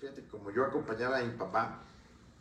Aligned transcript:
fíjate, 0.00 0.24
como 0.30 0.50
yo 0.50 0.64
acompañaba 0.64 1.18
a 1.18 1.22
mi 1.22 1.36
papá 1.36 1.80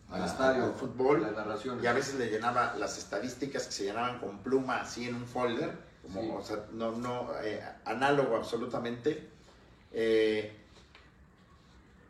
al 0.09 0.23
estadio, 0.23 0.65
al 0.65 0.73
fútbol, 0.73 1.21
la 1.21 1.32
narración. 1.32 1.83
y 1.83 1.88
a 1.88 1.93
veces 1.93 2.15
le 2.15 2.29
llenaba 2.29 2.75
las 2.77 2.97
estadísticas 2.97 3.65
que 3.65 3.71
se 3.73 3.83
llenaban 3.86 4.20
con 4.20 4.39
pluma 4.39 4.82
así 4.82 5.07
en 5.07 5.15
un 5.15 5.25
folder, 5.25 5.78
como, 6.01 6.21
Sí. 6.21 6.32
o 6.33 6.41
sea, 6.41 6.65
no, 6.71 6.91
no, 6.93 7.29
eh, 7.43 7.61
análogo 7.86 8.36
absolutamente. 8.38 9.28
Eh, 9.91 10.55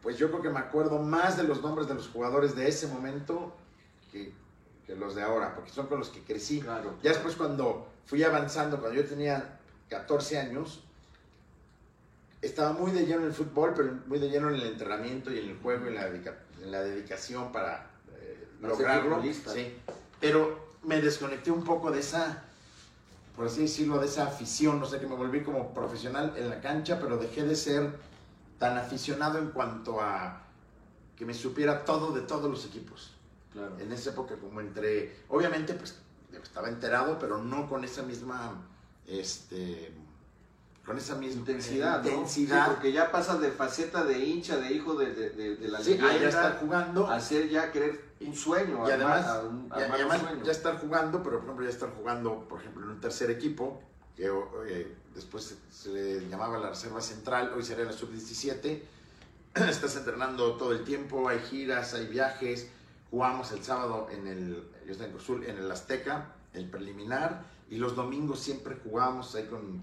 pues 0.04 0.18
yo 0.18 0.30
creo 0.30 0.42
que 0.44 0.50
me 0.50 0.60
acuerdo 0.60 1.00
más 1.00 1.38
de 1.38 1.44
los 1.44 1.62
nombres 1.64 1.88
de 1.88 1.96
los 1.96 2.08
jugadores 2.10 2.56
de 2.56 2.68
ese 2.68 2.88
momento 2.88 3.56
que, 4.12 4.32
que 4.86 4.96
los 4.96 5.16
de 5.16 5.24
ahora, 5.24 5.56
porque 5.56 5.72
son 5.72 5.88
con 5.88 5.98
los 6.00 6.10
que 6.10 6.22
crecí. 6.22 6.62
Claro. 6.62 6.94
Ya 7.02 7.12
después 7.12 7.36
cuando 7.36 7.88
fui 8.06 8.24
avanzando, 8.24 8.80
cuando 8.80 9.02
yo 9.02 9.08
tenía 9.08 9.58
14 9.90 10.38
años, 10.38 10.84
estaba 12.42 12.74
muy 12.74 12.92
de 12.92 13.06
lleno 13.06 13.22
en 13.22 13.28
el 13.28 13.34
fútbol, 13.34 13.74
pero 13.76 13.94
muy 14.08 14.20
de 14.20 14.30
lleno 14.30 14.50
en 14.50 14.56
el 14.56 14.64
entrenamiento 14.68 15.32
y 15.32 15.40
en 15.40 15.50
el 15.50 15.58
juego 15.58 15.86
y 15.86 15.90
en 15.90 15.96
la, 15.96 16.10
dedica- 16.10 16.38
en 16.62 16.72
la 16.72 16.82
dedicación 16.82 17.52
para 17.52 17.90
eh, 18.16 18.48
Para 18.62 18.74
lograrlo. 18.74 19.22
Sí. 19.24 19.74
Pero 20.20 20.68
me 20.84 21.02
desconecté 21.02 21.52
un 21.52 21.64
poco 21.64 21.92
de 21.92 22.00
esa, 22.00 22.44
por 23.36 23.48
así 23.48 23.62
decirlo, 23.62 24.00
de 24.00 24.06
esa 24.08 24.28
afición, 24.28 24.80
no 24.80 24.86
sé, 24.86 25.00
que 25.00 25.08
me 25.08 25.16
volví 25.16 25.42
como 25.44 25.74
profesional 25.74 26.34
en 26.38 26.50
la 26.50 26.62
cancha, 26.62 27.00
pero 27.00 27.18
dejé 27.18 27.44
de 27.44 27.56
ser 27.56 27.92
tan 28.60 28.78
aficionado 28.78 29.38
en 29.40 29.50
cuanto 29.52 30.02
a 30.02 30.44
que 31.16 31.26
me 31.26 31.34
supiera 31.34 31.84
todo 31.86 32.12
de 32.12 32.22
todos 32.22 32.50
los 32.50 32.66
equipos 32.66 33.12
Claro. 33.54 33.76
en 33.80 33.92
esa 33.92 34.12
época 34.12 34.36
como 34.36 34.62
entré, 34.62 35.16
obviamente 35.30 35.74
pues 35.74 35.96
estaba 36.44 36.70
enterado, 36.70 37.18
pero 37.20 37.40
no 37.40 37.68
con 37.68 37.84
esa 37.84 38.04
misma, 38.04 38.64
este, 39.08 39.92
con 40.88 40.98
esa 40.98 41.16
misma 41.16 41.42
Intensidad, 41.42 42.02
¿no? 42.02 42.10
intensidad. 42.10 42.66
Sí, 42.66 42.72
porque 42.74 42.92
ya 42.94 43.12
pasas 43.12 43.42
de 43.42 43.52
faceta 43.52 44.06
de 44.06 44.20
hincha, 44.20 44.56
de 44.56 44.72
hijo 44.74 44.96
de, 44.96 45.14
de, 45.14 45.30
de- 45.32 45.56
de 45.58 45.68
la 45.68 45.82
Sí, 45.82 46.00
a 46.02 46.18
ya 46.18 46.30
estar 46.30 46.60
jugando, 46.62 47.06
a 47.08 47.20
ser 47.20 47.50
ya 47.50 47.74
querer 47.74 48.06
un 48.22 48.34
sueño, 48.34 48.88
y 48.88 48.92
además, 48.92 49.26
a 49.28 49.42
un- 49.44 49.68
y 49.70 49.74
armar 49.74 49.88
un 49.90 49.94
además 49.96 50.22
sueño. 50.22 50.44
ya 50.46 50.52
estar 50.54 50.80
jugando, 50.80 51.22
pero 51.22 51.36
por 51.40 51.44
ejemplo 51.44 51.66
ya 51.66 51.72
estar 51.72 51.90
jugando, 51.94 52.48
por 52.48 52.62
ejemplo, 52.62 52.84
en 52.86 52.92
un 52.92 53.02
tercer 53.02 53.30
equipo, 53.30 53.82
que 54.16 54.32
eh, 54.68 54.96
después 55.14 55.58
se, 55.70 55.90
le 55.90 56.30
llamaba 56.30 56.58
la 56.58 56.70
Reserva 56.70 57.02
Central, 57.02 57.52
hoy 57.54 57.64
sería 57.64 57.84
la 57.84 57.92
Sub-17, 57.92 58.82
estás 59.56 59.96
entrenando 59.98 60.54
todo 60.56 60.72
el 60.72 60.86
tiempo, 60.86 61.28
hay 61.28 61.40
giras, 61.40 61.96
hay 61.96 62.08
viajes, 62.08 62.70
jugamos 63.12 63.52
el 63.52 63.62
sábado 63.62 64.08
en 64.10 64.26
el, 64.26 64.64
yo 64.88 64.94
en 65.36 65.58
el 65.58 65.70
Azteca, 65.70 66.30
el 66.54 66.70
preliminar, 66.70 67.44
y 67.70 67.76
los 67.76 67.94
domingos 67.94 68.40
siempre 68.40 68.78
jugábamos 68.82 69.36
ahí 69.36 69.48
con 69.48 69.82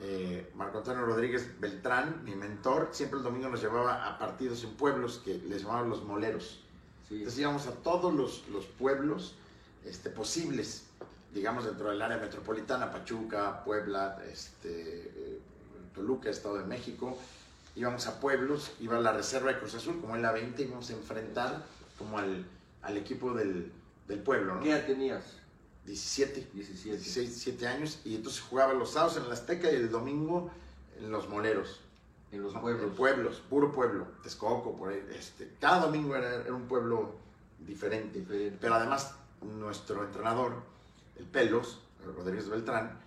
eh, 0.00 0.50
Marco 0.54 0.78
Antonio 0.78 1.04
Rodríguez 1.04 1.58
Beltrán, 1.60 2.22
mi 2.24 2.34
mentor, 2.34 2.90
siempre 2.92 3.18
el 3.18 3.24
domingo 3.24 3.48
nos 3.48 3.60
llevaba 3.60 4.06
a 4.06 4.18
partidos 4.18 4.62
en 4.64 4.70
pueblos 4.70 5.20
que 5.24 5.34
les 5.34 5.62
llamaban 5.62 5.90
los 5.90 6.04
moleros. 6.04 6.60
Sí. 7.08 7.16
Entonces 7.16 7.40
íbamos 7.40 7.66
a 7.66 7.72
todos 7.72 8.14
los, 8.14 8.46
los 8.48 8.66
pueblos 8.66 9.34
este, 9.84 10.10
posibles, 10.10 10.84
digamos 11.34 11.64
dentro 11.64 11.90
del 11.90 12.00
área 12.00 12.18
metropolitana, 12.18 12.92
Pachuca, 12.92 13.64
Puebla, 13.64 14.22
este, 14.30 14.70
eh, 14.70 15.40
Toluca, 15.94 16.30
Estado 16.30 16.58
de 16.58 16.64
México. 16.64 17.16
Íbamos 17.74 18.06
a 18.06 18.20
pueblos, 18.20 18.72
iba 18.80 18.96
a 18.96 19.00
la 19.00 19.12
reserva 19.12 19.52
de 19.52 19.58
Cruz 19.58 19.74
Azul, 19.74 20.00
como 20.00 20.16
en 20.16 20.22
la 20.22 20.32
20, 20.32 20.62
íbamos 20.62 20.90
a 20.90 20.92
enfrentar 20.92 21.62
como 21.96 22.18
al, 22.18 22.44
al 22.82 22.96
equipo 22.96 23.34
del, 23.34 23.72
del 24.06 24.20
pueblo, 24.20 24.56
¿no? 24.56 24.60
¿Qué 24.60 24.70
edad 24.70 24.86
tenías? 24.86 25.24
17, 25.88 26.50
17. 26.52 26.96
16, 26.96 27.28
17 27.28 27.66
años, 27.66 28.00
y 28.04 28.16
entonces 28.16 28.42
jugaba 28.42 28.74
los 28.74 28.92
sábados 28.92 29.16
en 29.16 29.24
el 29.24 29.32
Azteca 29.32 29.72
y 29.72 29.76
el 29.76 29.90
domingo 29.90 30.50
en 30.98 31.10
los 31.10 31.28
moleros. 31.28 31.80
En 32.30 32.42
los 32.42 32.52
pueblos. 32.52 32.90
en 32.90 32.94
pueblos, 32.94 33.42
puro 33.48 33.72
pueblo, 33.72 34.06
Texcoco, 34.22 34.76
por 34.76 34.90
ahí. 34.90 35.02
Este, 35.18 35.50
cada 35.58 35.86
domingo 35.86 36.14
era, 36.14 36.34
era 36.34 36.52
un 36.52 36.68
pueblo 36.68 37.16
diferente. 37.58 38.22
Pero 38.60 38.74
además, 38.74 39.14
nuestro 39.40 40.04
entrenador, 40.04 40.62
el 41.16 41.24
Pelos, 41.24 41.80
Rodríguez 42.04 42.48
Beltrán, 42.50 42.98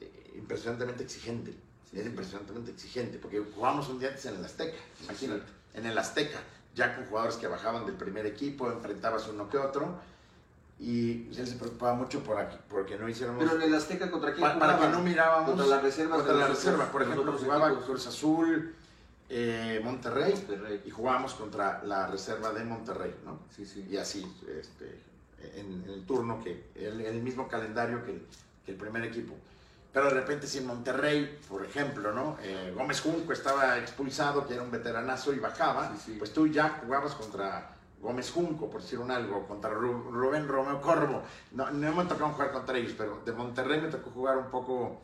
eh, 0.00 0.32
impresionantemente 0.36 1.02
exigente. 1.02 1.50
Sí, 1.90 1.96
era 1.96 2.04
sí. 2.04 2.10
impresionantemente 2.10 2.70
exigente, 2.70 3.18
porque 3.18 3.40
jugamos 3.52 3.88
un 3.88 3.98
día 3.98 4.10
antes 4.10 4.24
en 4.26 4.36
el 4.36 4.44
Azteca, 4.44 4.78
imagínate, 5.02 5.42
en 5.74 5.86
el 5.86 5.98
Azteca, 5.98 6.40
ya 6.74 6.94
con 6.94 7.06
jugadores 7.06 7.36
que 7.36 7.48
bajaban 7.48 7.84
del 7.84 7.96
primer 7.96 8.26
equipo, 8.26 8.70
enfrentabas 8.70 9.26
uno 9.26 9.48
que 9.50 9.58
otro, 9.58 9.98
y 10.78 11.28
él 11.36 11.46
se 11.46 11.54
preocupaba 11.56 11.94
mucho 11.94 12.22
por 12.24 12.38
aquí, 12.38 12.56
porque 12.68 12.98
no 12.98 13.08
hiciéramos... 13.08 13.42
Pero 13.44 13.56
en 13.56 13.62
el 13.62 13.74
Azteca, 13.74 14.10
¿contra 14.10 14.32
quién 14.32 14.42
Pa- 14.46 14.58
para 14.58 14.78
que 14.78 14.88
no 14.88 15.00
mirábamos 15.00 15.50
Contra 15.50 15.66
las 15.66 15.82
reservas 15.82 16.16
contra 16.18 16.34
la 16.36 16.46
reserva. 16.48 16.90
Por 16.90 17.02
ejemplo, 17.02 17.32
jugaba 17.38 17.68
equipos. 17.68 17.84
Cruz 17.86 18.06
Azul, 18.08 18.74
eh, 19.28 19.80
Monterrey, 19.84 20.32
Monterrey. 20.34 20.82
y 20.84 20.90
jugábamos 20.90 21.34
contra 21.34 21.82
la 21.84 22.06
reserva 22.08 22.52
de 22.52 22.64
Monterrey, 22.64 23.14
¿no? 23.24 23.40
Sí, 23.54 23.64
sí. 23.64 23.86
Y 23.88 23.96
así, 23.96 24.26
este, 24.60 25.00
en, 25.58 25.84
en 25.84 25.90
el 25.90 26.04
turno, 26.06 26.42
que 26.42 26.70
el, 26.74 27.00
el 27.00 27.22
mismo 27.22 27.48
calendario 27.48 28.04
que 28.04 28.22
que 28.64 28.70
el 28.70 28.78
primer 28.78 29.02
equipo. 29.02 29.34
Pero 29.92 30.04
de 30.06 30.12
repente, 30.12 30.46
si 30.46 30.58
en 30.58 30.66
Monterrey, 30.68 31.36
por 31.48 31.64
ejemplo, 31.64 32.12
¿no? 32.12 32.36
Eh, 32.40 32.72
Gómez 32.76 33.00
Junco 33.00 33.32
estaba 33.32 33.76
expulsado, 33.78 34.46
que 34.46 34.54
era 34.54 34.62
un 34.62 34.70
veteranazo, 34.70 35.32
y 35.34 35.40
bajaba, 35.40 35.90
Sí, 35.96 36.02
sí. 36.12 36.16
pues 36.16 36.32
tú 36.32 36.46
ya 36.46 36.78
jugabas 36.84 37.14
contra 37.16 37.74
Gómez 38.02 38.30
Junco, 38.32 38.68
por 38.68 38.82
decir 38.82 38.98
un 38.98 39.10
algo, 39.10 39.46
contra 39.46 39.70
Ru- 39.70 40.10
Rubén 40.10 40.46
Romeo 40.48 40.80
Corvo. 40.82 41.22
No, 41.52 41.70
no 41.70 41.94
me 41.94 42.04
tocó 42.04 42.28
jugar 42.30 42.52
contra 42.52 42.76
ellos, 42.76 42.94
pero 42.98 43.20
de 43.24 43.32
Monterrey 43.32 43.80
me 43.80 43.88
tocó 43.88 44.10
jugar 44.10 44.36
un 44.38 44.50
poco, 44.50 45.00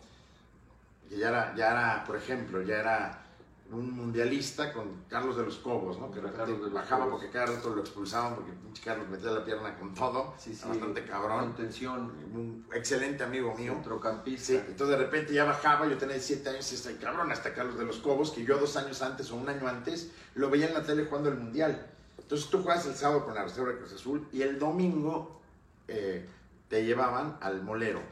que 1.09 1.17
ya 1.17 1.29
era, 1.29 1.55
ya 1.57 1.71
era 1.71 2.05
por 2.05 2.17
ejemplo, 2.17 2.61
ya 2.63 2.77
era 2.81 3.25
un 3.71 3.93
mundialista 3.95 4.73
con 4.73 5.05
Carlos 5.11 5.37
de 5.37 5.45
los 5.45 5.57
Cobos, 5.59 5.99
¿no? 6.01 6.11
Que 6.11 6.17
de 6.23 6.29
repente 6.29 6.53
Carlos 6.53 6.73
bajaba 6.73 7.05
Cobos. 7.05 7.21
porque 7.21 7.31
cada 7.31 7.47
rato 7.55 7.69
lo 7.75 7.83
expulsaban 7.83 8.35
porque 8.35 8.53
pinche 8.53 8.83
Carlos 8.83 9.09
metía 9.11 9.31
la 9.31 9.45
pierna 9.45 9.79
con 9.79 9.95
todo, 9.95 10.35
Sí, 10.39 10.55
sí. 10.55 10.67
bastante 10.67 11.05
cabrón. 11.05 11.41
Contención. 11.53 12.01
Un 12.35 12.67
excelente 12.73 13.25
amigo 13.25 13.55
mío. 13.55 13.75
Centrocampista. 13.75 14.47
Sí, 14.47 14.57
entonces 14.67 14.99
de 14.99 15.05
repente 15.05 15.35
ya 15.35 15.45
bajaba, 15.45 15.87
yo 15.87 15.99
tenía 15.99 16.15
17 16.15 16.49
años 16.49 16.73
y 16.73 16.75
este 16.77 16.97
cabrón, 16.97 17.31
hasta 17.31 17.53
Carlos 17.53 17.79
de 17.79 17.85
los 17.85 17.99
Cobos, 17.99 18.31
que 18.31 18.43
yo 18.43 18.57
dos 18.59 18.75
años 18.79 19.03
antes 19.03 19.31
o 19.31 19.37
un 19.37 19.49
año 19.51 19.69
antes 19.69 20.13
lo 20.35 20.49
veía 20.49 20.67
en 20.69 20.75
la 20.75 20.83
tele 20.83 21.05
jugando 21.05 21.29
el 21.29 21.37
Mundial. 21.37 21.91
Entonces 22.29 22.51
tú 22.51 22.63
juegas 22.63 22.85
el 22.85 22.95
sábado 22.95 23.25
con 23.25 23.35
la 23.35 23.45
Reserva 23.45 23.71
de 23.71 23.79
Cruz 23.79 23.95
Azul 23.95 24.29
y 24.33 24.43
el 24.43 24.59
domingo 24.59 25.41
eh, 25.89 26.29
te 26.69 26.85
llevaban 26.85 27.39
al 27.41 27.63
Molero. 27.63 28.03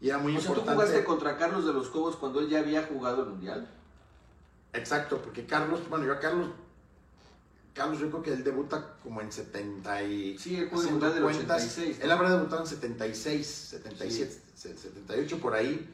Y 0.00 0.10
era 0.10 0.18
muy 0.18 0.36
o 0.36 0.40
sea, 0.40 0.52
¿tú 0.52 0.60
importante. 0.60 0.84
jugaste 0.84 1.04
contra 1.04 1.36
Carlos 1.36 1.66
de 1.66 1.72
los 1.72 1.88
Cobos 1.88 2.14
cuando 2.14 2.38
él 2.38 2.48
ya 2.48 2.60
había 2.60 2.84
jugado 2.84 3.24
el 3.24 3.30
Mundial? 3.30 3.68
Exacto, 4.72 5.20
porque 5.20 5.46
Carlos, 5.46 5.80
bueno, 5.88 6.06
yo 6.06 6.12
a 6.12 6.20
Carlos, 6.20 6.50
Carlos 7.74 7.98
yo 7.98 8.08
creo 8.08 8.22
que 8.22 8.34
él 8.34 8.44
debuta 8.44 8.94
como 9.02 9.20
en 9.20 9.32
70 9.32 10.02
y... 10.04 10.38
Sí, 10.38 10.54
él 10.54 10.70
del 10.70 10.70
cuentas, 10.70 11.18
86. 11.20 11.98
¿no? 11.98 12.04
Él 12.04 12.10
habrá 12.12 12.30
debutado 12.30 12.62
en 12.62 12.68
76, 12.68 13.44
77, 13.44 14.42
78 14.54 15.40
por 15.40 15.54
ahí. 15.54 15.92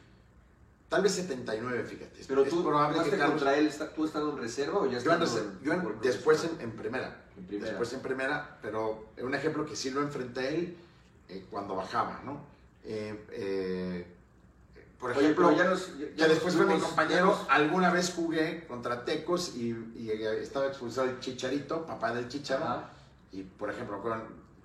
Tal 0.89 1.03
vez 1.03 1.13
79, 1.13 1.85
fíjate. 1.85 2.21
Pero 2.27 2.43
es 2.45 2.49
tú 2.51 2.63
probable 2.65 3.03
que 3.05 3.11
Carlos... 3.11 3.29
contra 3.31 3.57
él, 3.59 3.67
está- 3.67 3.93
¿tú 3.93 4.07
estando 4.07 4.31
en 4.33 4.39
reserva 4.39 4.79
o 4.79 4.87
ya 4.87 4.99
Yo, 5.01 5.13
en 5.13 5.21
yo 5.63 5.73
en- 5.75 6.01
después 6.01 6.45
en, 6.45 6.61
en 6.61 6.73
primera. 6.73 7.25
En 7.37 7.45
primera. 7.47 7.69
Después 7.69 7.93
en 7.93 8.01
primera, 8.01 8.59
pero 8.63 9.09
un 9.21 9.35
ejemplo 9.35 9.67
que 9.67 9.77
sí 9.77 9.91
lo 9.91 10.01
enfrenté 10.01 10.41
a 10.41 10.49
él 10.49 10.77
eh, 11.29 11.45
cuando 11.51 11.77
bajaba, 11.77 12.23
¿no? 12.25 12.41
Eh, 12.85 13.27
eh, 13.33 14.07
por 14.99 15.11
Oye, 15.11 15.21
ejemplo, 15.21 15.53
ya 15.55 15.65
nos- 15.65 15.99
ya- 15.99 16.07
ya 16.17 16.27
después 16.29 16.55
fue 16.57 16.65
mi 16.65 16.79
compañero, 16.81 17.27
nos- 17.27 17.47
alguna 17.51 17.91
vez 17.91 18.13
jugué 18.15 18.67
contra 18.67 19.05
Tecos 19.05 19.55
y, 19.57 19.71
y, 19.95 20.11
eh, 20.11 20.43
estaba 20.43 20.67
expulsado 20.69 21.09
el 21.11 21.21
Chicharito, 21.21 21.85
papá 21.85 22.15
del 22.15 22.29
Chicharo, 22.29 22.65
Ajá. 22.65 22.91
y 23.31 23.43
por 23.43 23.69
ejemplo, 23.71 24.03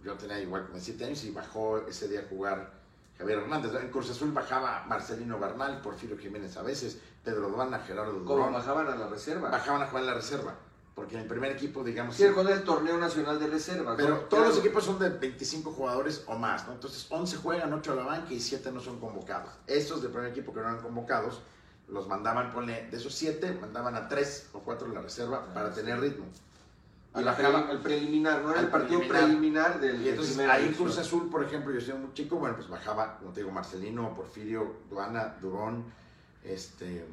yo 0.03 0.13
tenía 0.15 0.39
igual 0.39 0.67
como 0.67 0.79
7 0.79 1.03
años 1.05 1.21
y 1.25 1.31
bajó 1.31 1.85
ese 1.87 2.07
día 2.07 2.21
a 2.21 2.29
jugar 2.29 2.71
Javier 3.17 3.39
Hernández. 3.39 3.71
En 3.81 3.89
Cruz 3.89 4.09
Azul 4.09 4.31
bajaba 4.31 4.85
Marcelino 4.87 5.39
Bernal, 5.39 5.81
Porfirio 5.81 6.17
Jiménez 6.17 6.57
a 6.57 6.61
veces, 6.61 6.99
Pedro 7.23 7.49
Duana, 7.49 7.79
Gerardo 7.79 8.13
¿Cómo 8.13 8.35
Durón. 8.35 8.53
bajaban 8.53 8.87
a 8.87 8.95
la 8.95 9.07
reserva? 9.07 9.49
Bajaban 9.49 9.81
a 9.81 9.87
jugar 9.87 10.03
en 10.03 10.07
la 10.07 10.15
reserva, 10.15 10.55
porque 10.95 11.15
en 11.15 11.21
el 11.21 11.27
primer 11.27 11.51
equipo, 11.51 11.83
digamos... 11.83 12.15
Sí, 12.15 12.27
con 12.29 12.47
el 12.47 12.63
torneo 12.63 12.97
nacional 12.97 13.39
de 13.39 13.47
reserva. 13.47 13.95
Pero 13.95 14.21
todos 14.21 14.47
los 14.47 14.57
equipos 14.59 14.83
son 14.83 14.99
de 14.99 15.09
25 15.09 15.71
jugadores 15.71 16.23
o 16.27 16.35
más, 16.35 16.67
¿no? 16.67 16.73
Entonces 16.73 17.07
11 17.09 17.37
juegan, 17.37 17.71
8 17.71 17.91
a 17.91 17.95
la 17.95 18.03
banca 18.03 18.33
y 18.33 18.39
7 18.39 18.71
no 18.71 18.79
son 18.79 18.99
convocados. 18.99 19.53
Estos 19.67 20.01
del 20.01 20.11
primer 20.11 20.31
equipo 20.31 20.53
que 20.53 20.59
no 20.59 20.67
eran 20.69 20.81
convocados, 20.81 21.41
los 21.87 22.07
mandaban, 22.07 22.51
ponle, 22.51 22.87
de 22.89 22.97
esos 22.97 23.13
7, 23.13 23.57
mandaban 23.61 23.95
a 23.95 24.07
3 24.07 24.49
o 24.53 24.59
4 24.59 24.87
de 24.87 24.95
la 24.95 25.01
reserva 25.01 25.53
para 25.53 25.71
tener 25.71 25.99
ritmo. 25.99 26.25
Y 27.15 27.21
la 27.23 27.35
pre- 27.35 27.71
el 27.71 27.77
preliminar, 27.79 28.41
¿no? 28.41 28.51
Era 28.51 28.61
el 28.61 28.69
partido 28.69 28.99
preliminar. 29.01 29.27
preliminar, 29.73 29.79
del 29.79 30.01
y 30.01 30.09
entonces 30.09 30.33
primera 30.35 30.55
ahí. 30.55 30.71
Cruz 30.73 30.97
Azul, 30.97 31.29
por 31.29 31.43
ejemplo, 31.43 31.71
yo 31.71 31.79
soy 31.81 31.93
muy 31.93 32.11
chico, 32.13 32.37
bueno, 32.37 32.55
pues 32.55 32.67
bajaba, 32.67 33.17
como 33.19 33.31
te 33.31 33.41
digo, 33.41 33.51
Marcelino, 33.51 34.15
Porfirio, 34.15 34.77
Duana, 34.89 35.35
Durón, 35.39 35.85
este, 36.43 37.05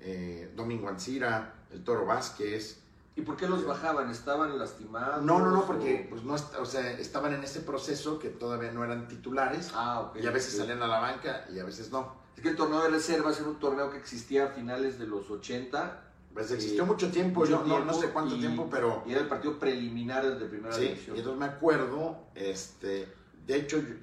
eh, 0.00 0.52
Domingo 0.54 0.88
Ancira, 0.88 1.54
el 1.72 1.82
Toro 1.84 2.06
Vázquez, 2.06 2.78
¿Y 3.16 3.22
por 3.22 3.36
qué 3.36 3.48
los 3.48 3.66
bajaban? 3.66 4.08
¿Estaban 4.08 4.56
lastimados? 4.56 5.22
No, 5.24 5.40
no, 5.40 5.50
no, 5.50 5.66
porque 5.66 6.06
pues 6.08 6.22
no, 6.22 6.34
o 6.58 6.64
sea, 6.64 6.92
estaban 6.92 7.34
en 7.34 7.42
ese 7.42 7.60
proceso 7.60 8.18
que 8.20 8.28
todavía 8.30 8.70
no 8.70 8.84
eran 8.84 9.08
titulares 9.08 9.72
Ah, 9.74 10.00
ok. 10.00 10.18
y 10.22 10.26
a 10.26 10.30
veces 10.30 10.54
ok. 10.54 10.60
salían 10.60 10.82
a 10.82 10.86
la 10.86 11.00
banca 11.00 11.44
y 11.52 11.58
a 11.58 11.64
veces 11.64 11.90
no. 11.90 12.14
Es 12.36 12.42
que 12.42 12.50
el 12.50 12.56
torneo 12.56 12.80
de 12.82 12.88
reservas 12.88 13.38
era 13.40 13.48
un 13.48 13.58
torneo 13.58 13.90
que 13.90 13.98
existía 13.98 14.44
a 14.44 14.48
finales 14.48 14.98
de 14.98 15.06
los 15.08 15.28
80 15.28 16.00
Pues 16.32 16.50
existió 16.52 16.86
mucho 16.86 17.10
tiempo, 17.10 17.44
yo 17.44 17.64
no, 17.64 17.84
no 17.84 17.92
sé 17.92 18.10
cuánto 18.10 18.36
y- 18.36 18.40
tiempo, 18.40 18.68
pero 18.70 19.02
Y 19.06 19.12
era 19.12 19.20
el 19.22 19.28
partido 19.28 19.58
preliminar 19.58 20.38
de 20.38 20.46
primera 20.46 20.74
sí. 20.74 20.82
división. 20.82 21.16
Y 21.16 21.18
entonces 21.18 21.40
me 21.40 21.46
acuerdo, 21.46 22.18
este, 22.34 23.08
de 23.46 23.56
hecho, 23.56 23.78
yo- 23.78 23.94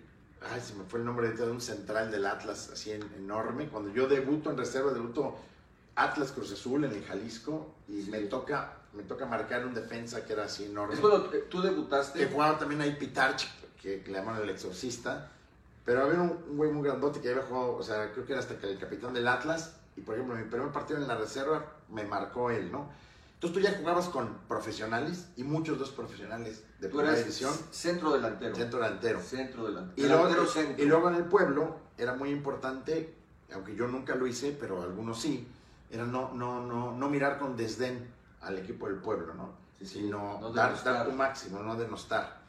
ay, 0.51 0.59
se 0.61 0.75
me 0.75 0.83
fue 0.83 0.99
el 0.99 1.05
nombre 1.05 1.31
de 1.31 1.49
un 1.49 1.61
central 1.61 2.11
del 2.11 2.25
Atlas, 2.25 2.69
así 2.73 2.91
en- 2.91 3.09
enorme. 3.17 3.69
Cuando 3.69 3.91
yo 3.93 4.07
debuto 4.07 4.51
en 4.51 4.57
reserva, 4.57 4.91
debuto 4.91 5.37
Atlas 5.95 6.31
Cruz 6.33 6.51
Azul 6.51 6.83
en 6.83 6.91
el 6.91 7.03
Jalisco 7.05 7.73
y 7.87 8.01
Sí. 8.03 8.11
me 8.11 8.19
toca 8.21 8.73
me 8.93 9.03
toca 9.03 9.27
marcar 9.27 9.63
un 9.63 9.75
defensa 9.75 10.25
que 10.25 10.33
era 10.33 10.45
así 10.45 10.63
enorme. 10.63 10.95
Es 10.95 10.99
cuando 10.99 11.25
tú 11.49 11.61
Que 11.61 11.67
debutaste. 11.67 12.25
jugaba 12.27 12.57
también 12.57 12.81
ahí 12.81 12.95
Pitarch, 12.95 13.45
que, 13.79 14.01
que 14.01 14.11
le 14.11 14.17
llaman 14.17 14.41
el 14.41 14.49
exorcista. 14.49 15.29
Pero 15.85 16.03
había 16.03 16.19
un, 16.19 16.31
un 16.49 16.57
güey 16.57 16.71
muy 16.71 16.83
grandote 16.87 17.19
que 17.21 17.29
había 17.29 17.43
jugado, 17.43 17.75
o 17.75 17.83
sea, 17.83 18.11
creo 18.11 18.25
que 18.25 18.31
era 18.33 18.39
hasta 18.41 18.57
que 18.57 18.71
el 18.71 18.79
capitán 18.79 19.13
del 19.13 19.27
Atlas. 19.27 19.75
Y 19.97 20.01
por 20.01 20.15
ejemplo, 20.15 20.35
mi 20.35 20.43
primer 20.43 20.71
partido 20.71 20.99
en 21.01 21.07
la 21.07 21.15
reserva 21.17 21.65
me 21.89 22.05
marcó 22.05 22.51
él, 22.51 22.71
¿no? 22.71 22.89
Entonces 23.33 23.53
tú 23.53 23.59
ya 23.59 23.77
jugabas 23.77 24.09
con 24.09 24.35
profesionales 24.47 25.27
y 25.35 25.43
muchos 25.43 25.77
dos 25.77 25.91
profesionales 25.91 26.63
de 26.79 26.87
primera 26.87 27.13
división, 27.15 27.53
centro 27.71 28.13
delantero. 28.13 28.55
centro 28.55 28.79
delantero. 28.79 29.21
Centro 29.21 29.67
delantero. 29.67 29.93
Y 29.95 30.07
luego, 30.07 30.23
Delantero 30.27 30.51
centro. 30.51 30.83
y 30.83 30.87
luego 30.87 31.09
en 31.09 31.15
el 31.15 31.25
pueblo 31.25 31.75
era 31.97 32.13
muy 32.13 32.29
importante, 32.29 33.13
aunque 33.53 33.75
yo 33.75 33.87
nunca 33.87 34.15
lo 34.15 34.25
hice, 34.25 34.55
pero 34.59 34.81
algunos 34.81 35.21
sí, 35.21 35.47
era 35.91 36.05
no, 36.05 36.33
no, 36.33 36.65
no, 36.65 36.93
no 36.93 37.09
mirar 37.09 37.37
con 37.37 37.55
desdén 37.55 38.07
al 38.41 38.57
equipo 38.57 38.87
del 38.87 38.97
pueblo, 38.97 39.33
¿no? 39.35 39.53
Sí, 39.79 39.85
sí, 39.85 39.99
Sino 39.99 40.39
no 40.41 40.51
dar, 40.51 40.83
dar 40.83 41.05
tu 41.05 41.11
máximo, 41.11 41.61
no 41.61 41.75
denostar. 41.75 42.41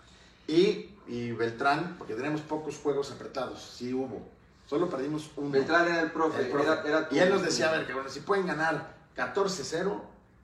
Y, 0.46 0.94
y 1.06 1.32
Beltrán, 1.32 1.96
porque 1.98 2.14
teníamos 2.14 2.40
pocos 2.40 2.78
juegos 2.78 3.10
apretados, 3.10 3.62
sí 3.62 3.92
hubo. 3.92 4.26
Solo 4.68 4.88
perdimos 4.88 5.30
uno. 5.36 5.50
Beltrán 5.50 5.88
era 5.88 6.02
el 6.02 6.12
profe. 6.12 6.42
El 6.42 6.48
profe. 6.50 6.64
Era, 6.66 6.82
era 6.84 7.08
tu- 7.08 7.14
y 7.14 7.18
él 7.18 7.30
nos 7.30 7.42
decía, 7.42 7.70
a 7.70 7.72
ver, 7.72 7.86
que 7.86 7.94
bueno, 7.94 8.08
si 8.10 8.20
pueden 8.20 8.46
ganar 8.46 8.94
14-0, 9.16 10.00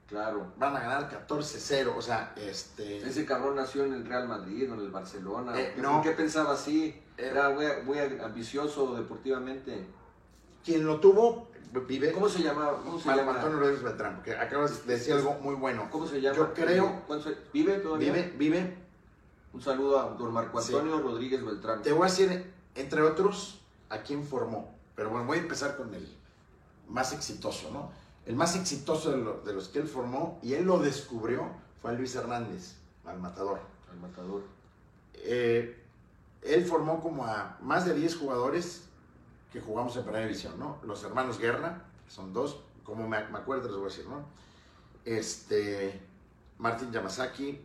Claro. 0.09 0.51
van 0.57 0.75
a 0.75 0.79
ganar 0.79 1.09
14-0. 1.27 1.93
O 1.95 2.01
sea, 2.01 2.33
este... 2.35 2.97
Ese 3.07 3.25
cabrón 3.25 3.55
nació 3.55 3.85
en 3.85 3.93
el 3.93 4.05
Real 4.05 4.27
Madrid 4.27 4.69
o 4.71 4.73
en 4.73 4.79
el 4.81 4.89
Barcelona. 4.89 5.59
Eh, 5.59 5.73
¿Qué- 5.75 5.81
no. 5.81 5.93
¿Por 5.93 6.03
qué 6.03 6.11
pensaba 6.11 6.53
así? 6.53 6.99
Eh, 7.17 7.29
Era 7.31 7.49
muy, 7.51 7.65
muy 7.85 7.99
ambicioso 7.99 8.95
deportivamente. 8.95 9.85
Quien 10.63 10.85
lo 10.87 10.99
tuvo, 10.99 11.47
vive... 11.87 12.11
¿Cómo 12.11 12.27
se 12.27 12.41
llama? 12.41 12.71
¿Cómo 12.83 12.99
se 12.99 13.07
llama? 13.15 13.33
Antonio 13.35 13.59
Rodríguez 13.59 13.83
Beltrán, 13.83 14.15
porque 14.15 14.35
acabas 14.35 14.87
de 14.87 14.93
decir 14.95 15.13
algo 15.13 15.35
muy 15.35 15.53
bueno. 15.53 15.87
¿Cómo 15.91 16.07
se 16.07 16.19
llama? 16.19 16.35
Yo 16.35 16.53
creo- 16.53 17.03
¿Cuántos 17.05 17.27
años- 17.27 17.39
¿Vive 17.53 17.77
todavía? 17.77 18.11
Vive, 18.11 18.33
vive. 18.37 18.77
Un 19.53 19.61
saludo 19.61 19.99
a 19.99 20.05
don 20.17 20.33
Marco 20.33 20.59
Sí. 20.59 20.73
Antonio 20.73 20.99
Rodríguez 20.99 21.45
Beltrán. 21.45 21.83
Te 21.83 21.91
voy 21.93 22.07
a 22.07 22.09
decir, 22.09 22.51
entre 22.73 23.01
otros, 23.03 23.61
a 23.89 23.99
quién 23.99 24.23
formó. 24.23 24.73
Pero 24.95 25.09
bueno, 25.09 25.25
voy 25.25 25.37
a 25.39 25.41
empezar 25.41 25.75
con 25.77 25.93
el 25.93 26.07
más 26.87 27.11
exitoso, 27.13 27.69
¿no? 27.71 27.91
El 28.25 28.35
más 28.35 28.55
exitoso 28.55 29.11
de, 29.11 29.17
lo- 29.17 29.41
de 29.41 29.53
los 29.53 29.67
que 29.69 29.79
él 29.79 29.87
formó, 29.87 30.39
y 30.41 30.53
él 30.53 30.65
lo 30.65 30.79
descubrió, 30.79 31.47
fue 31.81 31.91
a 31.91 31.93
Luis 31.93 32.15
Hernández, 32.15 32.75
al 33.05 33.19
matador. 33.19 33.59
El 33.93 33.99
matador. 33.99 34.41
Eh, 35.13 35.83
él 36.41 36.65
formó 36.65 37.01
como 37.01 37.25
a 37.25 37.57
más 37.61 37.85
de 37.85 37.93
10 37.93 38.15
jugadores 38.17 38.83
que 39.51 39.61
jugamos 39.61 39.95
en 39.95 40.03
primera 40.03 40.25
división, 40.25 40.57
¿no? 40.59 40.77
Los 40.83 41.03
hermanos 41.03 41.39
Guerra, 41.39 41.83
son 42.07 42.33
dos, 42.33 42.61
como 42.83 43.07
me, 43.07 43.23
me 43.29 43.37
acuerdo 43.37 43.63
les 43.67 43.75
voy 43.77 43.85
a 43.85 43.89
decir, 43.89 44.05
¿no? 44.07 44.25
Este, 45.05 45.99
Martín 46.57 46.91
Yamasaki, 46.91 47.61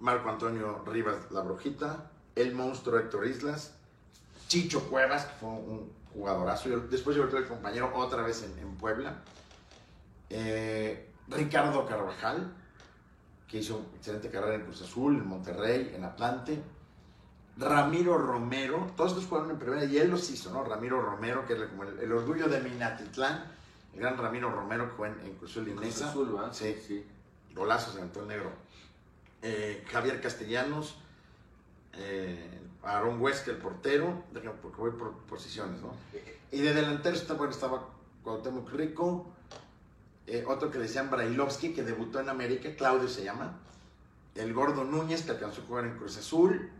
Marco 0.00 0.28
Antonio 0.28 0.82
Rivas 0.86 1.30
La 1.30 1.40
Brujita, 1.40 2.10
el 2.36 2.54
monstruo 2.54 2.98
Héctor 2.98 3.26
Islas, 3.26 3.72
Chicho 4.48 4.88
Cuevas, 4.88 5.24
que 5.26 5.34
fue 5.34 5.48
un 5.48 5.92
jugadorazo, 6.12 6.68
yo- 6.68 6.80
después 6.80 7.16
yo 7.16 7.24
el 7.24 7.46
compañero 7.48 7.90
otra 7.94 8.22
vez 8.22 8.42
en, 8.42 8.58
en 8.58 8.74
Puebla, 8.76 9.16
eh, 10.30 11.10
Ricardo 11.28 11.86
Carvajal, 11.86 12.52
que 13.48 13.58
hizo 13.58 13.86
excelente 13.96 14.30
carrera 14.30 14.54
en 14.56 14.62
Cruz 14.62 14.82
Azul, 14.82 15.16
en 15.16 15.26
Monterrey, 15.26 15.92
en 15.94 16.04
Atlante. 16.04 16.60
Ramiro 17.56 18.18
Romero, 18.18 18.90
todos 18.96 19.12
estos 19.12 19.26
jugaron 19.26 19.50
en 19.52 19.58
primera 19.58 19.84
y 19.84 19.96
él 19.96 20.10
los 20.10 20.28
hizo, 20.30 20.50
¿no? 20.52 20.64
Ramiro 20.64 21.00
Romero, 21.00 21.46
que 21.46 21.52
era 21.52 21.68
como 21.68 21.84
el, 21.84 21.98
el 22.00 22.12
orgullo 22.12 22.48
de 22.48 22.60
Minatitlán, 22.60 23.44
el 23.94 24.00
gran 24.00 24.16
Ramiro 24.18 24.50
Romero 24.50 24.86
que 24.86 24.90
jugó 24.92 25.06
en, 25.06 25.20
en 25.20 25.34
Cruz 25.36 25.52
Azul 25.52 25.68
y 25.68 25.72
Cruz. 25.72 26.02
Azul, 26.02 26.32
¿verdad? 26.32 26.52
Sí. 26.52 26.76
sí. 26.84 27.06
Golazo 27.54 27.92
se 27.92 27.98
aventó 27.98 28.22
el 28.22 28.28
negro. 28.28 28.50
Eh, 29.40 29.84
Javier 29.88 30.20
Castellanos, 30.20 30.96
eh, 31.98 32.60
Aaron 32.82 33.20
Huesca, 33.20 33.50
el 33.50 33.58
portero, 33.58 34.24
déjame 34.32 34.56
porque 34.60 34.80
voy 34.80 34.90
por 34.92 35.12
posiciones, 35.24 35.80
¿no? 35.80 35.92
Y 36.50 36.60
de 36.60 36.74
delantero 36.74 37.16
está, 37.16 37.34
bueno, 37.34 37.52
estaba 37.52 37.88
Cuauhtémoc 38.22 38.70
Rico, 38.70 39.26
eh, 40.26 40.44
otro 40.46 40.70
que 40.70 40.78
le 40.78 40.84
decían 40.84 41.10
Brailovsky, 41.10 41.72
que 41.72 41.82
debutó 41.82 42.20
en 42.20 42.28
América, 42.28 42.74
Claudio 42.76 43.08
se 43.08 43.24
llama, 43.24 43.58
el 44.34 44.52
Gordo 44.52 44.84
Núñez, 44.84 45.22
que 45.22 45.32
alcanzó 45.32 45.62
a 45.62 45.64
jugar 45.64 45.84
en 45.84 45.96
Cruz 45.96 46.16
Azul, 46.16 46.70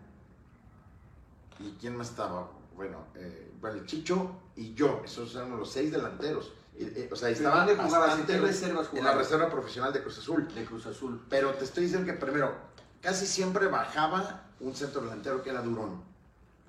y 1.59 1.71
quién 1.81 1.97
más 1.97 2.11
estaba, 2.11 2.51
bueno, 2.77 2.99
eh, 3.15 3.53
bueno, 3.61 3.79
el 3.79 3.87
Chicho 3.87 4.31
y 4.57 4.75
yo, 4.75 5.03
esos 5.05 5.35
eran 5.35 5.57
los 5.57 5.71
seis 5.71 5.91
delanteros. 5.91 6.53
Eh, 6.77 7.09
o 7.11 7.15
sea, 7.15 7.29
¿Pero 7.29 7.39
estaba 7.39 7.65
dónde 7.65 7.83
jugabas? 7.83 8.19
¿En 8.19 8.27
qué 8.27 8.39
reservas 8.39 8.89
en 8.93 9.05
la 9.05 9.15
reserva 9.15 9.49
profesional 9.49 9.93
de 9.93 10.03
Cruz 10.03 10.19
Azul. 10.19 10.53
De 10.53 10.65
Cruz 10.65 10.87
Azul. 10.87 11.25
Pero 11.29 11.53
te 11.55 11.65
estoy 11.65 11.85
diciendo 11.85 12.05
que 12.05 12.19
primero, 12.19 12.53
casi 13.01 13.27
siempre 13.27 13.69
bajaba 13.69 14.44
un 14.61 14.75
centro 14.75 15.01
delantero 15.03 15.43
que 15.43 15.51
era 15.51 15.63
Durón, 15.63 16.03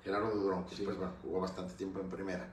Gerardo 0.04 0.30
Durón, 0.30 0.64
que 0.64 0.70
Sí. 0.70 0.76
después 0.78 0.98
bueno, 0.98 1.12
jugó 1.22 1.40
bastante 1.40 1.74
tiempo 1.74 2.00
en 2.00 2.08
primera. 2.08 2.48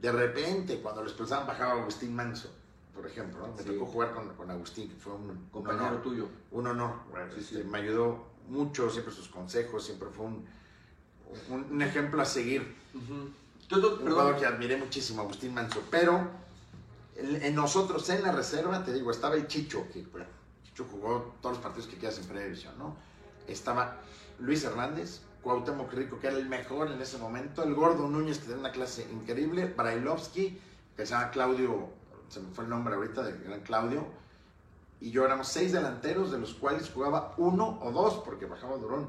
De 0.00 0.12
repente, 0.12 0.80
cuando 0.80 1.02
lo 1.02 1.08
expulsaban, 1.08 1.46
bajaba 1.46 1.72
Agustín 1.80 2.14
Manso, 2.14 2.50
por 2.94 3.06
ejemplo. 3.06 3.46
¿no? 3.46 3.54
Me 3.54 3.62
Sí. 3.62 3.68
tocó 3.70 3.86
jugar 3.86 4.14
con, 4.14 4.28
con 4.34 4.50
Agustín, 4.50 4.88
que 4.88 4.96
fue 4.96 5.12
un, 5.14 5.30
un 5.30 5.48
Compañero 5.50 5.86
honor. 5.88 6.02
tuyo. 6.02 6.28
Un 6.52 6.66
honor. 6.68 6.92
Sí, 7.34 7.40
este. 7.56 7.64
Me 7.64 7.78
ayudó 7.78 8.24
mucho, 8.48 8.88
siempre 8.90 9.12
sus 9.12 9.28
consejos, 9.28 9.84
siempre 9.84 10.08
fue 10.10 10.26
un, 10.26 10.46
un, 11.50 11.64
un 11.72 11.82
ejemplo 11.82 12.22
a 12.22 12.24
seguir. 12.24 12.76
Tú- 13.68 13.80
tú- 13.80 13.98
Un 14.02 14.10
jugador 14.10 14.36
que 14.38 14.46
admiré 14.46 14.76
muchísimo, 14.76 15.20
Agustín 15.22 15.52
Manso. 15.54 15.82
Pero 15.90 16.26
en, 17.16 17.42
en 17.42 17.54
nosotros, 17.54 18.08
en 18.10 18.22
la 18.22 18.32
reserva, 18.32 18.82
te 18.84 18.92
digo, 18.92 19.10
estaba 19.10 19.34
el 19.34 19.46
Chicho, 19.46 19.86
que 19.92 20.02
bueno, 20.04 20.26
Chicho 20.64 20.86
jugó 20.90 21.34
todos 21.42 21.56
los 21.56 21.62
partidos 21.62 21.86
que 21.88 21.96
quieras 21.96 22.18
en 22.18 22.24
primera 22.24 22.46
división, 22.46 22.78
¿no? 22.78 22.96
Estaba 23.46 24.00
Luis 24.38 24.64
Hernández, 24.64 25.20
Cuauhtémoc 25.42 25.92
Rico, 25.92 26.18
que 26.18 26.28
era 26.28 26.36
el 26.36 26.48
mejor 26.48 26.90
en 26.90 27.00
ese 27.00 27.18
momento, 27.18 27.62
el 27.62 27.74
Gordo 27.74 28.08
Núñez, 28.08 28.38
que 28.38 28.44
tenía 28.44 28.58
una 28.60 28.72
clase 28.72 29.08
increíble, 29.12 29.66
Brailovsky, 29.76 30.60
que 30.96 31.06
se 31.06 31.12
llama 31.12 31.30
Claudio, 31.30 31.88
se 32.28 32.40
me 32.40 32.50
fue 32.50 32.64
el 32.64 32.70
nombre 32.70 32.94
ahorita 32.94 33.22
del 33.22 33.42
gran 33.42 33.60
Claudio, 33.60 34.06
y 35.00 35.10
yo 35.10 35.24
éramos 35.24 35.48
seis 35.48 35.72
delanteros, 35.72 36.30
de 36.32 36.38
los 36.38 36.54
cuales 36.54 36.90
jugaba 36.92 37.34
uno 37.36 37.78
o 37.82 37.92
dos, 37.92 38.14
porque 38.24 38.46
bajaba 38.46 38.76
Durón. 38.76 39.08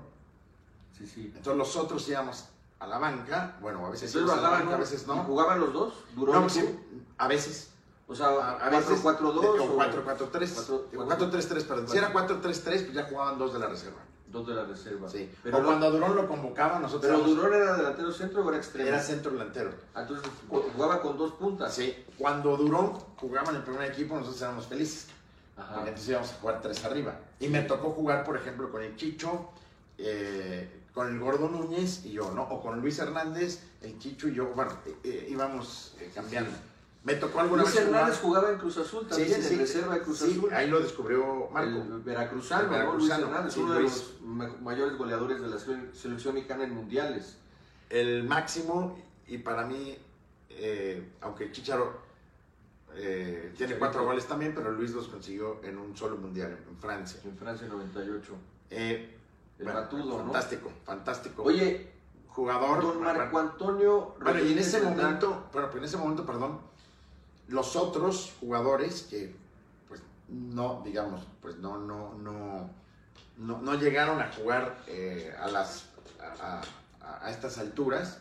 Sí, 0.97 1.05
sí. 1.07 1.25
Entonces 1.35 1.55
los 1.57 1.75
otros 1.75 2.07
íbamos 2.09 2.45
a 2.79 2.87
la 2.87 2.97
banca, 2.99 3.57
bueno, 3.61 3.85
a 3.85 3.89
veces 3.89 4.13
íbamos 4.13 4.33
a 4.37 4.41
la 4.41 4.49
banca, 4.49 4.67
a 4.67 4.71
¿no? 4.73 4.77
veces 4.77 5.03
¿Y 5.03 5.07
no. 5.07 5.23
jugaban 5.23 5.59
los 5.59 5.73
dos? 5.73 5.93
¿Duró 6.15 6.33
No, 6.33 6.47
sí, 6.49 6.63
a 7.17 7.27
veces. 7.27 7.71
O 8.07 8.15
sea, 8.15 8.27
A, 8.27 8.57
a 8.65 8.69
veces. 8.69 9.03
4-4-2 9.03 9.59
o 9.59 9.63
o 9.63 9.77
4-4-3. 9.77 10.53
Cuatro- 10.55 10.87
Digo, 10.91 11.05
cuatro- 11.05 11.27
4-3-3, 11.31 11.63
perdón. 11.67 11.87
Si 11.87 11.97
era 11.97 12.11
4-3-3, 12.11 12.63
pues 12.63 12.93
ya 12.93 13.03
jugaban 13.05 13.37
dos 13.37 13.53
de 13.53 13.59
la 13.59 13.67
reserva. 13.67 13.99
Dos 14.31 14.47
de 14.47 14.53
la 14.55 14.63
reserva. 14.65 15.09
Sí. 15.09 15.29
Pero, 15.43 15.57
o 15.57 15.63
cuando 15.63 15.87
a 15.87 15.89
Durón 15.89 16.15
lo 16.15 16.27
convocaba, 16.27 16.79
nosotros 16.79 17.01
pero 17.11 17.15
éramos- 17.15 17.35
Durón 17.35 17.53
era 17.53 17.75
delantero 17.77 18.11
centro 18.11 18.45
o 18.45 18.49
era 18.49 18.57
extremo. 18.57 18.87
era 18.89 19.01
centro 19.01 19.31
delantero. 19.31 19.71
Ah, 19.93 20.01
Entonces 20.01 20.29
ju- 20.49 20.63
jugaba 20.73 21.01
con 21.01 21.17
dos 21.17 21.33
puntas. 21.33 21.73
Sí. 21.73 21.95
Cuando 22.17 22.55
Durón 22.57 22.91
jugaba 23.17 23.49
en 23.49 23.57
el 23.57 23.63
primer 23.63 23.91
equipo, 23.91 24.15
nosotros 24.15 24.41
éramos 24.41 24.67
felices. 24.67 25.07
Ajá. 25.57 25.73
Porque 25.75 25.89
entonces 25.89 26.09
íbamos 26.09 26.31
a 26.31 26.35
jugar 26.35 26.61
tres 26.61 26.85
arriba. 26.85 27.19
Y 27.39 27.47
me 27.49 27.61
tocó 27.63 27.89
jugar, 27.91 28.23
por 28.23 28.37
ejemplo, 28.37 28.71
con 28.71 28.81
el 28.83 28.95
Chicho, 28.95 29.49
eh, 29.97 30.83
con 30.93 31.07
el 31.07 31.19
Gordo 31.19 31.49
Núñez 31.49 32.05
y 32.05 32.11
yo, 32.11 32.31
¿no? 32.31 32.43
O 32.43 32.61
con 32.61 32.79
Luis 32.81 32.99
Hernández, 32.99 33.61
el 33.81 33.97
Chicho 33.99 34.27
y 34.27 34.33
yo. 34.35 34.47
Bueno, 34.55 34.71
eh, 34.85 34.95
eh, 35.03 35.27
íbamos 35.29 35.95
eh, 35.99 36.11
cambiando. 36.13 36.51
Me 37.09 37.15
tocó 37.15 37.39
alguna 37.39 37.63
Luis 37.63 37.73
vez 37.75 37.83
jugar- 37.85 37.99
Hernández 38.01 38.21
jugaba 38.21 38.49
en 38.51 38.57
Cruz 38.57 38.77
Azul 38.77 39.07
también, 39.07 39.33
sí, 39.33 39.41
sí. 39.41 39.53
en 39.55 39.59
reserva 39.61 39.93
de 39.95 40.01
Cruz 40.01 40.21
Azul. 40.21 40.53
ahí 40.53 40.69
lo 40.69 40.79
descubrió 40.79 41.49
Marco. 41.51 41.69
El 41.81 41.99
veracruzano, 42.01 42.75
El 42.75 42.83
¿no? 42.85 42.93
Luis 42.95 43.09
Hernández, 43.09 43.57
uno 43.57 43.73
de 43.73 43.81
los 43.81 44.13
mayores 44.61 44.97
goleadores 44.97 45.41
de 45.41 45.47
la 45.47 45.57
sele- 45.57 45.93
selección 45.93 46.35
mexicana 46.35 46.63
en 46.65 46.73
mundiales. 46.75 47.37
el 47.89 48.23
máximo 48.25 48.99
y 49.27 49.39
para 49.39 49.65
mí, 49.65 49.97
eh, 50.49 51.13
aunque 51.21 51.51
Chicharo 51.51 52.07
eh, 52.95 53.53
tiene 53.57 53.77
cuatro 53.77 54.03
goles 54.03 54.25
también, 54.27 54.53
pero 54.53 54.71
Luis 54.71 54.91
los 54.91 55.07
consiguió 55.07 55.59
en 55.63 55.77
un 55.77 55.95
solo 55.97 56.17
mundial 56.17 56.57
en 56.69 56.77
Francia. 56.77 57.19
En 57.23 57.35
Francia 57.37 57.67
98. 57.67 58.33
Eh, 58.69 59.17
El 59.57 59.63
bueno, 59.65 59.79
batudo, 59.81 60.17
¿no? 60.17 60.23
fantástico, 60.25 60.71
fantástico. 60.83 61.43
Oye, 61.43 61.91
jugador. 62.27 62.81
don 62.83 63.01
Marco 63.01 63.39
Antonio 63.39 64.15
bueno, 64.21 64.39
y 64.43 64.51
en 64.53 64.59
ese 64.59 64.81
momento, 64.81 65.47
bueno, 65.51 65.67
pero 65.69 65.77
en 65.77 65.83
ese 65.83 65.97
momento, 65.97 66.25
perdón, 66.25 66.59
los 67.49 67.75
otros 67.75 68.35
jugadores 68.39 69.03
que, 69.09 69.35
pues, 69.87 70.01
no, 70.27 70.81
digamos, 70.85 71.25
pues 71.41 71.57
no, 71.57 71.77
no, 71.77 72.13
no, 72.15 72.69
no, 73.37 73.61
no 73.61 73.73
llegaron 73.75 74.21
a 74.21 74.31
jugar 74.31 74.77
eh, 74.87 75.33
a 75.39 75.47
las, 75.47 75.85
a, 76.19 76.61
estas 77.29 77.57
alturas, 77.57 78.19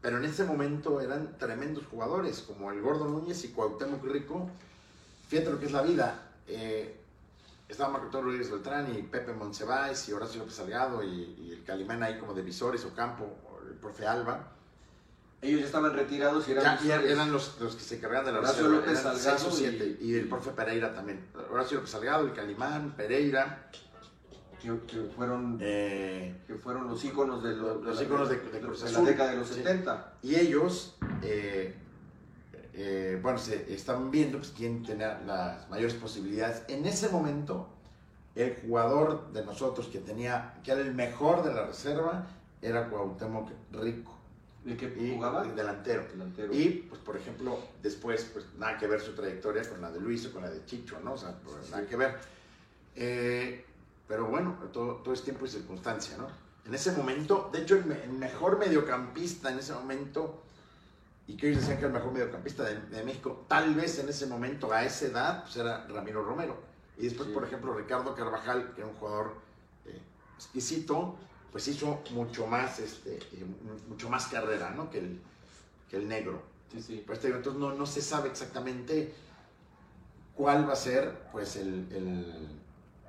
pero 0.00 0.16
en 0.18 0.24
ese 0.24 0.44
momento 0.44 1.00
eran 1.00 1.36
tremendos 1.38 1.86
jugadores, 1.86 2.40
como 2.40 2.70
el 2.72 2.80
Gordo 2.80 3.06
Núñez 3.06 3.44
y 3.44 3.48
Cuauhtémoc 3.48 4.04
Rico, 4.04 4.48
fíjate 5.28 5.50
lo 5.50 5.60
que 5.60 5.66
es 5.66 5.72
la 5.72 5.82
vida. 5.82 6.28
Eh, 6.46 6.98
Marco 7.78 8.04
Antonio 8.04 8.26
Rodríguez 8.26 8.50
Beltrán 8.50 8.94
y 8.94 9.02
Pepe 9.02 9.32
Monsiváis 9.32 10.06
y 10.08 10.12
Horacio 10.12 10.40
López 10.40 10.54
Salgado 10.54 11.02
y, 11.02 11.36
y 11.38 11.52
el 11.52 11.64
Calimán 11.64 12.02
ahí 12.02 12.18
como 12.18 12.34
de 12.34 12.42
visores 12.42 12.84
o 12.84 12.94
campo, 12.94 13.26
el 13.66 13.76
profe 13.76 14.06
Alba. 14.06 14.52
Ellos 15.42 15.58
ya 15.60 15.66
estaban 15.66 15.92
retirados 15.92 16.46
y 16.48 16.52
eran, 16.52 16.78
Ya, 16.78 17.00
ya 17.00 17.02
eran 17.02 17.32
los, 17.32 17.60
los 17.60 17.74
que 17.74 17.82
se 17.82 17.96
encargaban 17.96 18.26
de 18.26 18.32
la 18.32 18.38
Horacio 18.38 18.62
reserva, 18.68 18.76
López 18.86 19.00
eran 19.00 19.16
Salgado 19.16 19.38
seis 19.38 19.52
o 19.52 19.56
siete, 19.56 19.96
y- 20.00 20.10
y, 20.12 20.14
el 20.14 20.28
profe 20.28 20.50
Pereira 20.52 20.94
también. 20.94 21.26
Horacio 21.50 21.78
López 21.78 21.90
Salgado, 21.90 22.24
el 22.26 22.32
Calimán, 22.32 22.92
Pereira, 22.96 23.68
que, 24.60 24.78
que 24.86 25.10
fueron, 25.16 25.58
eh, 25.60 26.36
que 26.46 26.54
fueron 26.54 26.86
los 26.86 27.04
íconos 27.04 27.42
de, 27.42 27.56
lo- 27.56 27.82
Los 27.82 27.96
la- 27.96 28.02
íconos 28.04 28.28
de- 28.28 28.36
de 28.38 28.60
Cruz 28.60 28.92
la 28.92 29.00
década 29.00 29.30
de 29.32 29.36
los 29.38 29.48
Sí. 29.48 29.54
70. 29.54 30.12
y 30.22 30.36
ellos, 30.36 30.94
eh, 31.22 31.74
eh, 32.74 33.18
bueno, 33.20 33.36
se 33.38 33.74
estaban 33.74 34.12
viendo 34.12 34.38
pues, 34.38 34.52
quién 34.56 34.84
tenía 34.84 35.20
las 35.26 35.68
mayores 35.68 35.94
posibilidades. 35.94 36.62
En 36.68 36.86
ese 36.86 37.08
momento, 37.08 37.68
el 38.36 38.54
jugador 38.64 39.32
de 39.32 39.44
nosotros 39.44 39.88
que 39.88 39.98
tenía, 39.98 40.54
que 40.62 40.70
era 40.70 40.80
el 40.82 40.94
mejor 40.94 41.42
de 41.42 41.52
la 41.52 41.66
reserva, 41.66 42.26
era 42.62 42.88
Cuauhtémoc 42.88 43.50
Rico, 43.72 44.16
¿De 44.64 44.76
qué 44.76 45.12
jugaba? 45.14 45.42
delantero. 45.44 46.04
Delantero. 46.12 46.52
Y, 46.54 46.86
pues, 46.88 47.00
por 47.00 47.16
ejemplo, 47.16 47.58
después, 47.82 48.24
pues, 48.32 48.46
nada 48.58 48.78
que 48.78 48.86
ver 48.86 49.00
su 49.00 49.12
trayectoria 49.14 49.68
con 49.68 49.80
la 49.80 49.90
de 49.90 50.00
Luis 50.00 50.24
o 50.26 50.32
con 50.32 50.42
la 50.42 50.50
de 50.50 50.64
Chicho, 50.64 51.00
¿no? 51.00 51.14
O 51.14 51.16
sea, 51.18 51.36
pues, 51.44 51.70
nada 51.70 51.84
que 51.86 51.96
ver. 51.96 52.16
Eh, 52.94 53.64
pero 54.06 54.26
bueno, 54.26 54.56
todo, 54.72 54.96
todo 54.96 55.14
es 55.14 55.22
tiempo 55.22 55.44
y 55.46 55.48
circunstancia, 55.48 56.16
¿no? 56.16 56.28
En 56.64 56.74
ese 56.74 56.92
momento, 56.92 57.50
de 57.52 57.62
hecho, 57.62 57.76
el, 57.76 57.86
me- 57.86 58.02
el 58.04 58.12
mejor 58.12 58.58
mediocampista 58.58 59.50
en 59.50 59.58
ese 59.58 59.72
momento, 59.72 60.42
y 61.26 61.36
que 61.36 61.48
ellos 61.48 61.60
decían 61.62 61.78
que 61.78 61.86
el 61.86 61.92
mejor 61.92 62.12
mediocampista 62.12 62.62
de, 62.64 62.78
de 62.80 63.02
México, 63.04 63.44
tal 63.48 63.74
vez 63.74 63.98
en 63.98 64.08
ese 64.08 64.26
momento, 64.26 64.72
a 64.72 64.84
esa 64.84 65.06
edad, 65.06 65.42
pues 65.42 65.56
era 65.56 65.86
Ramiro 65.88 66.22
Romero. 66.22 66.56
Y 66.96 67.04
después, 67.04 67.28
Sí. 67.28 67.34
por 67.34 67.44
ejemplo, 67.44 67.74
Ricardo 67.74 68.14
Carvajal, 68.14 68.74
que 68.74 68.82
era 68.82 68.90
un 68.90 68.96
jugador 68.96 69.34
eh, 69.86 70.00
exquisito, 70.36 71.16
pues 71.52 71.68
hizo 71.68 72.00
mucho 72.12 72.46
más, 72.46 72.78
este, 72.80 73.16
eh, 73.16 73.44
mucho 73.88 74.08
más 74.08 74.26
carrera, 74.26 74.70
¿no? 74.70 74.90
Que 74.90 74.98
el, 74.98 75.20
que 75.88 75.96
el 75.98 76.08
negro. 76.08 76.42
Sí, 76.72 76.80
sí. 76.82 77.04
Pues 77.06 77.22
entonces 77.24 77.60
no, 77.60 77.74
no 77.74 77.86
se 77.86 78.00
sabe 78.00 78.30
exactamente 78.30 79.14
cuál 80.34 80.66
va 80.68 80.72
a 80.72 80.76
ser 80.76 81.28
pues 81.30 81.56
el, 81.56 81.86
el- 81.92 82.48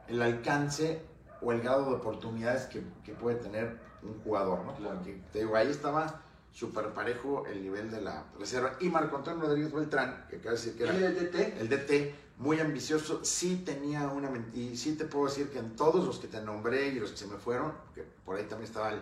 el 0.09 0.21
alcance 0.21 1.01
o 1.41 1.53
el 1.53 1.61
grado 1.61 1.85
de 1.85 1.95
oportunidades 1.95 2.65
que, 2.65 2.83
que 3.05 3.13
puede 3.13 3.37
tener 3.37 3.77
un 4.01 4.19
jugador, 4.21 4.65
¿no? 4.65 4.75
Claro. 4.75 4.95
Porque 4.97 5.21
te 5.31 5.39
digo, 5.39 5.55
ahí 5.55 5.69
estaba 5.69 6.21
súper 6.53 6.93
parejo 6.93 7.45
el 7.47 7.61
nivel 7.61 7.91
de 7.91 8.01
la 8.01 8.25
reserva. 8.39 8.77
Y 8.79 8.89
Marco 8.89 9.17
Antonio 9.17 9.45
Rodríguez 9.45 9.73
Beltrán, 9.73 10.27
que 10.29 10.37
acaba 10.37 10.51
de 10.51 10.57
decir 10.57 10.77
que 10.77 10.83
era 10.83 10.93
¿Y 10.93 11.03
el 11.03 11.15
DT? 11.15 11.59
el 11.59 11.69
DT, 11.69 12.15
muy 12.37 12.59
ambicioso, 12.59 13.23
sí 13.25 13.63
tenía 13.65 14.07
una 14.07 14.29
y 14.53 14.77
sí 14.77 14.95
te 14.95 15.05
puedo 15.05 15.25
decir 15.25 15.49
que 15.49 15.59
en 15.59 15.75
todos 15.75 16.05
los 16.05 16.19
que 16.19 16.27
te 16.27 16.41
nombré 16.41 16.87
y 16.87 16.99
los 16.99 17.11
que 17.11 17.17
se 17.17 17.27
me 17.27 17.37
fueron, 17.37 17.73
que 17.93 18.03
por 18.03 18.37
ahí 18.37 18.43
también 18.43 18.67
estaba 18.67 18.91
el 18.91 18.99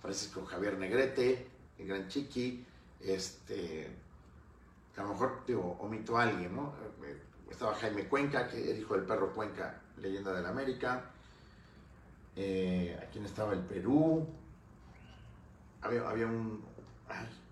Francisco 0.00 0.44
Javier 0.46 0.78
Negrete, 0.78 1.46
el 1.78 1.86
Gran 1.86 2.08
Chiqui, 2.08 2.64
este, 3.00 3.88
que 4.94 5.00
a 5.00 5.04
lo 5.04 5.10
mejor 5.10 5.42
digo, 5.46 5.76
omito 5.80 6.16
a 6.16 6.22
alguien, 6.24 6.54
¿no? 6.54 6.74
Eh, 7.04 7.20
Estaba 7.52 7.74
Jaime 7.74 8.08
Cuenca, 8.08 8.48
que 8.48 8.70
era 8.70 8.78
hijo 8.78 8.94
del 8.94 9.04
perro 9.04 9.30
Cuenca, 9.34 9.78
leyenda 9.98 10.32
de 10.32 10.42
la 10.42 10.48
América. 10.48 11.04
Eh, 12.34 12.98
aquí 13.02 13.18
estaba 13.18 13.52
el 13.52 13.60
Perú. 13.60 14.26
Había, 15.82 16.08
había 16.08 16.26
un, 16.26 16.64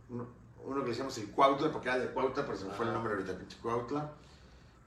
uno, 0.08 0.26
uno 0.64 0.76
que 0.76 0.82
le 0.82 0.88
decíamos 0.90 1.16
el 1.18 1.30
Cuautla, 1.30 1.70
porque 1.72 1.88
era 1.88 1.98
de 1.98 2.08
Cuautla, 2.12 2.44
pero 2.44 2.56
se 2.58 2.64
me 2.66 2.72
fue 2.74 2.86
el 2.86 2.92
nombre 2.92 3.14
ahorita, 3.14 3.36
pinche 3.36 3.56
Cuautla. 3.62 4.10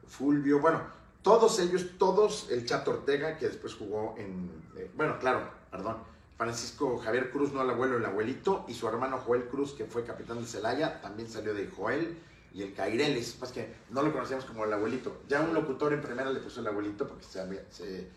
Fulvio, 0.08 0.60
bueno, 0.60 0.82
todos 1.22 1.58
ellos, 1.60 1.86
todos, 1.98 2.50
el 2.52 2.66
Chato 2.66 2.92
Ortega, 2.92 3.38
que 3.38 3.48
después 3.48 3.74
jugó 3.76 4.16
en, 4.18 4.52
eh, 4.76 4.92
bueno, 4.96 5.18
claro, 5.20 5.42
perdón, 5.72 5.98
Francisco 6.38 6.98
Javier 6.98 7.32
Cruz, 7.32 7.54
no 7.54 7.62
el 7.62 7.70
abuelo, 7.70 7.98
el 7.98 8.06
abuelito, 8.06 8.66
y 8.68 8.74
su 8.74 8.88
hermano 8.88 9.20
Joel 9.20 9.46
Cruz, 9.46 9.74
que 9.74 9.86
fue 9.86 10.04
capitán 10.04 10.40
de 10.42 10.46
Celaya, 10.46 11.02
también 11.02 11.30
salió 11.30 11.54
de 11.54 11.68
Joel, 11.68 12.18
y 12.54 12.62
el 12.62 12.74
Caireles, 12.74 13.40
más 13.40 13.52
que 13.52 13.74
no 13.90 14.04
lo 14.04 14.12
conocíamos 14.12 14.46
como 14.46 14.66
el 14.66 14.74
abuelito. 14.74 15.22
Ya 15.28 15.42
un 15.42 15.54
locutor 15.54 15.94
en 15.94 16.02
primera 16.02 16.30
le 16.30 16.40
puso 16.40 16.60
el 16.60 16.68
abuelito 16.68 17.08
porque 17.08 17.24
se, 17.24 18.10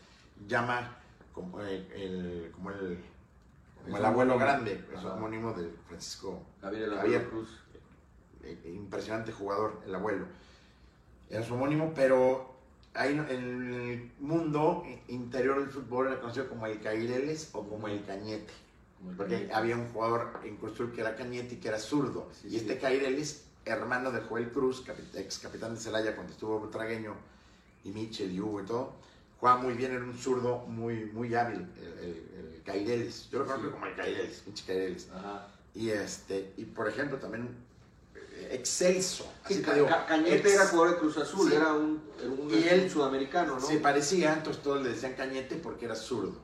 llama 0.47 0.95
como 1.33 1.61
el, 1.63 1.91
el- 1.93 2.51
como 2.55 2.71
el, 2.71 2.99
como 3.87 3.97
el 3.99 4.05
abuelo 4.05 4.39
grande, 4.39 4.85
es 4.95 5.05
homónimo 5.05 5.53
de 5.53 5.71
Francisco 5.89 6.43
Javier 6.61 6.83
el 6.85 6.95
Javier. 6.97 7.21
Abuelo 7.23 7.31
Cruz. 7.31 7.61
eh, 8.43 8.73
impresionante 8.75 9.33
jugador, 9.33 9.81
el 9.87 9.95
abuelo. 9.95 10.27
Era 11.31 11.43
su 11.45 11.55
homónimo, 11.55 11.93
pero 11.95 12.55
ahí 12.95 13.13
en 13.13 13.29
el 13.29 14.13
mundo 14.21 14.85
interior 15.09 15.59
del 15.61 15.71
fútbol 15.71 16.07
era 16.09 16.21
conocido 16.21 16.49
como 16.49 16.67
el 16.67 16.81
Caireles 16.81 17.51
o 17.53 17.69
como 17.69 17.89
el 17.89 18.05
Cañete. 18.05 18.53
como 18.99 19.11
el 19.11 19.17
Porque 19.17 19.35
Cañete. 19.35 19.55
había 19.55 19.77
un 19.77 19.89
jugador 19.89 20.41
en 20.45 20.57
Cruz 20.57 20.73
Azul 20.75 20.93
que 20.93 21.01
era 21.01 21.17
Cañete 21.17 21.55
y 21.55 21.59
que 21.59 21.69
era 21.69 21.79
zurdo. 21.79 22.29
Sí, 22.33 22.49
y 22.49 22.51
sí. 22.51 22.57
este 22.59 22.79
Caireles, 22.79 23.47
hermano 23.65 24.13
de 24.13 24.21
Joel 24.21 24.51
Cruz, 24.51 24.85
ex 25.15 25.39
capitán 25.41 25.75
de 25.75 25.81
Celaya 25.81 26.15
cuando 26.15 26.33
estuvo 26.33 26.69
Tragueño 26.69 27.15
y 27.85 27.91
Michel 27.91 28.33
y 28.33 28.41
Hugo 28.41 28.63
y 28.63 28.65
todo, 28.67 28.93
jugaba 29.47 29.63
muy 29.63 29.75
bien, 29.75 29.93
era 29.93 30.03
un 30.05 30.19
zurdo 30.19 30.59
muy, 30.67 31.05
muy 31.13 31.33
hábil, 31.35 31.67
el, 31.81 31.99
el- 32.05 32.55
el 32.57 32.63
Caireles. 32.65 33.29
Yo 33.31 33.39
lo 33.41 33.47
conozco 33.47 33.67
Sí. 33.69 33.73
como 33.73 33.87
el 33.87 33.95
Caireles, 33.95 34.41
pinche 34.45 34.65
Caireles. 34.67 35.09
Ajá. 35.15 35.47
Y, 35.75 35.91
este, 35.91 36.53
y 36.57 36.65
por 36.65 36.89
ejemplo, 36.89 37.19
también 37.19 37.49
eh, 38.17 38.49
Excelso. 38.53 39.31
Así 39.45 39.55
Sí, 39.55 39.61
te 39.61 39.67
Ca- 39.67 39.75
digo, 39.75 39.87
Ca- 39.87 40.05
Cañete 40.07 40.37
ex- 40.39 40.55
era 40.55 40.67
jugador 40.67 40.95
de 40.95 40.99
Cruz 41.01 41.17
Azul, 41.19 41.49
Sí. 41.49 41.55
era 41.57 41.73
un, 41.75 42.03
era 42.21 42.29
un, 42.31 42.51
Y 42.51 42.69
él- 42.69 42.83
un 42.85 42.91
sudamericano, 42.91 43.55
¿no? 43.55 43.61
Se 43.67 43.79
parecía, 43.79 44.35
entonces 44.35 44.63
todos 44.63 44.83
le 44.83 44.91
decían 44.91 45.15
Cañete 45.15 45.57
porque 45.57 45.85
era 45.85 45.95
zurdo. 45.95 46.35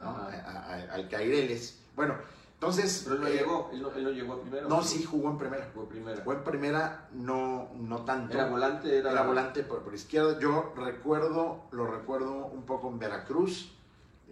¿no? 0.00 0.10
Ajá. 0.10 0.26
A- 0.46 0.74
a- 0.74 0.94
al 0.94 1.08
Caireles. 1.08 1.78
Bueno, 1.96 2.16
entonces. 2.62 3.02
Pero 3.04 3.16
él 3.16 3.20
no 3.22 3.26
eh, 3.28 3.32
llegó, 3.32 3.70
él 3.72 3.82
no, 3.82 3.92
él 3.92 4.04
no 4.04 4.10
llegó 4.10 4.32
a 4.34 4.40
primero. 4.40 4.68
No, 4.68 4.82
sí, 4.84 5.02
jugó 5.02 5.30
en 5.30 5.38
primera. 5.38 5.68
Jugó 5.74 5.88
primero. 5.88 6.18
Jugó 6.22 6.32
en 6.34 6.44
primera, 6.44 7.08
no, 7.12 7.70
no 7.74 8.04
tanto. 8.04 8.34
Era 8.34 8.46
volante, 8.48 8.98
era, 8.98 9.10
Era 9.10 9.22
volante 9.26 9.62
por, 9.64 9.82
por 9.82 9.92
izquierda. 9.94 10.38
Yo 10.38 10.72
recuerdo, 10.76 11.64
lo 11.72 11.86
recuerdo 11.88 12.46
un 12.46 12.62
poco 12.62 12.88
en 12.88 12.98
Veracruz 13.00 13.72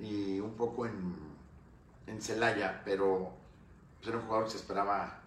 y 0.00 0.38
un 0.38 0.54
poco 0.54 0.87
en, 0.87 1.16
en 2.06 2.22
Celaya, 2.22 2.82
pero 2.84 3.32
pues, 3.99 4.08
era 4.08 4.18
un 4.18 4.25
jugador 4.25 4.44
que 4.46 4.52
se 4.52 4.58
esperaba 4.58 5.20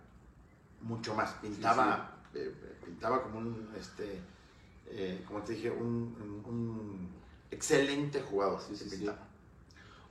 mucho 0.81 1.13
más. 1.13 1.33
Pintaba, 1.33 2.11
eh, 2.33 2.55
pintaba 2.85 3.21
como 3.23 3.39
un, 3.39 3.69
este, 3.77 4.21
eh, 4.87 5.23
como 5.27 5.41
te 5.41 5.53
dije, 5.53 5.69
un, 5.69 5.85
un- 6.45 6.53
un 6.53 7.09
excelente 7.51 8.21
jugador. 8.21 8.61
Sí, 8.61 8.75
sí. 8.77 9.05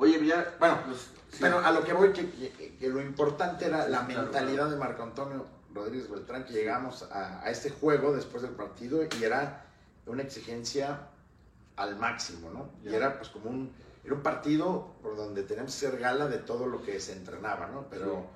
Oye, 0.02 0.26
ya. 0.26 0.54
Bueno, 0.58 0.80
pues, 0.86 0.98
sí. 1.30 1.38
Pero 1.40 1.58
a 1.58 1.70
lo 1.70 1.84
que 1.84 1.92
voy, 1.92 2.12
que, 2.12 2.28
que- 2.30 2.76
que 2.78 2.88
lo 2.88 3.00
importante 3.00 3.66
era 3.66 3.88
la 3.88 4.04
Claro, 4.06 4.22
mentalidad 4.24 4.68
de 4.70 4.76
Marco 4.76 5.02
Antonio 5.02 5.46
Rodríguez 5.74 6.10
Beltrán, 6.10 6.44
que 6.44 6.52
llegamos 6.52 7.04
a, 7.10 7.42
a 7.42 7.50
este 7.50 7.70
juego 7.70 8.12
después 8.14 8.42
del 8.42 8.52
partido 8.52 9.02
y 9.02 9.22
era 9.24 9.64
una 10.06 10.22
exigencia 10.22 11.00
al 11.76 11.96
máximo, 11.96 12.50
¿no? 12.50 12.68
Y 12.84 12.94
era 12.94 13.16
pues 13.16 13.30
como 13.30 13.48
un, 13.50 13.72
era 14.04 14.14
un 14.14 14.22
partido 14.22 14.88
por 15.02 15.16
donde 15.16 15.42
teníamos 15.44 15.72
que 15.78 15.86
hacer 15.86 15.98
gala 16.00 16.26
de 16.26 16.38
todo 16.38 16.66
lo 16.66 16.82
que 16.82 17.00
se 17.00 17.12
entrenaba, 17.12 17.68
¿no? 17.68 17.86
Pero 17.88 18.26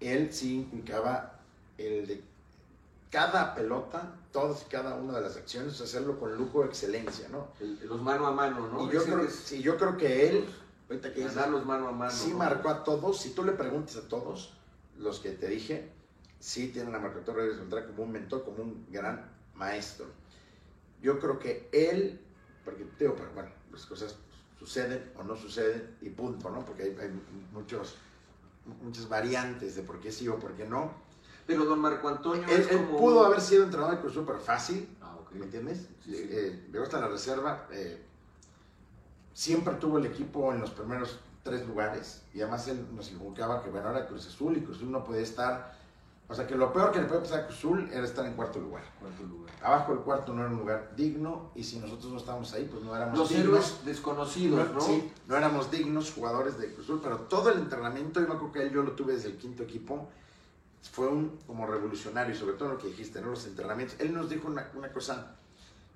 él 0.00 0.32
sí 0.32 0.56
implicaba 0.60 1.40
el 1.76 2.06
de 2.06 2.22
cada 3.10 3.54
pelota, 3.54 4.14
todas 4.32 4.62
y 4.62 4.64
cada 4.70 4.94
una 4.94 5.14
de 5.14 5.22
las 5.22 5.36
acciones, 5.36 5.80
hacerlo 5.80 6.18
con 6.18 6.36
lujo 6.36 6.62
de 6.62 6.68
excelencia, 6.68 7.28
¿no? 7.28 7.48
El- 7.60 7.86
los 7.88 8.00
mano 8.00 8.26
a 8.26 8.32
mano, 8.32 8.68
¿no? 8.68 8.88
Y 8.88 8.92
yo 8.92 9.02
creo, 9.04 9.20
es- 9.20 9.34
sí, 9.34 9.62
yo 9.62 9.76
creo 9.76 9.96
que 9.96 10.28
él, 10.28 10.44
ahorita 10.88 11.12
que 11.12 11.22
ganarlos 11.24 11.66
mano 11.66 11.88
a 11.88 11.92
mano. 11.92 12.12
sí 12.12 12.30
¿no? 12.30 12.38
marcó 12.38 12.68
a 12.68 12.84
todos. 12.84 13.20
Si 13.20 13.30
tú 13.30 13.42
le 13.44 13.52
preguntas 13.52 13.96
a 13.96 14.08
todos 14.08 14.54
los 14.96 15.18
que 15.18 15.30
te 15.30 15.48
dije, 15.48 15.90
sí 16.38 16.68
tienen 16.68 16.94
a 16.94 16.98
Marco 17.00 17.20
Rodríguez 17.26 17.58
Beltrán 17.58 17.86
como 17.88 18.04
un 18.04 18.12
mentor, 18.12 18.44
como 18.44 18.62
un 18.62 18.86
gran 18.90 19.28
maestro. 19.54 20.06
Yo 21.02 21.18
creo 21.18 21.38
que 21.38 21.68
él, 21.72 22.20
porque 22.64 22.86
digo, 22.98 23.14
pero 23.16 23.30
bueno, 23.34 23.50
las 23.72 23.86
cosas 23.86 24.16
suceden 24.58 25.10
o 25.16 25.22
no 25.24 25.34
suceden 25.36 25.96
y 26.00 26.10
punto, 26.10 26.50
¿no? 26.50 26.64
Porque 26.64 26.84
hay, 26.84 26.96
hay 27.00 27.10
muchos, 27.52 27.96
muchas 28.82 29.08
variantes 29.08 29.74
de 29.74 29.82
por 29.82 29.98
qué 30.00 30.12
sí 30.12 30.28
o 30.28 30.38
por 30.38 30.52
qué 30.52 30.66
no. 30.66 30.92
Pero 31.50 31.64
don 31.64 31.80
Marco 31.80 32.08
Antonio 32.08 32.44
Él, 32.48 32.60
es 32.60 32.70
él 32.70 32.86
como. 32.86 32.98
pudo 32.98 33.24
haber 33.26 33.40
sido 33.40 33.64
entrenador 33.64 33.94
de 33.96 34.00
Cruz 34.00 34.12
Azul, 34.12 34.24
pero 34.26 34.38
fácil, 34.40 34.96
Ah. 35.02 35.16
¿me 35.32 35.44
entiendes? 35.44 35.88
Sí, 36.04 36.14
sí. 36.14 36.26
Eh, 36.30 36.68
llegó 36.72 36.84
hasta 36.84 37.00
la 37.00 37.08
reserva. 37.08 37.66
eh, 37.72 38.04
siempre 39.32 39.74
tuvo 39.74 39.98
el 39.98 40.06
equipo 40.06 40.52
en 40.52 40.60
los 40.60 40.70
primeros 40.70 41.18
tres 41.42 41.66
lugares 41.66 42.22
y 42.34 42.40
además 42.42 42.68
él 42.68 42.86
nos 42.94 43.10
inculcaba 43.10 43.62
que 43.62 43.70
bueno, 43.70 43.90
era 43.90 44.06
Cruz 44.06 44.26
Azul 44.26 44.56
y 44.56 44.60
Cruz 44.60 44.76
Azul 44.78 44.90
no 44.92 45.04
podía 45.04 45.22
estar. 45.22 45.78
O 46.28 46.34
sea 46.34 46.46
que 46.46 46.54
lo 46.54 46.72
peor 46.72 46.92
que 46.92 47.00
le 47.00 47.06
puede 47.06 47.22
pasar 47.22 47.40
a 47.40 47.46
Cruz 47.46 47.58
Azul 47.58 47.88
era 47.92 48.04
estar 48.04 48.24
en 48.26 48.34
cuarto 48.34 48.60
lugar. 48.60 48.84
Cuarto 49.00 49.22
lugar. 49.24 49.52
Abajo 49.62 49.92
el 49.94 49.98
cuarto 50.00 50.32
no 50.32 50.42
era 50.42 50.50
un 50.50 50.58
lugar 50.58 50.92
digno 50.94 51.50
y 51.56 51.64
si 51.64 51.78
nosotros 51.78 52.12
no 52.12 52.18
estábamos 52.18 52.52
ahí, 52.52 52.68
pues 52.70 52.82
no 52.84 52.94
éramos 52.94 53.18
Los 53.18 53.28
dignos. 53.30 53.46
héroes 53.46 53.84
desconocidos, 53.84 54.70
¿no? 54.72 54.80
Sí, 54.80 55.10
no 55.26 55.36
éramos 55.36 55.70
dignos 55.70 56.12
jugadores 56.12 56.58
de 56.58 56.72
Cruz 56.72 56.84
Azul, 56.86 57.00
pero 57.02 57.16
todo 57.20 57.50
el 57.50 57.58
entrenamiento, 57.58 58.20
yo 58.20 58.28
me 58.28 58.34
acuerdo 58.34 58.52
que 58.52 58.62
él 58.62 58.70
yo 58.72 58.82
lo 58.82 58.92
tuve 58.92 59.14
desde 59.14 59.28
el 59.30 59.38
quinto 59.38 59.62
equipo, 59.64 60.08
fue 60.92 61.08
un 61.08 61.38
como 61.46 61.66
revolucionario, 61.66 62.34
sobre 62.34 62.54
todo 62.54 62.70
lo 62.70 62.78
que 62.78 62.86
dijiste, 62.88 63.20
¿no? 63.20 63.28
Los 63.30 63.46
entrenamientos. 63.46 63.96
Él 64.00 64.12
nos 64.14 64.28
dijo 64.30 64.48
una, 64.48 64.70
una 64.74 64.92
cosa 64.92 65.36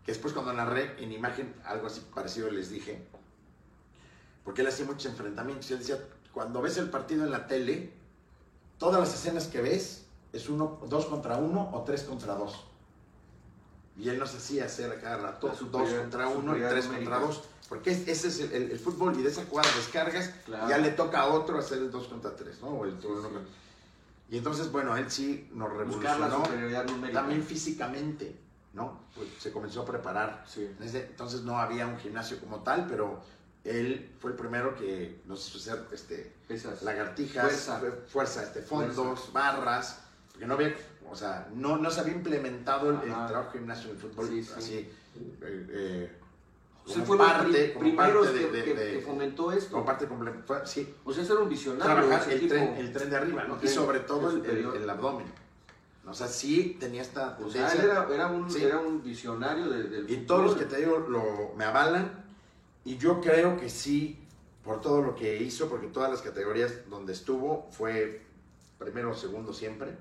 que 0.05 0.13
después 0.13 0.33
cuando 0.35 0.53
narré 0.53 1.03
en 1.03 1.13
imagen, 1.13 1.55
algo 1.65 1.87
así 1.87 2.03
parecido 2.15 2.51
les 2.51 2.69
dije, 2.71 3.03
porque 4.45 4.61
él 4.61 4.67
hacía 4.69 4.85
muchos 4.85 5.07
enfrentamientos, 5.07 5.71
y 5.71 5.73
él 5.73 5.79
decía, 5.79 5.99
cuando 6.33 6.61
ves 6.61 6.77
el 6.77 6.91
partido 6.91 7.25
en 7.25 7.31
la 7.31 7.47
tele, 7.47 7.93
todas 8.79 9.01
las 9.01 9.15
escenas 9.15 9.47
que 9.47 9.63
ves 9.63 10.05
es 10.33 10.49
uno, 10.49 10.79
dos 10.89 11.07
contra 11.07 11.39
uno 11.39 11.71
o 11.73 11.83
tres 11.85 12.03
contra 12.03 12.35
dos. 12.35 12.65
Y 13.97 14.09
él 14.09 14.19
nos 14.19 14.35
hacía 14.35 14.65
hacer 14.67 14.91
a 14.91 15.01
cada 15.01 15.17
rato 15.19 15.47
La 15.49 15.55
dos 15.55 15.93
contra 15.95 16.29
uno 16.29 16.57
y 16.57 16.61
tres 16.61 16.87
numérica. 16.87 17.11
contra 17.19 17.27
dos. 17.29 17.45
Porque 17.69 17.93
es- 17.93 18.07
ese 18.09 18.29
es 18.29 18.41
el, 18.41 18.53
el- 18.53 18.71
el 18.73 18.79
fútbol 18.79 19.19
y 19.19 19.23
de 19.23 19.31
esa 19.31 19.45
jugada 19.47 19.71
descargas, 19.77 20.29
Claro. 20.45 20.69
ya 20.69 20.77
le 20.79 20.91
toca 20.91 21.21
a 21.21 21.27
otro 21.29 21.59
hacer 21.59 21.79
el 21.79 21.91
dos 21.91 22.09
contra 22.09 22.35
tres, 22.37 22.61
¿no? 22.61 22.69
O 22.69 22.85
el 22.85 22.93
uno 23.03 23.29
sí. 23.29 23.35
Y 24.31 24.39
entonces, 24.39 24.73
bueno, 24.73 24.97
él 24.97 25.11
sí 25.11 25.49
nos 25.53 25.71
la 25.71 25.79
revolucionó 25.79 26.39
numérica. 26.87 27.21
también 27.21 27.43
físicamente, 27.43 28.35
¿no? 28.73 29.01
Pues 29.15 29.29
se 29.39 29.53
comenzó 29.53 29.83
a 29.83 29.85
preparar. 29.85 30.45
Sí. 30.49 30.69
Entonces 30.81 31.43
no 31.43 31.59
había 31.59 31.87
un 31.87 31.99
gimnasio 31.99 32.39
como 32.41 32.61
tal, 32.63 32.87
pero 32.89 33.21
él 33.65 34.11
fue 34.19 34.31
el 34.33 34.37
primero 34.37 34.75
que 34.77 35.21
nos 35.27 35.47
hizo 35.49 35.59
hacer 35.73 35.87
este, 35.93 36.33
Pesas. 36.49 36.83
lagartijas, 36.83 37.45
Fuerza. 37.45 37.79
fu- 37.79 38.09
fuerza, 38.11 38.43
este, 38.43 38.63
fondos, 38.63 39.33
barras, 39.33 40.01
porque 40.31 40.47
no 40.47 40.55
había, 40.55 40.75
o 41.09 41.15
sea, 41.17 41.49
no, 41.55 41.77
no 41.77 41.91
se 41.91 42.01
había 42.01 42.15
implementado 42.15 42.91
el, 42.91 43.01
trabajo 43.01 43.53
de 43.53 43.59
gimnasio 43.59 43.91
en 43.91 43.97
el 43.97 44.03
fútbol 44.03 44.29
Sí, 44.29 44.43
sí. 44.43 44.53
así, 44.57 44.75
eh, 44.75 45.67
eh, 45.71 46.19
Como 46.87 47.05
fue 47.07 47.17
parte, 47.19 47.49
pri- 47.51 47.73
como 47.73 47.81
primeros 47.81 48.27
parte 48.27 48.39
de- 48.39 48.47
que, 48.47 48.53
de- 48.57 48.65
que- 48.65 48.75
de- 48.75 48.93
que 48.93 49.01
fomentó 49.01 49.53
esto. 49.53 49.71
como 49.73 49.87
parte 49.87 50.07
complementaria, 50.07 50.67
sí, 50.67 50.95
O 51.05 51.13
sea, 51.13 51.25
era 51.25 51.35
un 51.37 51.49
visionario. 51.49 51.85
trabajar 52.07 52.33
el 52.33 52.41
tipo. 52.41 52.53
tren, 52.55 52.75
el 52.77 52.93
tren 52.93 53.11
de 53.11 53.17
arriba, 53.17 53.45
¿no? 53.45 53.55
El 53.57 53.65
Y 53.65 53.67
tren- 53.67 53.75
sobre 53.75 54.01
todo 54.01 54.31
el 54.31 54.45
el, 54.45 54.59
el- 54.67 54.83
el 54.83 54.91
abdomen. 54.91 55.27
O 56.07 56.13
sea, 56.13 56.27
sí 56.29 56.77
tenía 56.79 57.01
esta 57.01 57.39
O 57.43 57.49
sea, 57.49 57.73
él 57.73 57.81
era, 57.85 58.07
era 58.13 58.27
un, 58.27 58.51
Sí. 58.51 58.63
era 58.63 58.79
un 58.79 59.03
visionario 59.03 59.71
de- 59.71 59.85
del 59.85 60.11
Y 60.11 60.19
todos 60.27 60.45
los 60.45 60.55
que 60.57 60.67
te 60.67 60.77
digo 60.77 60.99
lo, 60.99 61.55
me 61.57 61.65
avalan. 61.65 62.23
Y 62.85 62.99
yo 62.99 63.23
creo 63.23 63.57
que 63.57 63.71
sí, 63.71 64.19
por 64.63 64.83
todo 64.83 65.01
lo 65.01 65.15
que 65.15 65.43
hizo, 65.43 65.71
porque 65.71 65.87
todas 65.87 66.11
las 66.11 66.21
categorías 66.21 66.91
donde 66.91 67.15
estuvo 67.15 67.67
fue 67.71 68.21
primero 68.79 69.13
o 69.13 69.15
segundo 69.15 69.55
siempre. 69.55 69.97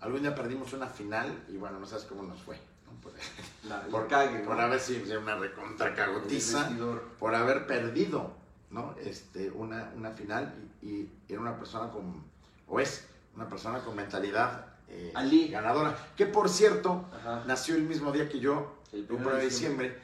Algún 0.00 0.22
día 0.22 0.34
perdimos 0.34 0.72
una 0.72 0.88
final 0.88 1.44
y 1.48 1.56
bueno, 1.56 1.78
no 1.78 1.86
sabes 1.86 2.04
cómo 2.06 2.24
nos 2.24 2.40
fue. 2.42 2.58
La- 3.68 3.82
por, 3.86 4.06
cague, 4.08 4.40
¿no? 4.40 4.44
por 4.46 4.60
haber 4.60 4.80
sido 4.80 5.20
una 5.20 5.36
recontra 5.36 5.94
cagotiza, 5.94 6.70
por 7.18 7.34
haber 7.34 7.66
perdido 7.66 8.32
¿no? 8.70 8.94
este, 9.02 9.50
una, 9.50 9.92
una 9.96 10.10
final 10.10 10.54
y, 10.82 10.86
y 10.88 11.10
era 11.28 11.40
una 11.40 11.56
persona 11.58 11.90
con, 11.90 12.24
o 12.68 12.80
es 12.80 13.06
una 13.34 13.48
persona 13.48 13.80
con 13.80 13.96
mentalidad 13.96 14.66
eh, 14.88 15.12
Ali. 15.14 15.48
ganadora. 15.48 15.96
Que 16.16 16.26
por 16.26 16.48
cierto, 16.48 17.04
Ajá. 17.12 17.42
nació 17.46 17.74
el 17.76 17.82
mismo 17.82 18.12
día 18.12 18.28
que 18.28 18.38
yo, 18.40 18.76
El 18.92 19.00
un 19.00 19.06
primero 19.06 19.28
1 19.30 19.36
de 19.38 19.44
diciembre, 19.44 19.98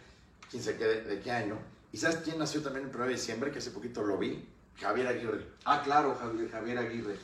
quién 0.51 0.63
sabe 0.63 0.77
qué, 0.77 0.85
de, 0.85 1.03
de 1.03 1.21
qué 1.21 1.31
año. 1.31 1.57
¿Y 1.93 1.99
sabes 1.99 2.17
quién 2.25 2.39
nació 2.39 2.63
también 2.63 2.89
el 2.89 2.95
1 2.95 3.05
de 3.05 3.11
diciembre? 3.13 3.51
Que 3.53 3.59
hace 3.59 3.71
poquito 3.71 4.03
lo 4.03 4.19
vi. 4.19 4.49
Javier 4.81 5.07
Aguirre. 5.07 5.47
Ah, 5.65 5.83
claro, 5.85 6.17
Javier, 6.19 6.51
Javier 6.51 6.79
Aguirre. 6.79 7.17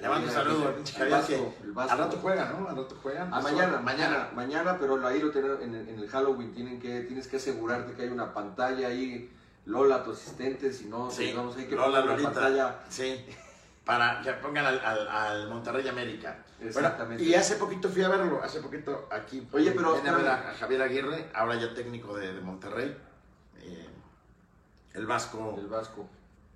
Le 0.00 0.08
mando 0.08 0.26
un 0.28 0.32
saludo 0.32 0.68
al 0.68 0.74
pinche 0.74 1.02
El 1.02 1.10
Javier 1.10 1.40
al 1.76 1.98
rato 1.98 2.18
juega, 2.22 2.44
¿no? 2.58 2.68
Al 2.68 2.76
rato 2.76 2.96
juega. 3.02 3.28
Ah, 3.30 3.38
Eso, 3.40 3.48
mañana, 3.50 3.80
Mañana. 3.80 4.30
mañana, 4.34 4.78
pero 4.78 5.06
ahí 5.06 5.20
lo 5.20 5.30
tienen 5.30 5.52
en, 5.60 5.74
el- 5.74 5.88
en 5.88 5.98
el 5.98 6.08
Halloween. 6.08 6.52
Tienen 6.52 6.80
que, 6.80 7.00
tienes 7.02 7.28
que 7.28 7.36
asegurarte 7.36 7.92
que 7.94 8.02
hay 8.02 8.08
una 8.08 8.32
pantalla 8.32 8.88
ahí. 8.88 9.30
Lola, 9.66 10.02
tu 10.02 10.12
asistente, 10.12 10.72
si 10.72 10.86
no, 10.86 11.10
Sí, 11.10 11.24
digamos, 11.26 11.54
hay 11.56 11.66
que 11.66 11.76
Lola, 11.76 12.00
poner 12.00 12.06
Lolita. 12.20 12.30
pantalla. 12.32 12.78
Sí. 12.88 13.24
Para 13.84 14.20
que 14.22 14.32
pongan 14.34 14.64
al, 14.66 14.78
al, 14.84 15.08
al 15.08 15.48
Monterrey 15.48 15.86
América. 15.86 16.38
Bueno, 16.58 16.68
Exactamente. 16.70 17.22
y 17.22 17.34
hace 17.34 17.56
poquito 17.56 17.88
fui 17.88 18.02
a 18.02 18.08
verlo, 18.08 18.40
hace 18.42 18.60
poquito 18.60 19.06
aquí. 19.10 19.46
Oye, 19.52 19.72
pero- 19.72 19.94
Vine 19.96 20.08
a 20.08 20.16
ver 20.16 20.28
a, 20.28 20.50
a 20.50 20.54
Javier 20.54 20.82
Aguirre, 20.82 21.30
ahora 21.34 21.56
ya 21.56 21.72
técnico 21.74 22.14
de, 22.16 22.32
de 22.32 22.40
Monterrey. 22.40 22.96
Eh, 23.58 23.88
el 24.94 25.06
Vasco 25.06 25.56
El 25.58 25.66
Vasco. 25.68 26.08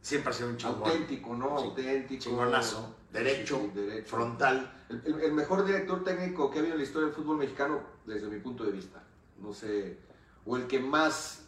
Siempre 0.05 0.31
ha 0.31 0.35
sido 0.35 0.51
un 0.51 0.57
chingón. 0.59 0.83
Auténtico, 0.85 1.35
¿no? 1.35 1.59
Sí. 1.59 1.65
Auténtico. 1.65 2.23
Chingonazo, 2.25 2.95
derecho, 3.11 3.59
Sí, 3.63 3.71
derecho. 3.81 4.09
frontal. 4.17 4.71
El, 4.91 5.03
el- 5.07 5.21
el 5.23 5.33
mejor 5.33 5.65
director 5.65 6.05
técnico 6.05 6.51
que 6.51 6.59
ha 6.59 6.61
habido 6.61 6.75
en 6.75 6.81
la 6.81 6.85
historia 6.85 7.07
del 7.07 7.17
fútbol 7.17 7.39
mexicano, 7.39 7.81
desde 8.05 8.27
mi 8.29 8.39
punto 8.39 8.65
de 8.65 8.73
vista. 8.73 9.03
No 9.41 9.53
sé. 9.55 9.99
O 10.45 10.57
el 10.59 10.67
que 10.67 10.79
más 10.79 11.41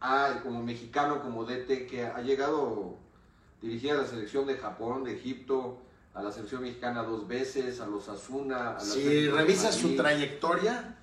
ha, 0.00 0.40
como 0.42 0.62
mexicano, 0.62 1.22
como 1.22 1.44
DT, 1.44 1.86
que 1.86 2.04
ha 2.04 2.20
llegado 2.20 2.98
a 2.98 3.62
dirigir 3.64 3.92
a 3.92 3.98
la 3.98 4.06
selección 4.06 4.46
de 4.46 4.56
Japón, 4.56 5.04
de 5.04 5.14
Egipto, 5.14 5.78
a 6.14 6.22
la 6.22 6.32
selección 6.32 6.62
mexicana 6.62 7.04
dos 7.04 7.28
veces, 7.28 7.80
a 7.80 7.86
los 7.86 8.08
Asuna. 8.08 8.70
A 8.70 8.74
la 8.74 8.80
Si 8.80 9.28
revisas 9.28 9.76
su 9.76 9.94
trayectoria, 9.94 10.96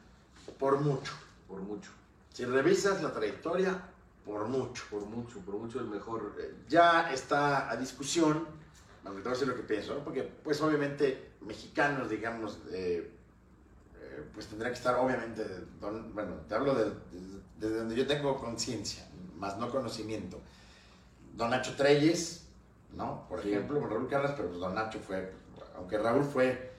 por 0.60 0.82
mucho. 0.82 1.14
Por 1.48 1.62
mucho, 1.62 1.90
Si 2.34 2.44
revisas 2.44 3.02
la 3.02 3.14
trayectoria, 3.14 3.82
por 4.28 4.48
mucho. 4.48 4.84
por 4.92 5.06
mucho, 5.06 5.40
por 5.40 5.56
mucho 5.56 5.80
el 5.80 5.88
mejor. 5.88 6.36
Eh, 6.40 6.54
Ya 6.68 7.12
está 7.14 7.72
a 7.72 7.78
discusión, 7.78 8.46
aunque 9.06 9.22
te 9.22 9.30
voy 9.30 9.36
a 9.36 9.40
decir 9.40 9.48
lo 9.48 9.56
que 9.56 9.64
pienso, 9.64 9.96
¿no? 9.96 10.04
porque 10.04 10.24
pues 10.24 10.62
obviamente 10.62 11.32
mexicanos, 11.42 12.10
digamos, 12.10 12.60
eh, 12.72 13.10
eh, 14.02 14.24
pues 14.34 14.48
tendrá 14.48 14.70
que 14.70 14.76
estar 14.76 14.96
obviamente, 14.96 15.44
don- 15.80 16.14
bueno, 16.14 16.34
te 16.48 16.56
hablo 16.56 16.76
de- 16.76 16.86
de- 16.90 17.42
desde 17.58 17.78
donde 17.78 17.96
yo 17.96 18.06
tengo 18.06 18.38
conciencia, 18.38 19.08
más 19.38 19.58
no 19.58 19.72
conocimiento. 19.72 20.40
Don 21.36 21.50
Nacho 21.52 21.76
Treyes, 21.76 22.48
¿no? 22.94 23.26
Por 23.30 23.42
Sí. 23.42 23.50
ejemplo, 23.52 23.80
con 23.80 23.90
Raúl 23.90 24.08
Cárdenas, 24.10 24.36
pero 24.36 24.50
pues 24.50 24.60
Don 24.60 24.76
Nacho 24.76 25.00
fue, 25.00 25.34
aunque 25.76 25.98
Raúl 25.98 26.24
fue 26.26 26.74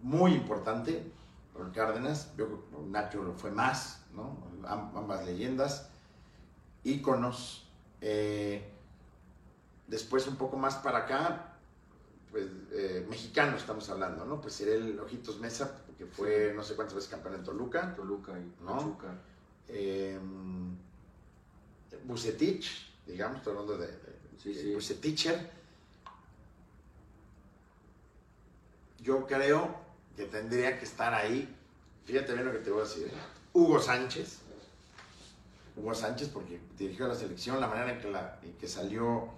muy 0.00 0.32
importante, 0.32 1.12
Raúl 1.54 1.72
Cárdenas, 1.72 2.30
yo 2.38 2.46
creo 2.46 2.64
que 2.70 2.90
Nacho 2.90 3.34
fue 3.36 3.50
más, 3.50 4.02
¿no? 4.14 4.38
Am- 4.66 4.96
Ambas 4.96 5.26
leyendas, 5.26 5.89
íconos. 6.84 7.66
eh, 8.00 8.62
después 9.86 10.26
un 10.28 10.36
poco 10.36 10.56
más 10.56 10.76
para 10.76 10.98
acá, 10.98 11.56
pues 12.30 12.46
eh, 12.72 13.04
mexicano 13.10 13.56
estamos 13.56 13.88
hablando, 13.90 14.24
¿no? 14.24 14.40
Pues 14.40 14.54
sería 14.54 14.74
el 14.74 14.98
Ojitos 15.00 15.38
Mesa, 15.40 15.82
que 15.98 16.06
fue 16.06 16.52
no 16.54 16.62
sé 16.62 16.76
cuántas 16.76 16.94
veces 16.94 17.10
campeón 17.10 17.34
en 17.34 17.44
Toluca. 17.44 17.94
Toluca 17.96 18.32
y 18.38 18.62
¿No? 18.64 18.76
Pachuca. 18.76 19.14
Eh, 19.68 20.18
Bucetich, 22.04 22.70
digamos, 23.06 23.38
estoy 23.38 23.52
hablando 23.52 23.76
de, 23.78 23.86
de- 23.88 24.20
Sí, 24.42 24.52
de 24.54 24.62
sí. 24.62 24.74
Buceticher. 24.74 25.50
Yo 29.02 29.26
creo 29.26 29.74
que 30.16 30.24
tendría 30.26 30.78
que 30.78 30.84
estar 30.84 31.12
ahí. 31.14 31.54
Fíjate 32.04 32.32
bien 32.32 32.46
lo 32.46 32.52
que 32.52 32.58
te 32.58 32.70
voy 32.70 32.80
a 32.80 32.84
decir. 32.84 33.06
¿eh? 33.08 33.12
Hugo 33.52 33.80
Sánchez. 33.80 34.39
Hugo 35.80 35.94
Sánchez, 35.94 36.28
porque 36.28 36.60
dirigió 36.78 37.08
la 37.08 37.14
selección, 37.14 37.60
la 37.60 37.66
manera 37.68 37.92
en 37.92 37.98
que, 38.00 38.10
la, 38.10 38.38
en 38.42 38.52
que 38.54 38.68
salió, 38.68 39.28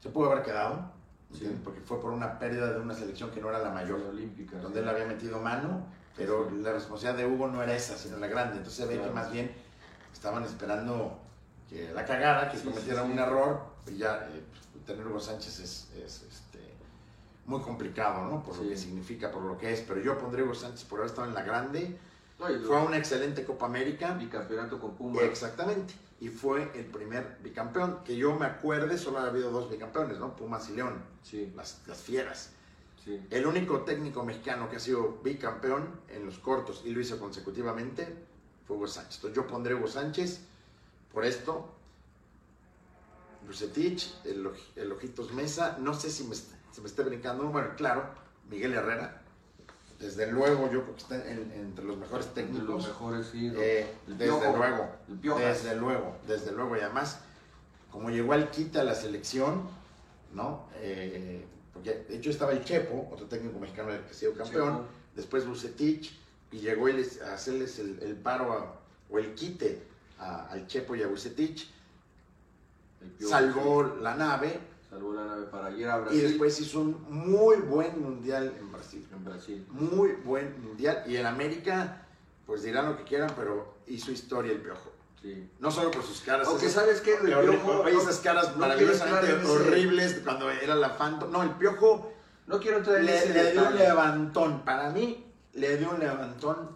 se 0.00 0.10
pudo 0.10 0.30
haber 0.30 0.44
quedado. 0.44 0.94
Sí. 1.34 1.44
porque 1.64 1.80
fue 1.80 2.00
por 2.00 2.12
una 2.12 2.38
pérdida 2.38 2.72
de 2.72 2.78
una 2.80 2.94
selección 2.94 3.32
que 3.32 3.40
no 3.40 3.48
era 3.50 3.58
la 3.58 3.70
mayor 3.70 4.00
olímpica. 4.00 4.58
donde 4.58 4.78
él 4.78 4.88
había 4.88 5.06
metido 5.06 5.40
mano, 5.40 5.84
pero 6.16 6.48
la 6.50 6.72
responsabilidad 6.72 7.26
de 7.28 7.34
Hugo 7.34 7.48
no 7.48 7.62
era 7.64 7.74
esa, 7.74 7.98
sino 7.98 8.16
la 8.18 8.28
grande. 8.28 8.58
Entonces 8.58 8.74
se 8.76 8.86
ve 8.86 8.94
Claro. 8.94 9.08
que 9.08 9.14
más 9.14 9.32
bien 9.32 9.50
estaban 10.12 10.44
esperando 10.44 11.18
que 11.68 11.90
la 11.92 12.04
cagara, 12.04 12.48
que 12.48 12.56
Sí, 12.58 12.64
cometiera 12.68 13.02
sí, 13.02 13.06
sí. 13.08 13.12
un 13.12 13.18
error, 13.18 13.60
y 13.88 13.96
ya 13.98 14.28
eh, 14.32 14.44
tener 14.86 15.04
Hugo 15.04 15.18
Sánchez 15.18 15.58
es, 15.58 15.88
es, 15.96 16.22
este, 16.22 16.60
muy 17.44 17.60
complicado, 17.60 18.24
¿no? 18.24 18.42
Por 18.44 18.56
lo 18.56 18.62
Sí. 18.62 18.68
que 18.68 18.76
significa, 18.76 19.32
por 19.32 19.42
lo 19.42 19.58
que 19.58 19.72
es. 19.72 19.80
Pero 19.80 20.00
yo 20.00 20.16
pondría 20.16 20.44
a 20.44 20.46
Hugo 20.46 20.54
Sánchez 20.54 20.84
por 20.84 21.00
haber 21.00 21.10
estado 21.10 21.26
en 21.26 21.34
la 21.34 21.42
grande. 21.42 21.98
Fue 22.38 22.82
una 22.82 22.98
excelente 22.98 23.44
Copa 23.44 23.66
América. 23.66 24.12
bicampeonato 24.12 24.78
con 24.78 24.94
Puma. 24.94 25.22
Exactamente. 25.22 25.94
Y 26.20 26.28
fue 26.28 26.70
el 26.74 26.84
primer 26.86 27.38
bicampeón. 27.42 28.02
Que 28.04 28.16
yo 28.16 28.34
me 28.36 28.46
acuerde, 28.46 28.98
solo 28.98 29.18
ha 29.18 29.26
habido 29.26 29.50
dos 29.50 29.70
bicampeones, 29.70 30.18
¿no? 30.18 30.36
Pumas 30.36 30.68
y 30.68 30.74
León, 30.74 31.02
Sí, 31.22 31.52
las, 31.56 31.82
las 31.86 31.98
fieras. 31.98 32.50
sí. 33.04 33.20
El 33.30 33.46
único 33.46 33.80
técnico 33.82 34.22
mexicano 34.22 34.68
que 34.70 34.76
ha 34.76 34.80
sido 34.80 35.18
bicampeón 35.22 35.88
en 36.08 36.26
los 36.26 36.38
cortos 36.38 36.82
y 36.84 36.90
lo 36.92 37.00
hizo 37.00 37.18
consecutivamente 37.18 38.26
fue 38.66 38.76
Hugo 38.76 38.86
Sánchez. 38.86 39.16
Entonces 39.16 39.36
yo 39.36 39.46
pondré 39.46 39.74
Hugo 39.74 39.86
Sánchez 39.88 40.40
por 41.12 41.24
esto. 41.24 41.72
Bucetich, 43.46 44.12
el, 44.24 44.44
Oj- 44.46 44.72
el 44.76 44.92
Ojitos 44.92 45.32
Mesa, 45.32 45.76
no 45.80 45.94
sé 45.94 46.10
si 46.10 46.24
me, 46.24 46.34
se 46.34 46.80
me 46.80 46.86
esté 46.88 47.02
brincando. 47.04 47.44
Bueno, 47.48 47.70
claro, 47.76 48.10
Miguel 48.50 48.74
Herrera. 48.74 49.22
Desde 49.98 50.30
luego, 50.30 50.70
yo 50.70 50.82
creo 50.82 50.94
que 50.94 51.00
está 51.02 51.16
en- 51.30 51.52
entre 51.52 51.84
los 51.84 51.96
mejores 51.96 52.26
De 52.34 52.42
los 52.42 52.50
técnicos. 52.52 52.86
mejores, 52.88 53.26
sí. 53.32 53.50
Eh, 53.56 53.86
desde 54.06 54.24
Piojo, 54.24 54.56
luego, 54.56 54.90
desde 55.22 55.76
luego, 55.76 56.16
desde 56.26 56.52
luego. 56.52 56.76
Y 56.76 56.80
además, 56.80 57.18
como 57.90 58.10
llegó 58.10 58.34
al 58.34 58.50
quita 58.50 58.82
a 58.82 58.84
la 58.84 58.94
selección, 58.94 59.62
¿no? 60.34 60.68
Eh, 60.80 61.44
porque 61.72 62.04
de 62.08 62.16
hecho 62.16 62.28
estaba 62.30 62.52
el 62.52 62.62
Chepo, 62.64 63.08
otro 63.10 63.26
técnico 63.26 63.58
mexicano 63.58 63.88
que 63.88 64.10
ha 64.10 64.14
sido 64.14 64.34
campeón, 64.34 64.74
Chepo. 64.76 64.86
después 65.14 65.46
Bucetich, 65.46 66.12
y 66.52 66.58
llegó 66.58 66.88
él 66.88 67.08
a 67.24 67.32
hacerles 67.34 67.78
el, 67.78 67.98
el 68.02 68.16
paro 68.16 68.52
a- 68.52 68.76
o 69.10 69.18
el 69.18 69.34
quite 69.34 69.82
a- 70.18 70.46
al 70.48 70.66
Chepo 70.66 70.94
y 70.94 71.02
a 71.02 71.06
Bucetich, 71.06 71.70
salvó 73.20 73.82
la 73.82 74.14
nave. 74.14 74.58
Salvó 74.90 75.12
la 75.14 75.24
nave 75.24 75.44
para 75.46 75.70
ir 75.72 75.88
a 75.88 75.96
y 75.98 76.00
Brasil. 76.02 76.22
después 76.22 76.60
hizo 76.60 76.80
un 76.80 77.04
muy 77.08 77.56
buen 77.56 78.00
mundial 78.00 78.54
en 78.58 78.70
Brasil. 78.72 79.06
En 79.12 79.24
Brasil. 79.24 79.66
Muy 79.70 80.12
buen 80.24 80.62
mundial. 80.62 81.02
Y 81.06 81.16
en 81.16 81.26
América, 81.26 82.06
pues 82.46 82.62
dirán 82.62 82.86
lo 82.86 82.96
que 82.96 83.04
quieran, 83.04 83.30
pero 83.36 83.74
hizo 83.88 84.12
historia 84.12 84.52
el 84.52 84.60
piojo. 84.60 84.92
Sí. 85.20 85.50
No 85.58 85.70
solo 85.72 85.90
por 85.90 86.04
sus 86.04 86.20
caras. 86.20 86.46
Aunque 86.46 86.66
esas- 86.66 86.84
sabes 86.84 87.00
que 87.00 87.14
el 87.14 87.20
piojo. 87.22 87.80
oye, 87.82 87.96
esas 87.96 88.18
caras 88.20 88.52
no 88.52 88.58
maravillosamente 88.58 89.36
ese- 89.36 89.46
horribles 89.50 90.20
cuando 90.22 90.50
era 90.50 90.76
la 90.76 90.96
Phantom. 90.96 91.30
No, 91.32 91.42
el 91.42 91.50
piojo 91.50 92.12
No 92.46 92.60
quiero 92.60 92.76
entrar 92.76 92.98
en 92.98 93.06
le, 93.06 93.18
ese 93.18 93.34
le 93.34 93.50
dio 93.52 93.66
un 93.66 93.74
levantón. 93.74 94.64
Para 94.64 94.90
mí, 94.90 95.26
le 95.54 95.78
dio 95.78 95.90
un 95.90 95.98
levantón 95.98 96.75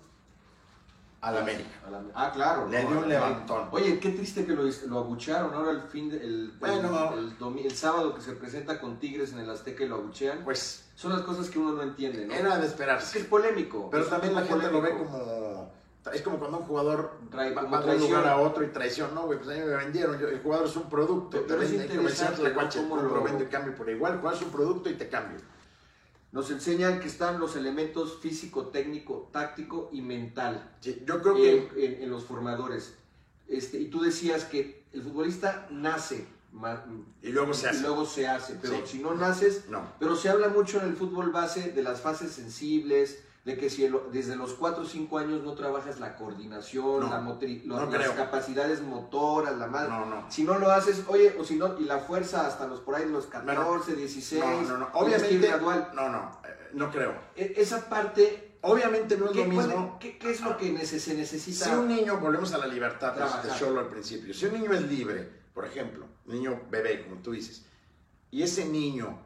al 1.20 1.36
América. 1.38 1.68
A 1.86 1.90
la- 1.90 2.02
Ah, 2.14 2.30
claro. 2.32 2.66
Le 2.68 2.80
dio 2.80 2.98
un 2.98 3.08
levantón. 3.08 3.68
Oye, 3.72 3.98
qué 4.00 4.10
triste 4.10 4.46
que 4.46 4.52
lo, 4.52 4.62
lo 4.88 4.98
abuchearon 4.98 5.52
ahora 5.52 5.70
el 5.72 5.82
fin 5.82 6.08
de, 6.08 6.16
el, 6.16 6.52
Bueno. 6.58 7.12
el, 7.14 7.18
el 7.18 7.38
domi- 7.38 7.64
el 7.66 7.76
sábado 7.76 8.14
que 8.14 8.22
se 8.22 8.32
presenta 8.32 8.80
con 8.80 8.98
Tigres 8.98 9.32
en 9.32 9.40
el 9.40 9.50
Azteca 9.50 9.84
y 9.84 9.88
lo 9.88 9.96
abuchean. 9.96 10.40
Pues 10.44 10.86
Son 10.94 11.12
las 11.12 11.22
cosas 11.22 11.48
que 11.50 11.58
uno 11.58 11.72
no 11.72 11.82
entiende, 11.82 12.26
¿no? 12.26 12.32
era 12.34 12.50
de 12.50 12.54
Es 12.54 12.58
que 12.60 12.66
esperarse. 12.66 13.18
es 13.18 13.24
polémico. 13.26 13.88
Pero 13.90 14.02
es 14.04 14.10
también 14.10 14.34
la 14.34 14.42
gente 14.42 14.70
lo 14.70 14.80
ve 14.80 14.90
como. 14.96 15.70
Es 16.14 16.22
como 16.22 16.38
cuando 16.38 16.56
un 16.58 16.64
jugador 16.64 17.18
Trae 17.30 17.52
va, 17.52 17.62
de 17.82 17.94
un 17.96 18.00
lugar 18.00 18.26
a 18.26 18.38
otro 18.38 18.64
y 18.64 18.68
traición. 18.68 19.14
No, 19.14 19.26
güey, 19.26 19.38
pues 19.38 19.50
a 19.50 19.52
mí 19.52 19.66
me 19.66 19.76
vendieron. 19.76 20.18
Yo- 20.18 20.28
el 20.28 20.40
jugador 20.42 20.66
es 20.66 20.74
un 20.76 20.88
producto. 20.88 21.42
Pero 21.46 21.58
te 21.60 21.66
es 21.66 21.72
interesante, 21.72 22.36
convencer, 22.54 22.82
¿no? 22.84 22.88
Cómo 22.88 23.02
lo- 23.02 23.22
vendo 23.22 23.44
y 23.44 23.46
cambio 23.48 23.74
por 23.74 23.90
igual. 23.90 24.14
El 24.14 24.18
jugador 24.20 24.38
es 24.40 24.46
un 24.46 24.50
producto 24.52 24.88
y 24.88 24.94
te 24.94 25.08
cambio. 25.10 25.38
Nos 26.32 26.50
enseñan 26.50 27.00
que 27.00 27.08
están 27.08 27.40
los 27.40 27.56
elementos 27.56 28.18
físico, 28.20 28.66
técnico, 28.68 29.28
táctico 29.32 29.88
y 29.92 30.00
mental 30.00 30.76
yo 31.04 31.20
creo 31.22 31.34
que. 31.34 31.56
en, 31.58 31.68
en- 31.94 32.02
en 32.04 32.10
los 32.10 32.24
formadores. 32.24 32.94
Este, 33.48 33.80
y 33.80 33.86
tú 33.88 34.00
decías 34.00 34.44
que 34.44 34.84
el 34.92 35.02
futbolista 35.02 35.66
nace 35.72 36.26
Y 37.22 37.28
luego 37.30 37.52
se 37.52 37.66
y 37.66 37.68
hace. 37.70 37.80
luego 37.82 38.04
se 38.06 38.28
hace, 38.28 38.56
pero 38.62 38.74
Sí. 38.86 38.92
si 38.92 38.98
no 39.00 39.14
naces, 39.14 39.68
No. 39.68 39.82
Pero 39.98 40.14
se 40.14 40.28
habla 40.28 40.48
mucho 40.48 40.80
en 40.80 40.86
el 40.88 40.94
fútbol 40.96 41.30
base 41.30 41.72
de 41.72 41.82
las 41.82 42.00
fases 42.00 42.30
sensibles, 42.32 43.18
de 43.44 43.56
que 43.56 43.70
si 43.70 43.84
el- 43.84 43.96
desde 44.12 44.36
los 44.36 44.52
4 44.52 44.82
o 44.82 44.86
5 44.86 45.16
años 45.18 45.42
no 45.42 45.54
trabajas 45.54 45.98
la 45.98 46.14
coordinación, 46.16 47.00
No, 47.00 47.08
la 47.08 47.20
motri- 47.22 47.62
no 47.64 47.86
las 47.86 48.10
capacidades 48.10 48.82
motoras, 48.82 49.56
la 49.56 49.66
madre. 49.66 49.88
No, 49.90 50.04
no. 50.04 50.30
Si 50.30 50.42
no 50.44 50.58
lo 50.58 50.70
haces, 50.70 51.04
oye, 51.08 51.34
o 51.38 51.44
si 51.44 51.56
no, 51.56 51.78
y 51.78 51.84
la 51.84 52.00
fuerza 52.00 52.46
hasta 52.46 52.66
los 52.66 52.80
por 52.80 52.96
ahí 52.96 53.08
los 53.08 53.26
14, 53.26 53.94
16, 53.96 54.42
No, 54.68 54.76
no, 54.76 54.88
Obviamente. 54.92 55.38
gradual. 55.48 55.90
No, 55.94 56.08
no. 56.10 56.38
eh, 56.44 56.56
No 56.74 56.90
creo. 56.90 57.14
E- 57.34 57.54
Esa 57.56 57.88
parte, 57.88 58.46
Obviamente 58.62 59.16
no 59.16 59.24
es 59.26 59.32
¿qué, 59.32 59.38
lo 59.38 59.44
mismo. 59.46 59.96
qué- 59.98 60.18
qué 60.18 60.30
es 60.32 60.42
lo 60.42 60.54
que 60.58 60.86
se 60.86 61.14
necesita? 61.14 61.64
Si 61.64 61.70
un 61.70 61.88
niño, 61.88 62.18
volvemos 62.18 62.52
a 62.52 62.58
la 62.58 62.66
libertad 62.66 63.14
pues, 63.16 63.42
de. 63.54 63.58
Cholo 63.58 63.80
al 63.80 63.88
principio, 63.88 64.34
si 64.34 64.44
un 64.46 64.52
niño 64.52 64.72
es 64.74 64.82
libre, 64.82 65.26
por 65.54 65.64
ejemplo, 65.64 66.04
un 66.26 66.34
niño 66.34 66.60
bebé, 66.70 67.02
como 67.08 67.22
tú 67.22 67.32
dices, 67.32 67.64
y 68.30 68.42
ese 68.42 68.66
niño 68.66 69.18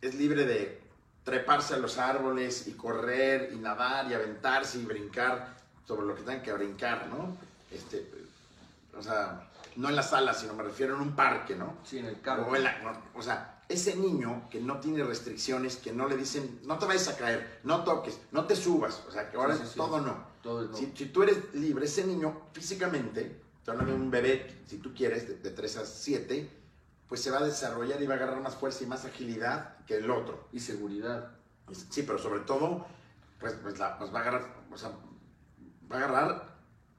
es 0.00 0.14
libre 0.14 0.46
de 0.46 0.79
treparse 1.24 1.74
a 1.74 1.78
los 1.78 1.98
árboles 1.98 2.66
y 2.66 2.72
correr 2.72 3.50
y 3.52 3.56
nadar 3.56 4.10
y 4.10 4.14
aventarse 4.14 4.78
y 4.78 4.84
brincar 4.84 5.54
sobre 5.86 6.06
lo 6.06 6.14
que 6.14 6.22
tengan 6.22 6.42
que 6.42 6.52
brincar, 6.52 7.08
¿no? 7.08 7.36
Este, 7.70 8.10
o 8.96 9.02
sea, 9.02 9.48
no 9.76 9.88
en 9.88 9.96
la 9.96 10.02
sala, 10.02 10.34
sino 10.34 10.54
me 10.54 10.62
refiero 10.62 10.94
en 10.96 11.00
un 11.02 11.14
parque, 11.16 11.54
¿no? 11.54 11.76
Sí, 11.84 11.98
en 11.98 12.06
el 12.06 12.20
campo. 12.20 12.50
O, 12.50 12.56
en 12.56 12.64
la- 12.64 12.78
no, 12.80 12.92
o 13.14 13.22
sea, 13.22 13.62
ese 13.68 13.94
niño 13.96 14.48
que 14.50 14.60
no 14.60 14.80
tiene 14.80 15.04
restricciones, 15.04 15.76
que 15.76 15.92
no 15.92 16.08
le 16.08 16.16
dicen, 16.16 16.60
no 16.64 16.78
te 16.78 16.86
vayas 16.86 17.08
a 17.08 17.16
caer, 17.16 17.60
no 17.64 17.84
toques, 17.84 18.18
no 18.32 18.46
te 18.46 18.56
subas, 18.56 19.02
o 19.06 19.12
sea, 19.12 19.30
que 19.30 19.36
ahora 19.36 19.54
Sí, 19.54 19.62
sí, 19.64 19.68
sí. 19.72 19.76
todo 19.76 20.00
no. 20.00 20.28
Todo 20.42 20.62
no. 20.68 20.76
Si, 20.76 20.92
si 20.96 21.06
tú 21.06 21.22
eres 21.22 21.54
libre, 21.54 21.84
ese 21.84 22.04
niño 22.04 22.46
físicamente, 22.52 23.36
de 23.66 23.94
un 23.94 24.10
bebé, 24.10 24.62
si 24.66 24.78
tú 24.78 24.92
quieres, 24.92 25.28
de, 25.28 25.34
de 25.36 25.50
3 25.50 25.76
a 25.76 25.86
7, 25.86 26.50
pues 27.10 27.20
se 27.22 27.30
va 27.32 27.38
a 27.40 27.44
desarrollar 27.44 28.00
y 28.00 28.06
va 28.06 28.14
a 28.14 28.16
agarrar 28.18 28.40
más 28.40 28.54
fuerza 28.54 28.84
y 28.84 28.86
más 28.86 29.04
agilidad 29.04 29.84
que 29.84 29.96
el 29.96 30.08
otro. 30.10 30.46
Y 30.52 30.60
seguridad. 30.60 31.32
Sí, 31.90 32.04
pero 32.04 32.18
sobre 32.18 32.40
todo, 32.42 32.86
pues, 33.40 33.54
pues, 33.54 33.78
la- 33.80 33.98
pues 33.98 34.14
va 34.14 34.20
a 34.20 34.22
agarrar, 34.22 34.54
o 34.72 34.78
sea, 34.78 34.90
va 35.90 35.96
a 35.96 35.98
agarrar 35.98 36.50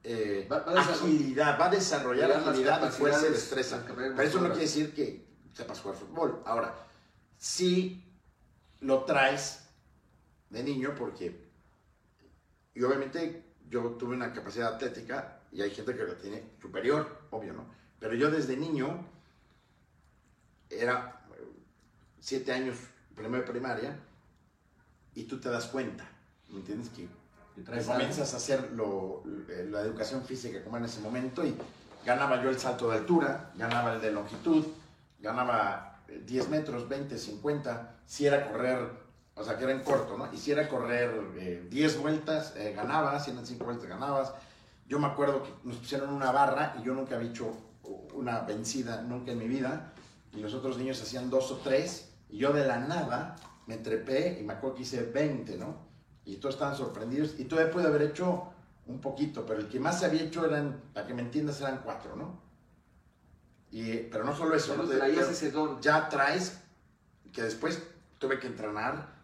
eh, 0.04 0.46
Va- 0.52 0.64
agilidad, 0.80 1.58
va 1.58 1.66
a 1.66 1.70
desarrollar 1.70 2.30
agilidad 2.32 2.86
y 2.86 2.90
fuerza 2.90 3.26
y 3.26 3.30
destreza. 3.30 3.82
Pero 3.86 4.20
eso 4.22 4.38
no 4.40 4.48
quiere 4.48 4.62
decir 4.64 4.92
que 4.94 5.26
sepas 5.54 5.80
jugar 5.80 5.96
fútbol. 5.96 6.42
Ahora, 6.44 6.74
sí 7.38 8.04
lo 8.80 9.04
traes 9.04 9.60
de 10.50 10.62
niño 10.62 10.94
porque, 10.98 11.48
y 12.74 12.82
obviamente 12.82 13.44
yo 13.70 13.92
tuve 13.92 14.14
una 14.14 14.32
capacidad 14.32 14.74
atlética 14.74 15.40
y 15.52 15.62
hay 15.62 15.70
gente 15.70 15.94
que 15.96 16.04
la 16.04 16.16
tiene 16.18 16.50
superior, 16.60 17.20
obvio, 17.30 17.52
¿no? 17.54 17.64
Pero 18.00 18.14
yo 18.14 18.30
desde 18.30 18.56
niño 18.56 19.06
era 20.80 21.22
eh, 21.38 21.42
siete 22.20 22.52
años, 22.52 22.76
primero 23.14 23.44
de 23.44 23.50
primaria, 23.50 23.98
y 25.14 25.24
tú 25.24 25.38
te 25.40 25.50
das 25.50 25.66
cuenta, 25.66 26.08
¿me 26.48 26.58
entiendes? 26.60 26.88
Que 26.90 27.08
comienzas 27.92 28.32
a 28.32 28.36
hacer 28.38 28.72
lo- 28.72 29.22
eh, 29.50 29.66
la 29.70 29.82
educación 29.82 30.24
física 30.24 30.62
como 30.64 30.78
en 30.78 30.84
ese 30.84 31.00
momento 31.00 31.44
y 31.44 31.54
ganaba 32.04 32.42
yo 32.42 32.48
el 32.48 32.58
salto 32.58 32.88
de 32.90 32.96
altura, 32.98 33.50
ganaba 33.56 33.94
el 33.94 34.00
de 34.00 34.10
longitud, 34.10 34.64
ganaba 35.20 36.02
eh, 36.08 36.22
10 36.26 36.48
metros, 36.48 36.88
20, 36.88 37.18
50, 37.18 37.96
si 38.06 38.26
era 38.26 38.50
correr, 38.50 38.88
o 39.34 39.44
sea 39.44 39.56
que 39.58 39.64
era 39.64 39.72
en 39.72 39.82
corto, 39.82 40.16
¿no? 40.16 40.32
Y 40.32 40.38
si 40.38 40.50
era 40.50 40.68
correr 40.68 41.10
eh, 41.36 41.66
10 41.70 41.98
vueltas, 42.00 42.54
eh, 42.56 42.72
ganabas, 42.74 43.24
si 43.24 43.30
eran 43.32 43.46
5 43.46 43.64
vueltas, 43.66 43.86
ganabas. 43.86 44.32
Yo 44.88 44.98
me 44.98 45.06
acuerdo 45.06 45.42
que 45.42 45.50
nos 45.64 45.76
pusieron 45.76 46.10
una 46.12 46.32
barra 46.32 46.74
y 46.80 46.82
yo 46.84 46.94
nunca 46.94 47.16
había 47.16 47.30
hecho 47.30 47.54
una 48.14 48.40
vencida, 48.40 49.02
nunca 49.02 49.32
en 49.32 49.38
mi 49.38 49.48
vida, 49.48 49.92
y 50.32 50.40
los 50.40 50.54
otros 50.54 50.78
niños 50.78 51.00
hacían 51.02 51.30
dos 51.30 51.50
o 51.50 51.56
tres, 51.58 52.10
y 52.28 52.38
yo 52.38 52.52
de 52.52 52.66
la 52.66 52.78
nada 52.78 53.36
me 53.66 53.76
trepé 53.76 54.38
y 54.40 54.42
me 54.44 54.54
acuerdo 54.54 54.76
que 54.76 54.82
hice 54.82 55.02
20, 55.02 55.58
¿no? 55.58 55.92
y 56.24 56.36
todos 56.36 56.54
estaban 56.54 56.76
sorprendidos 56.76 57.34
y 57.38 57.44
todavía 57.44 57.72
pude 57.72 57.86
haber 57.86 58.02
hecho 58.02 58.52
un 58.86 59.00
poquito, 59.00 59.44
pero 59.46 59.60
el 59.60 59.68
que 59.68 59.80
más 59.80 60.00
se 60.00 60.06
había 60.06 60.22
hecho 60.22 60.44
eran, 60.44 60.80
para 60.92 61.06
que 61.06 61.14
me 61.14 61.22
entiendas, 61.22 61.60
eran 61.60 61.80
cuatro, 61.84 62.16
¿no? 62.16 62.40
Y, 63.70 63.96
pero 64.10 64.24
no 64.24 64.36
solo 64.36 64.54
eso, 64.54 64.76
¿no? 64.76 64.84
traías 64.84 65.30
ese 65.30 65.50
don. 65.50 65.80
ya 65.80 66.08
traes 66.08 66.60
que 67.32 67.42
después 67.42 67.82
tuve 68.18 68.38
que 68.38 68.46
entrenar 68.46 69.14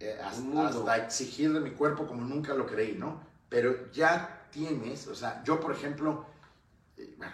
eh, 0.00 0.18
hasta, 0.22 0.96
exigir 0.96 1.52
de 1.52 1.60
mi 1.60 1.70
cuerpo 1.70 2.06
como 2.06 2.22
nunca 2.22 2.54
lo 2.54 2.66
creí, 2.66 2.96
¿no? 2.98 3.20
Pero 3.48 3.90
ya 3.92 4.48
tienes, 4.50 5.06
o 5.06 5.14
sea, 5.14 5.42
yo 5.44 5.60
por 5.60 5.72
ejemplo, 5.72 6.26
eh, 6.96 7.14
bueno, 7.16 7.32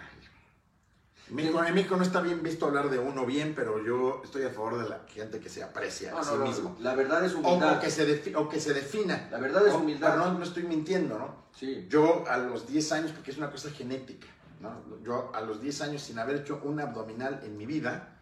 México, 1.31 1.63
en 1.63 1.73
México 1.75 1.95
no 1.95 2.03
está 2.03 2.21
bien 2.21 2.41
visto 2.41 2.65
hablar 2.65 2.89
de 2.89 2.97
uno 2.99 3.25
bien, 3.25 3.53
pero 3.55 3.83
yo 3.85 4.21
estoy 4.23 4.43
a 4.43 4.49
favor 4.49 4.81
de 4.81 4.89
la 4.89 5.01
gente 5.07 5.39
que 5.39 5.49
se 5.49 5.61
aprecia 5.63 6.11
No, 6.11 6.17
a 6.19 6.23
sí 6.23 6.31
no, 6.37 6.45
mismo. 6.45 6.77
La 6.79 6.95
verdad 6.95 7.23
es 7.23 7.33
humildad. 7.35 7.77
o 7.77 7.79
que 7.79 7.89
se 7.91 8.07
defi- 8.07 8.35
o 8.35 8.49
que 8.49 8.59
se 8.59 8.73
defina. 8.73 9.27
La 9.31 9.39
verdad 9.39 9.67
es 9.67 9.73
O- 9.73 9.77
humildad. 9.77 10.11
pero 10.15 10.25
no, 10.31 10.39
no 10.39 10.43
estoy 10.43 10.63
mintiendo, 10.63 11.17
¿no? 11.19 11.35
Sí. 11.55 11.85
Yo 11.89 12.23
a 12.27 12.37
los 12.37 12.67
10 12.67 12.91
años, 12.91 13.11
porque 13.11 13.31
es 13.31 13.37
una 13.37 13.51
cosa 13.51 13.69
genética, 13.71 14.27
¿no? 14.59 14.71
Yo 15.03 15.31
a 15.33 15.41
los 15.41 15.61
10 15.61 15.81
años 15.81 16.01
sin 16.01 16.17
haber 16.19 16.37
hecho 16.37 16.61
un 16.63 16.79
abdominal 16.79 17.41
en 17.43 17.57
mi 17.57 17.65
vida, 17.65 18.15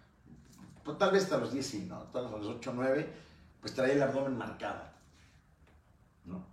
pues, 0.83 0.97
tal 0.97 1.11
vez 1.11 1.23
hasta 1.23 1.37
los 1.37 1.51
10 1.53 1.65
sí, 1.65 1.85
¿no? 1.87 2.03
Tal 2.13 2.25
vez 2.25 2.33
a 2.33 2.37
los 2.37 2.47
8 2.47 2.71
o 2.71 2.73
9, 2.73 3.07
pues 3.61 3.73
traía 3.73 3.93
el 3.93 4.03
abdomen 4.03 4.37
marcado, 4.37 4.83
¿no? 6.25 6.45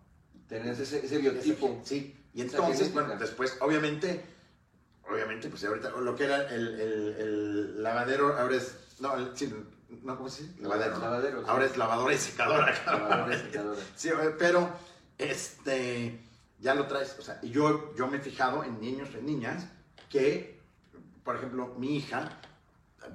Tenés 0.49 0.79
ese, 0.79 1.05
ese 1.05 1.19
biotipo. 1.19 1.81
Sí, 1.85 2.17
y 2.35 2.43
entonces, 2.43 2.93
bueno, 2.93 3.17
después, 3.17 3.57
obviamente, 3.61 4.25
obviamente, 5.11 5.49
pues 5.49 5.65
ahorita 5.65 5.91
lo 5.91 6.15
que 6.17 6.25
era 6.25 6.49
el, 6.55 6.81
el- 6.81 7.17
el 7.19 7.83
lavadero, 7.83 8.37
ahora 8.39 8.57
es, 8.57 8.77
no, 9.01 9.15
el- 9.17 9.37
sí, 9.37 9.53
no, 10.03 10.17
¿cómo 10.17 10.29
se 10.29 10.45
dice? 10.45 10.63
Lavadero, 10.63 10.95
¿no? 10.99 11.01
Lavadero, 11.01 11.39
sí. 11.41 11.45
Ahora 11.49 11.65
es 11.67 11.77
lavadora 11.77 12.15
y 12.15 12.19
secadora. 12.19 12.75
Lavadora 12.87 13.35
y 13.37 13.39
secadora. 13.41 13.81
Sí, 13.95 14.11
pero, 14.39 14.71
este, 15.19 16.21
ya 16.61 16.75
lo 16.75 16.87
traes, 16.87 17.17
o 17.19 17.23
sea, 17.23 17.39
y 17.43 17.51
yo, 17.51 17.95
yo 17.97 18.07
me 18.07 18.19
he 18.19 18.21
fijado 18.21 18.65
en 18.65 18.81
niños, 18.81 19.09
en 19.15 19.27
niñas, 19.27 19.67
que, 20.09 20.61
por 21.25 21.37
ejemplo, 21.37 21.75
mi 21.79 21.97
hija 21.97 22.31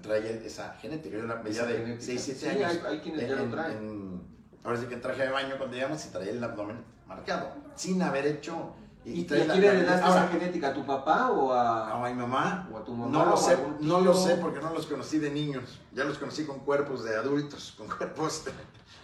trae 0.02 0.46
esa 0.46 0.74
genética, 0.76 1.18
yo 1.18 1.26
la 1.26 1.42
Esa 1.46 1.66
de 1.66 1.74
genética. 1.78 2.02
6, 2.06 2.22
7 2.24 2.40
Sí, 2.40 2.48
años. 2.48 2.72
hay- 2.86 2.94
hay 2.94 3.00
quienes 3.00 3.28
ya 3.28 3.36
lo 3.36 3.44
en- 3.44 3.52
traen. 3.52 3.78
en- 3.78 4.22
ahora 4.64 4.78
sí 4.80 4.86
que 4.86 4.98
traje 4.98 5.24
de 5.24 5.30
baño 5.32 5.56
cuando 5.58 5.76
llegamos 5.76 6.06
y 6.06 6.10
traía 6.10 6.32
el 6.32 6.44
abdomen 6.44 6.78
marcado, 7.08 7.54
sin 7.76 8.02
haber 8.02 8.28
hecho... 8.28 8.76
¿Y, 9.14 9.28
la- 9.28 9.28
quién 9.28 9.48
le 9.62 9.68
la- 9.68 9.74
heredaste 9.74 10.06
ahora, 10.06 10.24
esa 10.26 10.32
genética? 10.32 10.68
¿A 10.70 10.74
tu 10.74 10.86
papá 10.86 11.30
o 11.32 11.52
a.? 11.54 12.06
a 12.06 12.10
mi 12.10 12.16
mamá, 12.16 12.70
O 12.72 12.78
a 12.78 12.84
tu 12.84 12.94
mamá, 12.94 13.12
no 13.12 13.26
lo 13.26 13.38
sé, 13.38 13.58
no 13.82 14.02
lo 14.02 14.14
sé 14.14 14.36
porque 14.36 14.60
no 14.60 14.74
los 14.74 14.86
conocí 14.86 15.18
de 15.20 15.30
niños, 15.32 15.80
ya 15.94 16.04
los 16.04 16.18
conocí 16.18 16.46
con 16.46 16.60
cuerpos 16.60 17.04
de 17.04 17.16
adultos, 17.16 17.74
con 17.78 17.88
cuerpos 17.98 18.44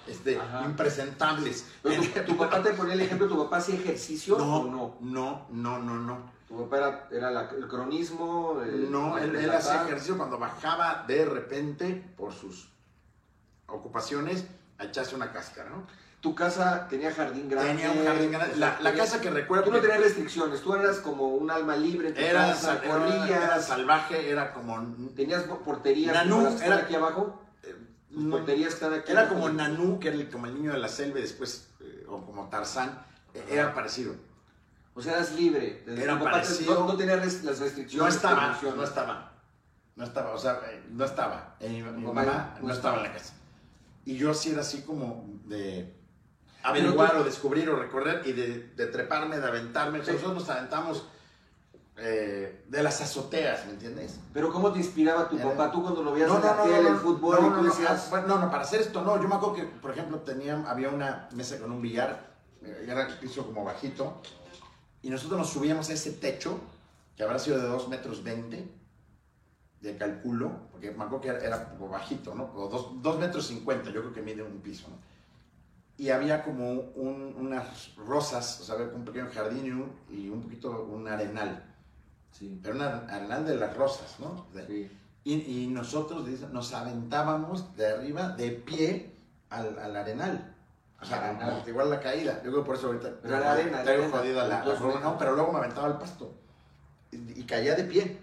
este, 0.08 0.40
impresentables. 0.66 1.66
Pero 1.82 2.02
tu, 2.02 2.20
tu 2.34 2.38
papá 2.38 2.62
te 2.62 2.74
ponía 2.74 2.94
el 2.94 3.02
ejemplo, 3.02 3.28
¿tu 3.28 3.38
papá 3.44 3.58
hacía 3.58 3.76
ejercicio 3.76 4.38
no, 4.38 4.58
o 4.58 4.64
no? 4.70 4.96
no, 5.02 5.48
no, 5.50 5.80
no, 5.80 5.96
no. 5.96 6.36
Tu 6.48 6.56
papá 6.64 6.78
era, 6.78 7.08
era 7.12 7.32
la- 7.32 7.50
el 7.50 7.68
cronismo. 7.68 8.62
el- 8.64 8.92
No, 8.92 9.18
él, 9.18 9.36
él 9.36 9.50
hacía 9.50 9.84
ejercicio 9.84 10.16
cuando 10.18 10.38
bajaba 10.38 11.04
de 11.08 11.26
repente 11.26 12.14
por 12.16 12.32
sus 12.34 12.70
ocupaciones 13.68 14.46
a 14.78 14.86
echarse 14.86 15.16
una 15.16 15.32
cáscara, 15.32 15.70
¿no? 15.70 15.88
Tu 16.26 16.34
casa 16.34 16.88
tenía 16.90 17.12
jardín 17.14 17.48
grande. 17.48 17.74
Tenía 17.76 17.92
un 17.92 18.04
jardín 18.04 18.32
grande. 18.32 18.56
La, 18.56 18.80
la 18.82 18.90
tenías- 18.90 19.12
casa 19.12 19.22
que 19.22 19.30
recuerdo 19.30 19.66
Tú 19.66 19.72
no 19.72 19.80
tenías 19.80 20.00
restricciones, 20.00 20.60
tú 20.60 20.74
eras 20.74 20.98
como 20.98 21.28
un 21.28 21.52
alma 21.52 21.76
libre 21.78 22.08
en 22.08 22.16
tu 22.16 22.20
era, 22.20 22.48
casa, 22.48 22.82
era- 22.84 23.28
era 23.28 23.62
salvaje, 23.62 24.28
era 24.32 24.52
como... 24.52 24.96
tenías 25.16 25.44
porterías 25.44 26.16
Nanú, 26.16 26.58
que 26.58 26.66
era- 26.66 26.78
aquí 26.78 26.96
abajo. 26.96 27.40
eh, 27.62 27.76
porterías 28.32 28.74
están 28.74 28.96
aquí 28.96 29.12
Era 29.12 29.22
abajo. 29.22 29.36
como 29.36 29.50
Nanú, 29.50 30.00
que 30.00 30.08
era 30.08 30.18
el- 30.18 30.28
como 30.32 30.48
el 30.48 30.56
niño 30.56 30.72
de 30.72 30.80
la 30.80 30.88
selva, 30.88 31.20
después, 31.20 31.68
eh, 31.82 32.08
o 32.10 32.26
como 32.26 32.50
Tarzán, 32.50 33.06
eh, 33.36 33.46
era 33.52 33.76
parecido. 33.76 34.16
O 34.96 35.04
sea, 35.04 35.14
eras 35.14 35.32
libre. 35.34 35.84
Desde 35.86 36.06
Era 36.06 36.18
papá 36.18 36.32
parecido- 36.32 36.74
no, 36.74 36.88
no 36.88 36.98
tenía 36.98 37.18
res- 37.18 37.44
las 37.44 37.60
restricciones. 37.60 38.02
No 38.02 38.08
estaba, 38.16 38.60
no 38.76 38.84
estaba. 38.84 39.32
No 39.96 40.04
estaba, 40.04 40.32
o 40.34 40.40
sea, 40.40 40.60
no 40.90 41.06
estaba. 41.06 41.56
Mi, 41.62 41.84
mi 41.84 42.02
Mamá 42.04 42.58
no 42.64 42.74
estaba 42.74 42.98
en 42.98 43.04
la 43.04 43.14
casa. 43.14 43.34
Y 44.06 44.18
yo 44.18 44.34
sí 44.34 44.50
era 44.54 44.62
así 44.62 44.82
como 44.82 45.24
de 45.46 45.94
averiguar 46.66 47.16
o 47.18 47.24
descubrir 47.24 47.70
o 47.70 47.76
recorrer 47.76 48.22
y 48.26 48.32
de, 48.34 48.70
de 48.76 48.88
treparme, 48.88 49.40
de 49.40 49.48
aventarme. 49.48 50.04
Sí. 50.04 50.12
Nosotros 50.12 50.34
nos 50.36 50.50
aventamos 50.50 51.06
eh, 51.98 52.66
de 52.68 52.84
las 52.84 53.00
azoteas, 53.02 53.66
¿me 53.66 53.74
entiendes? 53.74 54.20
Pero 54.34 54.52
¿cómo 54.52 54.72
te 54.74 54.80
inspiraba 54.80 55.30
tu 55.30 55.36
Era- 55.38 55.50
papá? 55.52 55.72
Tú 55.72 55.82
cuando 55.82 56.04
lo 56.04 56.12
veías 56.12 56.30
en 56.30 56.42
la 56.42 56.64
tele, 56.64 56.90
el 56.90 56.96
fútbol, 56.98 57.38
no, 57.42 57.50
no, 57.50 57.56
no, 57.58 57.64
decías... 57.64 58.10
ah, 58.12 58.24
no, 58.28 58.40
no, 58.40 58.50
para 58.52 58.64
hacer 58.64 58.82
esto 58.82 59.02
no. 59.02 59.22
Yo 59.22 59.28
me 59.28 59.36
acuerdo 59.36 59.56
que, 59.56 59.64
por 59.64 59.92
ejemplo, 59.92 60.20
tenía, 60.20 60.62
había 60.68 60.90
una 60.90 61.30
mesa 61.32 61.58
con 61.60 61.72
un 61.72 61.82
billar, 61.82 62.36
eh, 62.64 62.86
era 62.90 63.08
el 63.08 63.14
piso 63.20 63.46
como 63.46 63.64
bajito, 63.64 64.22
y 65.02 65.10
nosotros 65.10 65.40
nos 65.40 65.50
subíamos 65.50 65.90
a 65.90 65.94
ese 65.94 66.12
techo, 66.12 66.60
que 67.16 67.24
habrá 67.24 67.40
sido 67.40 67.60
de 67.60 67.68
2 67.68 67.88
metros 67.88 68.24
20, 68.24 68.68
de 69.82 69.98
calculo, 69.98 70.52
porque 70.72 70.90
me 70.92 71.04
acuerdo 71.04 71.22
que 71.22 71.28
era, 71.30 71.40
era 71.40 71.70
como 71.70 71.90
bajito, 71.90 72.34
¿no? 72.34 72.46
O 72.56 72.68
2 73.02 73.20
metros 73.20 73.46
50, 73.48 73.92
yo 73.92 74.02
creo 74.02 74.14
que 74.14 74.22
mide 74.22 74.42
un 74.44 74.60
piso, 74.62 74.88
¿no? 74.90 74.98
Y 75.98 76.10
había 76.10 76.44
como 76.44 76.72
un- 76.72 77.36
unas 77.38 77.96
rosas, 77.96 78.60
o 78.62 78.64
sea, 78.66 78.76
había 78.76 78.88
un 78.88 79.06
pequeño 79.06 79.30
jardín 79.34 79.66
y 80.10 80.30
un, 80.30 80.42
poquito 80.42 80.84
un 80.84 81.08
arenal. 81.08 81.64
Sí, 82.32 82.60
Era 82.64 82.74
un 82.76 82.82
arenal 82.82 83.46
de 83.46 83.56
las 83.56 83.76
rosas, 83.78 84.20
¿no? 84.20 84.46
De- 84.54 84.68
sí. 84.68 84.92
y, 85.24 85.64
y 85.64 85.68
nosotros 85.68 86.28
nos 86.52 86.74
aventábamos 86.74 87.76
de 87.78 87.88
arriba, 87.88 88.30
de 88.30 88.52
pie, 88.52 89.16
al, 89.50 89.80
al 89.80 89.96
arenal. 89.96 90.52
O 91.02 91.06
sea, 91.06 91.24
Arenal. 91.30 91.50
amortiguar 91.52 91.88
la 91.88 92.00
caída. 92.00 92.42
Yo 92.44 92.52
creo 92.52 92.64
por 92.64 92.76
eso 92.76 92.88
ahorita 92.88 93.10
Pero 93.22 93.38
era 93.38 93.52
arena, 93.54 93.84
traigo 93.84 94.10
jodida 94.10 94.48
la, 94.48 94.66
la 94.66 94.76
forma, 94.76 95.00
no, 95.02 95.18
pero 95.18 95.36
luego 95.36 95.52
me 95.54 95.60
aventaba 95.60 95.88
al 95.88 95.98
pasto. 96.00 96.34
Y, 97.12 97.40
y 97.40 97.44
caía 97.46 97.76
de 97.76 97.84
pie. 97.84 98.20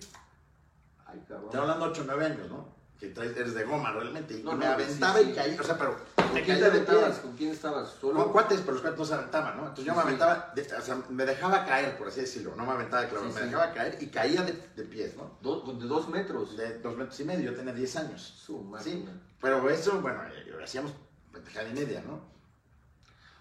Ay, 1.06 1.22
cabrón. 1.28 1.44
Estoy 1.46 1.60
hablando 1.60 1.84
de 1.86 1.90
8 1.92 2.02
o 2.02 2.04
9 2.06 2.26
años, 2.26 2.48
¿no? 2.50 2.66
Que 3.02 3.08
traes, 3.08 3.36
eres 3.36 3.54
de 3.54 3.64
goma 3.64 3.90
realmente. 3.90 4.38
Y 4.38 4.44
No, 4.44 4.52
me 4.52 4.64
no, 4.64 4.70
aventaba 4.74 5.18
sí, 5.18 5.24
y 5.24 5.26
sí. 5.30 5.32
caía. 5.34 5.60
O 5.60 5.64
sea, 5.64 5.76
pero 5.76 5.96
¿Con 6.14 6.40
quién 6.40 6.60
te 6.60 6.66
aventabas? 6.66 7.18
¿Con 7.18 7.36
quién 7.36 7.50
estabas? 7.50 7.96
¿Solo? 8.00 8.22
Con 8.22 8.32
cuates, 8.32 8.60
pero 8.60 8.74
los 8.74 8.80
cuates 8.80 8.98
no 9.00 9.04
se 9.04 9.14
aventaban, 9.14 9.56
¿no? 9.56 9.62
Entonces 9.62 9.84
yo 9.86 9.92
Sí, 9.92 9.96
me 9.96 10.02
aventaba, 10.04 10.52
de- 10.54 10.62
o 10.62 10.80
sea, 10.80 11.02
me 11.08 11.26
dejaba 11.26 11.64
caer, 11.66 11.98
por 11.98 12.06
así 12.06 12.20
decirlo. 12.20 12.54
No 12.54 12.64
me 12.64 12.70
aventaba 12.70 13.02
de 13.02 13.08
clavo, 13.08 13.24
me 13.24 13.40
dejaba 13.40 13.72
caer 13.72 13.98
y 14.00 14.06
caía 14.06 14.42
de, 14.42 14.52
de 14.52 14.84
pies, 14.84 15.16
¿no? 15.16 15.36
De 15.40 15.84
dos 15.88 16.08
metros. 16.10 16.56
De 16.56 16.78
dos 16.78 16.96
metros 16.96 17.18
y 17.18 17.24
medio, 17.24 17.50
yo 17.50 17.56
tenía 17.56 17.72
10 17.74 17.96
años. 17.96 18.22
Su 18.22 18.58
madre. 18.62 18.84
Sí, 18.84 19.04
pero 19.40 19.68
eso, 19.68 20.00
bueno, 20.00 20.22
eh, 20.22 20.54
hacíamos 20.62 20.92
pendejada 21.32 21.68
y 21.70 21.72
media, 21.74 22.04
¿no? 22.06 22.20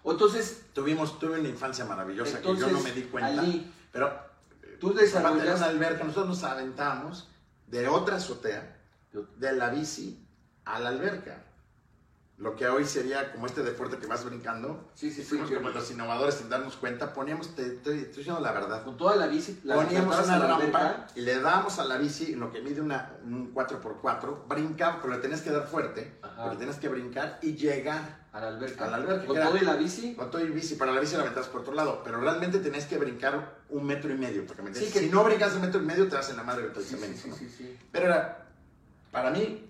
Entonces, 0.04 0.62
Tuvimos, 0.72 1.20
tuve 1.20 1.38
una 1.38 1.48
infancia 1.48 1.84
maravillosa 1.84 2.40
que 2.40 2.56
yo 2.56 2.68
no 2.68 2.80
me 2.80 2.90
di 2.90 3.02
cuenta. 3.02 3.44
Pero 3.92 4.10
tú 4.80 4.88
aparte 4.88 5.04
era 5.08 5.20
desarrollas... 5.20 5.56
una 5.58 5.66
alberca, 5.66 6.02
nosotros 6.02 6.28
nos 6.30 6.42
aventábamos 6.42 7.28
de 7.68 7.86
otra 7.86 8.16
azotea, 8.16 8.81
de 9.12 9.52
la 9.52 9.70
bici 9.70 10.26
a 10.64 10.78
la 10.80 10.88
alberca. 10.90 11.44
Lo 12.38 12.56
que 12.56 12.66
hoy 12.66 12.84
sería 12.84 13.30
como 13.30 13.46
este 13.46 13.62
deporte 13.62 13.98
que 13.98 14.06
vas 14.08 14.24
brincando. 14.24 14.90
Sí, 14.94 15.10
sí, 15.12 15.22
sí. 15.22 15.28
Fuimos 15.28 15.50
como 15.50 15.68
los 15.68 15.88
innovadores 15.92 16.34
sin 16.36 16.48
darnos 16.48 16.74
cuenta. 16.76 17.12
Poníamos, 17.12 17.54
te, 17.54 17.62
te- 17.70 17.98
estoy 18.00 18.16
diciendo 18.24 18.40
la 18.40 18.50
verdad, 18.50 18.82
Con 18.84 18.96
toda 18.96 19.14
la 19.14 19.28
bici, 19.28 19.60
la 19.62 19.76
poníamos 19.76 20.18
una 20.24 20.38
la 20.38 20.46
rampa 20.48 20.78
alberca. 20.78 21.06
y 21.14 21.20
le 21.20 21.38
dábamos 21.38 21.78
a 21.78 21.84
la 21.84 21.98
bici 21.98 22.32
en 22.32 22.40
lo 22.40 22.50
que 22.50 22.60
mide 22.60 22.80
una, 22.80 23.12
un 23.22 23.54
4x4, 23.54 24.48
brincaba, 24.48 25.00
pero 25.00 25.14
le 25.14 25.20
tenías 25.20 25.42
que 25.42 25.50
dar 25.50 25.68
fuerte, 25.68 26.18
Ajá. 26.22 26.42
porque 26.44 26.56
tenías 26.56 26.78
que 26.78 26.88
brincar 26.88 27.38
y 27.42 27.54
llegar 27.54 28.22
A 28.32 28.40
la 28.40 28.48
alberca. 28.48 28.86
A 28.86 28.90
la 28.90 28.96
alberca, 28.96 29.26
Con 29.26 29.36
todo 29.36 29.56
y 29.58 29.60
la 29.60 29.76
bici. 29.76 30.14
con 30.16 30.30
todo 30.30 30.44
y 30.44 30.48
bici. 30.50 30.74
Para 30.74 30.90
la 30.90 31.00
bici 31.00 31.14
la 31.14 31.20
aventabas 31.20 31.48
por 31.48 31.60
otro 31.60 31.74
lado, 31.74 32.00
pero 32.02 32.18
realmente 32.18 32.58
tenías 32.58 32.86
que 32.86 32.98
brincar 32.98 33.60
un 33.68 33.84
metro 33.84 34.10
y 34.10 34.16
medio. 34.16 34.44
Porque 34.46 34.62
me 34.62 34.74
Sí, 34.74 34.86
si 34.86 35.10
no 35.10 35.22
brincas 35.22 35.54
un 35.54 35.60
metro 35.60 35.80
y 35.80 35.84
medio, 35.84 36.08
te 36.08 36.16
das 36.16 36.30
en 36.30 36.38
la 36.38 36.42
madre 36.42 36.70
del 36.70 36.74
Sí, 36.84 36.96
sí, 36.96 37.28
¿no? 37.28 37.36
sí, 37.36 37.48
sí. 37.56 37.78
Pero 37.92 38.06
era, 38.06 38.48
para 39.12 39.30
mí, 39.30 39.64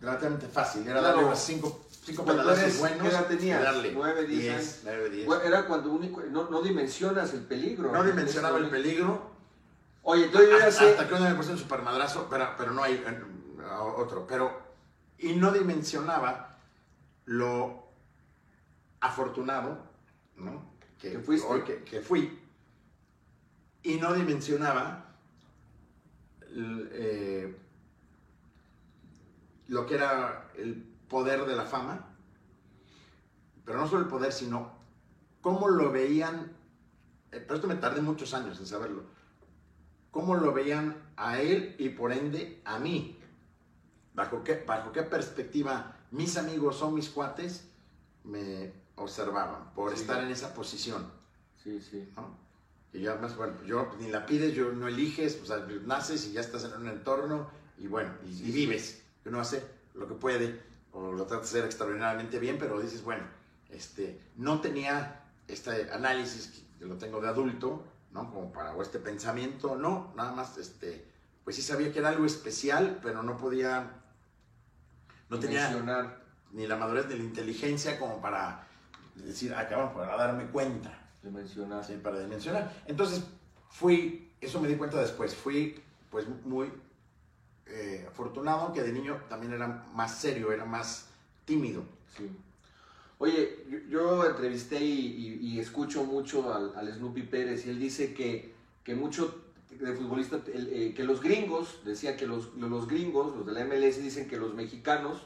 relativamente 0.00 0.48
fácil. 0.48 0.82
Era 0.82 0.94
Claro. 1.00 1.06
darle 1.08 1.24
unos 1.26 1.38
cinco, 1.38 1.80
cinco 2.04 2.24
pedalazos 2.24 2.78
buenos. 2.80 3.02
¿qué 3.02 3.08
edad 3.08 3.26
tenías? 3.26 3.62
darle 3.62 3.92
Nueve, 3.92 4.24
diez 4.24 4.40
10, 4.42 4.54
años. 4.54 4.80
9, 4.84 5.10
10. 5.10 5.26
Bueno, 5.26 5.42
Era 5.44 5.66
cuando 5.66 5.92
único, 5.92 6.22
no, 6.22 6.50
no 6.50 6.62
dimensionas 6.62 7.32
el 7.34 7.42
peligro. 7.44 7.92
no 7.92 8.02
dimensionaba 8.02 8.58
el 8.58 8.68
peligro. 8.70 9.30
Oye, 10.02 10.24
entonces 10.24 10.50
yo 10.50 10.58
ya 10.58 10.66
Hasta, 10.66 10.80
sé. 10.84 10.90
hasta 10.90 11.06
que 11.08 11.14
uno 11.14 11.28
me 11.28 11.34
puso 11.34 11.52
un 11.52 11.58
supermadrazo, 11.58 12.26
pero, 12.30 12.48
pero 12.56 12.72
no 12.72 12.82
hay 12.82 12.94
eh, 12.94 13.22
otro. 13.96 14.26
Pero, 14.26 14.58
y 15.18 15.34
no 15.34 15.52
dimensionaba 15.52 16.56
lo 17.26 17.86
afortunado, 19.00 19.78
¿no? 20.36 20.62
Que, 20.98 21.12
Que 21.12 21.18
fuiste. 21.18 21.46
hoy 21.46 21.60
que, 21.62 21.84
que 21.84 22.00
fui. 22.00 22.40
Y 23.82 23.96
no 23.96 24.14
dimensionaba 24.14 25.04
eh, 26.50 27.54
lo 29.68 29.86
que 29.86 29.94
era 29.94 30.50
el 30.56 30.74
poder 31.08 31.44
de 31.46 31.56
la 31.56 31.64
fama. 31.64 32.06
Pero 33.64 33.78
no 33.78 33.86
solo 33.88 34.02
el 34.02 34.08
poder, 34.08 34.32
sino 34.32 34.72
cómo 35.40 35.68
lo 35.68 35.92
veían. 35.92 36.52
eh, 37.30 37.40
pero 37.40 37.54
esto 37.56 37.68
me 37.68 37.74
tardé 37.76 38.00
muchos 38.00 38.32
años 38.34 38.58
en 38.58 38.66
saberlo 38.66 39.02
cómo 40.10 40.34
lo 40.36 40.52
veían 40.52 40.96
a 41.16 41.38
él 41.38 41.76
y 41.78 41.90
por 41.90 42.12
ende 42.12 42.60
a 42.64 42.78
mí. 42.78 43.18
Bajo 44.14 44.42
qué, 44.42 44.64
bajo 44.66 44.90
qué 44.90 45.02
perspectiva 45.02 45.96
mis 46.10 46.36
amigos 46.38 46.82
o 46.82 46.90
mis 46.90 47.10
cuates 47.10 47.68
me 48.24 48.72
observaban 48.96 49.72
por 49.74 49.94
Sí. 49.94 50.00
estar 50.00 50.24
en 50.24 50.30
esa 50.30 50.54
posición. 50.54 51.08
Sí, 51.62 51.80
sí. 51.80 52.08
¿no? 52.16 52.36
Y 52.92 53.00
yo 53.00 53.12
además, 53.12 53.36
bueno, 53.36 53.62
yo 53.64 53.94
ni 54.00 54.08
la 54.10 54.24
pides, 54.26 54.54
yo 54.54 54.72
no 54.72 54.88
eliges, 54.88 55.38
o 55.42 55.46
sea, 55.46 55.58
naces 55.84 56.26
y 56.26 56.32
ya 56.32 56.40
estás 56.40 56.64
en 56.64 56.72
un 56.72 56.88
entorno 56.88 57.48
y 57.76 57.86
bueno, 57.86 58.10
y, 58.24 58.48
y 58.48 58.50
vives. 58.50 59.04
Uno 59.28 59.40
hace 59.40 59.64
lo 59.94 60.08
que 60.08 60.14
puede 60.14 60.60
o 60.92 61.12
lo 61.12 61.24
trata 61.24 61.42
de 61.42 61.48
hacer 61.48 61.64
extraordinariamente 61.64 62.38
bien, 62.38 62.56
pero 62.58 62.80
dices, 62.80 63.02
bueno, 63.02 63.24
este, 63.70 64.20
no 64.36 64.60
tenía 64.60 65.24
este 65.46 65.90
análisis 65.92 66.64
que 66.78 66.86
lo 66.86 66.96
tengo 66.96 67.20
de 67.20 67.28
adulto, 67.28 67.84
¿no? 68.10 68.32
Como 68.32 68.52
para, 68.52 68.74
o 68.74 68.82
este 68.82 68.98
pensamiento, 68.98 69.76
no, 69.76 70.12
nada 70.16 70.32
más, 70.32 70.56
este, 70.58 71.06
pues 71.44 71.56
sí 71.56 71.62
sabía 71.62 71.92
que 71.92 71.98
era 71.98 72.08
algo 72.08 72.24
especial, 72.24 73.00
pero 73.02 73.22
no 73.22 73.36
podía, 73.36 74.02
no 75.28 75.38
tenía 75.38 75.70
ni 76.52 76.66
la 76.66 76.76
madurez 76.76 77.06
ni 77.08 77.16
la 77.16 77.24
inteligencia 77.24 77.98
como 77.98 78.20
para 78.20 78.66
decir, 79.14 79.54
ah, 79.54 79.68
cabrón, 79.68 79.92
para 79.94 80.16
darme 80.16 80.46
cuenta. 80.46 81.10
dimensionar. 81.22 81.84
Sí, 81.84 81.94
para 82.02 82.18
dimensionar. 82.18 82.72
Entonces 82.86 83.24
fui, 83.68 84.32
eso 84.40 84.60
me 84.60 84.68
di 84.68 84.76
cuenta 84.76 84.98
después, 85.00 85.34
fui 85.34 85.82
pues 86.10 86.26
muy 86.44 86.72
eh, 87.70 88.06
afortunado 88.08 88.72
que 88.72 88.82
de 88.82 88.92
niño 88.92 89.20
también 89.28 89.52
era 89.52 89.86
más 89.94 90.18
serio, 90.18 90.52
era 90.52 90.64
más 90.64 91.08
tímido. 91.44 91.82
Sí. 92.16 92.30
Oye, 93.18 93.64
yo, 93.68 93.78
yo 93.88 94.26
entrevisté 94.26 94.80
y, 94.80 95.38
y- 95.42 95.46
y 95.54 95.58
escucho 95.60 96.04
mucho 96.04 96.52
al, 96.54 96.72
al 96.76 96.92
Snoopy 96.94 97.22
Pérez 97.24 97.66
y 97.66 97.70
él 97.70 97.78
dice 97.80 98.14
que, 98.14 98.54
que 98.84 98.94
mucho 98.94 99.42
de 99.70 99.92
futbolista, 99.92 100.40
el, 100.52 100.68
eh, 100.72 100.94
que 100.94 101.04
los 101.04 101.20
gringos, 101.20 101.80
decía 101.84 102.16
que 102.16 102.26
los, 102.26 102.54
los 102.54 102.86
gringos, 102.88 103.36
los 103.36 103.46
de 103.46 103.52
la 103.52 103.64
MLS, 103.64 104.00
dicen 104.02 104.28
que 104.28 104.36
los 104.38 104.54
mexicanos 104.54 105.22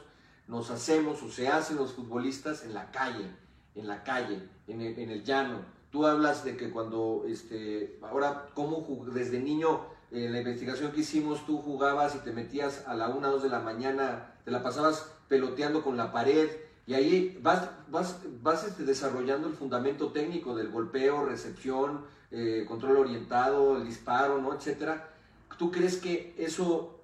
nos 0.47 0.69
hacemos 0.71 1.21
o 1.23 1.29
se 1.29 1.47
hacen 1.47 1.77
los 1.77 1.93
futbolistas 1.93 2.63
en 2.63 2.73
la 2.73 2.91
calle, 2.91 3.27
en 3.75 3.87
la 3.87 4.03
calle, 4.03 4.39
en 4.67 4.81
el, 4.81 4.97
en 4.99 5.09
el 5.11 5.23
llano. 5.23 5.59
Tú 5.91 6.05
hablas 6.07 6.43
de 6.43 6.57
que 6.57 6.71
cuando, 6.71 7.23
este, 7.27 7.99
ahora, 8.01 8.47
cómo 8.55 8.85
desde 9.13 9.39
niño, 9.39 9.81
en 10.13 10.31
la 10.31 10.39
investigación 10.39 10.91
que 10.91 11.01
hicimos, 11.01 11.45
tú 11.45 11.57
jugabas 11.57 12.15
y 12.15 12.19
te 12.19 12.31
metías 12.31 12.83
a 12.87 12.93
la 12.93 13.09
1 13.09 13.31
2 13.31 13.43
de 13.43 13.49
la 13.49 13.59
mañana, 13.59 14.35
te 14.45 14.51
la 14.51 14.61
pasabas 14.61 15.11
peloteando 15.27 15.83
con 15.83 15.97
la 15.97 16.11
pared, 16.11 16.49
y 16.85 16.93
ahí 16.93 17.39
vas, 17.41 17.69
vas, 17.89 18.19
vas 18.41 18.63
este, 18.65 18.83
desarrollando 18.83 19.47
el 19.47 19.53
fundamento 19.53 20.11
técnico 20.11 20.53
del 20.55 20.69
golpeo, 20.69 21.25
recepción, 21.25 22.05
eh, 22.29 22.65
control 22.67 22.97
orientado, 22.97 23.77
el 23.77 23.85
disparo, 23.85 24.41
¿no? 24.41 24.53
Etcétera. 24.53 25.09
¿Tú 25.57 25.71
crees 25.71 25.97
que 25.97 26.35
eso, 26.37 26.99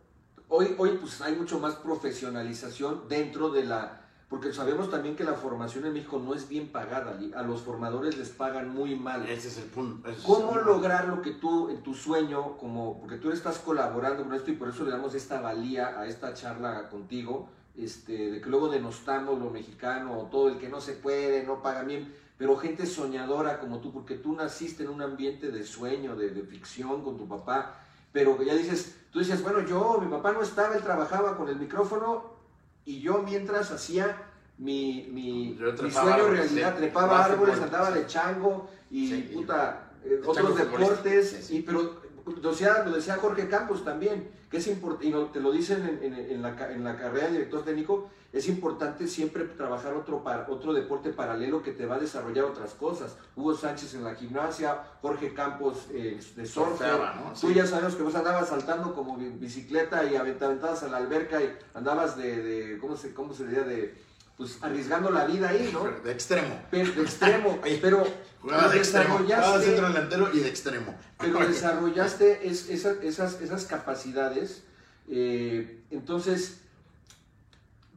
hoy, 0.47 0.75
hoy 0.77 0.97
pues 0.99 1.21
hay 1.21 1.35
mucho 1.35 1.59
más 1.59 1.75
profesionalización 1.75 3.07
dentro 3.07 3.49
de 3.49 3.63
la, 3.63 3.98
porque 4.29 4.53
sabemos 4.53 4.91
también 4.91 5.15
que 5.15 5.23
la 5.23 5.33
formación 5.33 5.85
en 5.87 5.93
México 5.93 6.21
no 6.23 6.35
es 6.35 6.47
bien 6.47 6.67
pagada, 6.71 7.19
a 7.35 7.41
los 7.41 7.61
formadores 7.61 8.15
les 8.17 8.29
pagan 8.29 8.69
muy 8.69 8.95
mal. 8.95 9.27
Ese 9.27 9.47
es 9.47 9.57
el 9.57 9.63
punto. 9.65 10.07
es 10.07 10.19
¿Cómo 10.19 10.59
el- 10.59 10.65
lograr 10.65 11.07
lo 11.07 11.21
que 11.21 11.31
tú, 11.31 11.69
en 11.69 11.81
tu 11.81 11.95
sueño, 11.95 12.55
como, 12.57 12.99
porque 12.99 13.17
tú 13.17 13.31
estás 13.31 13.57
colaborando 13.57 14.23
con 14.23 14.33
esto 14.35 14.51
y 14.51 14.55
por 14.55 14.69
eso 14.69 14.83
le 14.85 14.91
damos 14.91 15.15
esta 15.15 15.41
valía 15.41 15.99
a 15.99 16.05
esta 16.05 16.33
charla 16.35 16.89
contigo, 16.89 17.49
este, 17.75 18.29
de 18.31 18.39
que 18.41 18.49
luego 18.49 18.69
denostamos 18.69 19.39
lo 19.39 19.49
mexicano, 19.49 20.19
o 20.19 20.23
todo 20.25 20.49
el 20.49 20.59
que 20.59 20.69
no 20.69 20.79
se 20.79 20.93
puede, 20.93 21.43
no 21.43 21.63
paga 21.63 21.81
bien, 21.83 22.13
pero 22.37 22.55
gente 22.55 22.85
soñadora 22.85 23.59
como 23.59 23.79
tú, 23.79 23.91
porque 23.91 24.15
tú 24.15 24.33
naciste 24.33 24.83
en 24.83 24.89
un 24.89 25.01
ambiente 25.01 25.49
de 25.49 25.63
sueño, 25.63 26.15
de, 26.15 26.29
de 26.29 26.43
ficción 26.43 27.03
con 27.03 27.17
tu 27.17 27.27
papá, 27.27 27.79
pero 28.11 28.37
que 28.37 28.45
ya 28.45 28.53
dices, 28.53 28.95
tú 29.11 29.19
decías, 29.19 29.41
bueno, 29.41 29.61
yo, 29.61 29.97
mi 29.99 30.07
papá 30.07 30.31
no 30.33 30.41
estaba, 30.43 30.75
él 30.75 30.83
trabajaba 30.83 31.35
con 31.35 31.49
el 31.49 31.55
micrófono 31.57 32.37
y 32.85 32.99
yo 33.01 33.21
mientras 33.23 33.71
hacía 33.71 34.17
mi, 34.57 35.07
mi, 35.11 35.57
sueño 35.91 36.27
realidad, 36.27 36.73
sí. 36.73 36.79
trepaba 36.79 37.25
árboles, 37.25 37.59
andaba 37.61 37.93
sí. 37.93 37.99
de 37.99 38.07
chango 38.07 38.69
y 38.91 39.07
Sí, 39.07 39.29
y- 39.31 39.35
puta, 39.35 39.91
eh, 40.03 40.21
otros 40.25 40.57
deportes, 40.57 41.49
y, 41.51 41.61
pero 41.61 42.01
lo 42.41 42.51
decía, 42.51 42.83
lo 42.85 42.91
decía 42.91 43.17
Jorge 43.17 43.47
Campos 43.47 43.83
también, 43.83 44.29
que 44.49 44.57
es 44.57 44.67
importante, 44.67 45.07
y 45.07 45.25
te 45.31 45.39
lo 45.39 45.51
dicen 45.51 45.99
en, 46.01 46.13
en, 46.13 46.41
la, 46.41 46.71
en, 46.71 46.83
la, 46.83 46.95
carrera 46.97 47.27
de 47.27 47.33
director 47.33 47.63
técnico, 47.63 48.09
es 48.31 48.47
importante 48.47 49.07
siempre 49.07 49.45
trabajar 49.45 49.93
otro, 49.93 50.23
otro 50.47 50.73
deporte 50.73 51.09
paralelo 51.11 51.63
que 51.63 51.71
te 51.71 51.85
va 51.85 51.95
a 51.95 51.99
desarrollar 51.99 52.45
otras 52.45 52.73
cosas. 52.73 53.15
Hugo 53.35 53.55
Sánchez 53.55 53.95
en 53.95 54.03
la 54.03 54.15
gimnasia, 54.15 54.83
Jorge 55.01 55.33
Campos 55.33 55.87
eh, 55.91 56.19
de 56.35 56.45
surf. 56.45 56.81
Tú 57.39 57.51
ya 57.51 57.65
sabes 57.65 57.95
que 57.95 58.03
vos 58.03 58.15
andabas 58.15 58.49
saltando 58.49 58.93
como 58.93 59.17
bicicleta 59.17 60.03
y 60.05 60.15
aventabas 60.15 60.83
a 60.83 60.89
la 60.89 60.97
alberca 60.97 61.41
y 61.41 61.57
andabas 61.73 62.17
de, 62.17 62.41
de 62.41 62.77
¿cómo, 62.77 62.95
se, 62.95 63.13
¿cómo 63.13 63.33
se 63.33 63.47
diría? 63.47 63.63
De, 63.63 64.08
pues 64.39 64.57
arriesgando 64.61 65.11
la 65.11 65.25
vida 65.25 65.49
ahí, 65.49 65.69
¿no? 65.73 65.83
De 65.83 66.13
extremo. 66.13 66.63
Pero, 66.71 66.93
de 66.93 67.01
extremo, 67.01 67.59
pero 67.81 68.07
Jugaba 68.41 68.69
de 68.69 68.77
extremo, 68.77 69.17
jugaba 69.17 69.59
centro 69.59 69.87
delantero 69.89 70.33
y 70.33 70.39
de 70.39 70.47
extremo. 70.47 70.95
Pero 71.17 71.39
desarrollaste 71.47 72.47
esas, 72.47 73.03
esas, 73.03 73.41
esas, 73.41 73.65
capacidades, 73.65 74.63
eh, 75.09 75.83
entonces, 75.91 76.61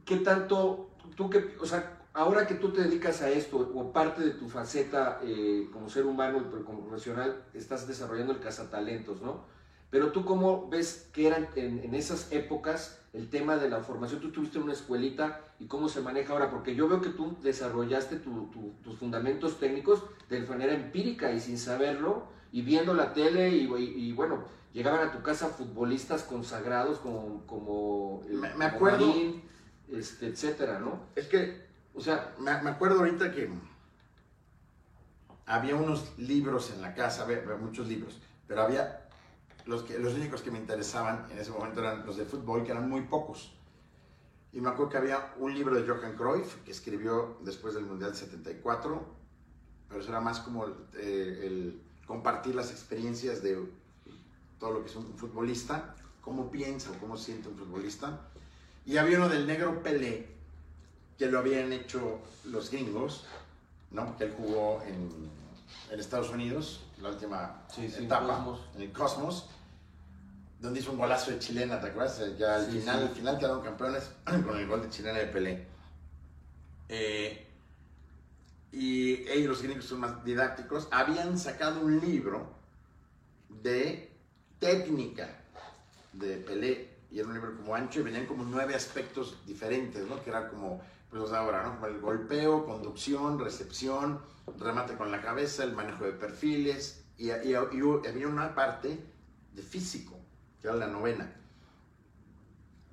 ¿qué 0.03 0.17
tanto, 0.17 0.89
tú 1.15 1.29
que, 1.29 1.55
o 1.61 1.65
sea, 1.65 1.97
ahora 2.13 2.45
que 2.45 2.55
tú 2.55 2.73
te 2.73 2.81
dedicas 2.81 3.21
a 3.21 3.29
esto, 3.29 3.71
o 3.73 3.93
parte 3.93 4.21
de 4.21 4.31
tu 4.31 4.49
faceta 4.49 5.21
eh, 5.23 5.69
como 5.71 5.89
ser 5.89 6.05
humano 6.05 6.39
y 6.39 6.63
como 6.65 6.85
profesional, 6.85 7.41
estás 7.53 7.87
desarrollando 7.87 8.33
el 8.33 8.41
cazatalentos, 8.41 9.21
¿no? 9.21 9.45
Pero 9.93 10.11
tú 10.11 10.25
cómo 10.25 10.67
ves 10.69 11.07
que 11.13 11.27
eran 11.27 11.49
en, 11.55 11.83
en 11.83 11.93
esas 11.93 12.31
épocas 12.31 12.99
el 13.13 13.29
tema 13.29 13.57
de 13.57 13.69
la 13.69 13.81
formación. 13.81 14.21
Tú 14.21 14.31
tuviste 14.31 14.57
una 14.57 14.73
escuelita 14.73 15.41
y 15.59 15.67
cómo 15.67 15.87
se 15.87 16.01
maneja 16.01 16.33
ahora, 16.33 16.49
porque 16.49 16.73
yo 16.73 16.87
veo 16.87 16.99
que 16.99 17.09
tú 17.09 17.37
desarrollaste 17.43 18.15
tus 18.15 18.97
fundamentos 18.97 19.59
técnicos 19.59 20.03
de 20.29 20.41
manera 20.47 20.73
empírica 20.73 21.31
y 21.31 21.39
sin 21.39 21.59
saberlo, 21.59 22.23
y 22.51 22.63
viendo 22.63 22.95
la 22.95 23.13
tele, 23.13 23.49
y, 23.49 24.11
bueno, 24.13 24.45
llegaban 24.73 25.07
a 25.07 25.11
tu 25.11 25.21
casa 25.21 25.49
futbolistas 25.49 26.23
consagrados 26.23 26.97
como, 26.97 27.45
como, 27.45 28.23
me, 28.57 28.65
acuerdo, 28.65 29.13
este, 29.91 30.25
etcétera, 30.25 30.79
¿no? 30.79 31.01
Es 31.15 31.27
que, 31.27 31.67
o 31.93 32.01
sea, 32.01 32.33
me, 32.39 32.49
acuerdo 32.51 32.97
ahorita 32.97 33.31
que 33.31 33.47
había 35.45 35.75
unos 35.75 36.17
libros 36.17 36.71
en 36.71 36.81
la 36.81 36.95
casa, 36.95 37.23
había 37.23 37.43
muchos 37.61 37.87
libros, 37.87 38.19
pero 38.47 38.63
había 38.63 39.02
los, 39.65 39.83
que, 39.83 39.97
los 39.99 40.13
únicos 40.13 40.41
que 40.41 40.51
me 40.51 40.59
interesaban 40.59 41.27
en 41.31 41.39
ese 41.39 41.51
momento 41.51 41.79
eran 41.79 42.05
los 42.05 42.17
de 42.17 42.25
fútbol, 42.25 42.63
que 42.63 42.71
eran 42.71 42.89
muy 42.89 43.01
pocos. 43.01 43.53
Y 44.51 44.61
me 44.61 44.69
acuerdo 44.69 44.91
que 44.91 44.97
había 44.97 45.33
un 45.39 45.53
libro 45.53 45.75
de 45.75 45.87
Johan 45.87 46.15
Cruyff 46.15 46.55
que 46.63 46.71
escribió 46.71 47.37
después 47.41 47.73
del 47.73 47.85
Mundial 47.85 48.15
74, 48.15 49.03
pero 49.87 50.01
eso 50.01 50.09
era 50.09 50.21
más 50.21 50.39
como 50.41 50.67
eh, 50.95 51.75
compartir 52.05 52.53
las 52.53 52.71
experiencias 52.71 53.41
de 53.41 53.59
todo 54.59 54.73
lo 54.73 54.83
que 54.83 54.89
es 54.89 54.95
un 54.95 55.17
futbolista, 55.17 55.95
cómo 56.21 56.51
piensa 56.51 56.91
o 56.91 56.93
cómo 56.99 57.17
siente 57.17 57.49
un 57.49 57.57
futbolista. 57.57 58.29
Y 58.85 58.97
había 58.97 59.17
uno 59.17 59.29
del 59.29 59.47
negro 59.47 59.81
Pelé, 59.81 60.27
que 61.17 61.27
lo 61.27 61.39
habían 61.39 61.73
hecho 61.73 62.19
los 62.45 62.69
gringos, 62.69 63.25
¿no? 63.91 64.05
porque 64.05 64.25
él 64.25 64.33
jugó 64.37 64.81
en, 64.83 65.09
en 65.91 65.99
Estados 65.99 66.29
Unidos, 66.29 66.81
la 67.01 67.09
última 67.09 67.63
etapa, 67.77 68.57
en 68.75 68.81
el 68.81 68.91
Cosmos 68.91 69.47
donde 70.63 70.79
hizo 70.79 70.93
un 70.93 70.97
golazo 70.97 71.31
de 71.31 71.39
chilena, 71.39 71.79
¿te 71.81 71.87
acuerdas? 71.87 72.21
Ya 72.37 72.55
al 72.55 72.65
final, 72.67 73.03
al 73.03 73.09
final 73.09 73.37
quedaron 73.37 73.61
campeones 73.61 74.09
con 74.23 74.57
el 74.57 74.65
gol 74.65 74.81
de 74.81 74.89
chilena 74.89 75.19
de 75.19 75.27
Pelé. 75.27 75.67
Eh, 76.87 77.45
y 78.71 79.29
ellos, 79.29 79.49
los 79.49 79.61
gringos, 79.61 79.85
son 79.85 79.99
más 79.99 80.23
didácticos, 80.23 80.87
habían 80.89 81.37
sacado 81.37 81.81
un 81.81 81.99
libro 81.99 82.47
de 83.49 84.09
técnica 84.59 85.27
de 86.13 86.37
Pelé, 86.37 86.91
y 87.11 87.19
era 87.19 87.27
un 87.27 87.33
libro 87.33 87.57
como 87.57 87.75
ancho, 87.75 87.99
y 87.99 88.03
venían 88.03 88.25
como 88.25 88.45
nueve 88.45 88.73
aspectos 88.73 89.45
diferentes, 89.45 90.07
¿no? 90.07 90.23
Que 90.23 90.29
era 90.29 90.47
como, 90.47 90.81
pues 91.19 91.31
ahora, 91.31 91.63
¿no? 91.63 91.85
El 91.85 91.99
golpeo, 91.99 92.65
conducción, 92.65 93.39
recepción, 93.39 94.19
remate 94.59 94.95
con 94.95 95.11
la 95.11 95.21
cabeza, 95.21 95.63
el 95.63 95.73
manejo 95.73 96.05
de 96.05 96.11
perfiles, 96.13 97.05
y, 97.17 97.27
y 97.27 97.53
había 97.53 98.27
una 98.27 98.55
parte 98.55 98.99
de 99.53 99.61
físico 99.61 100.17
que 100.61 100.67
era 100.67 100.75
la 100.75 100.87
novena. 100.87 101.31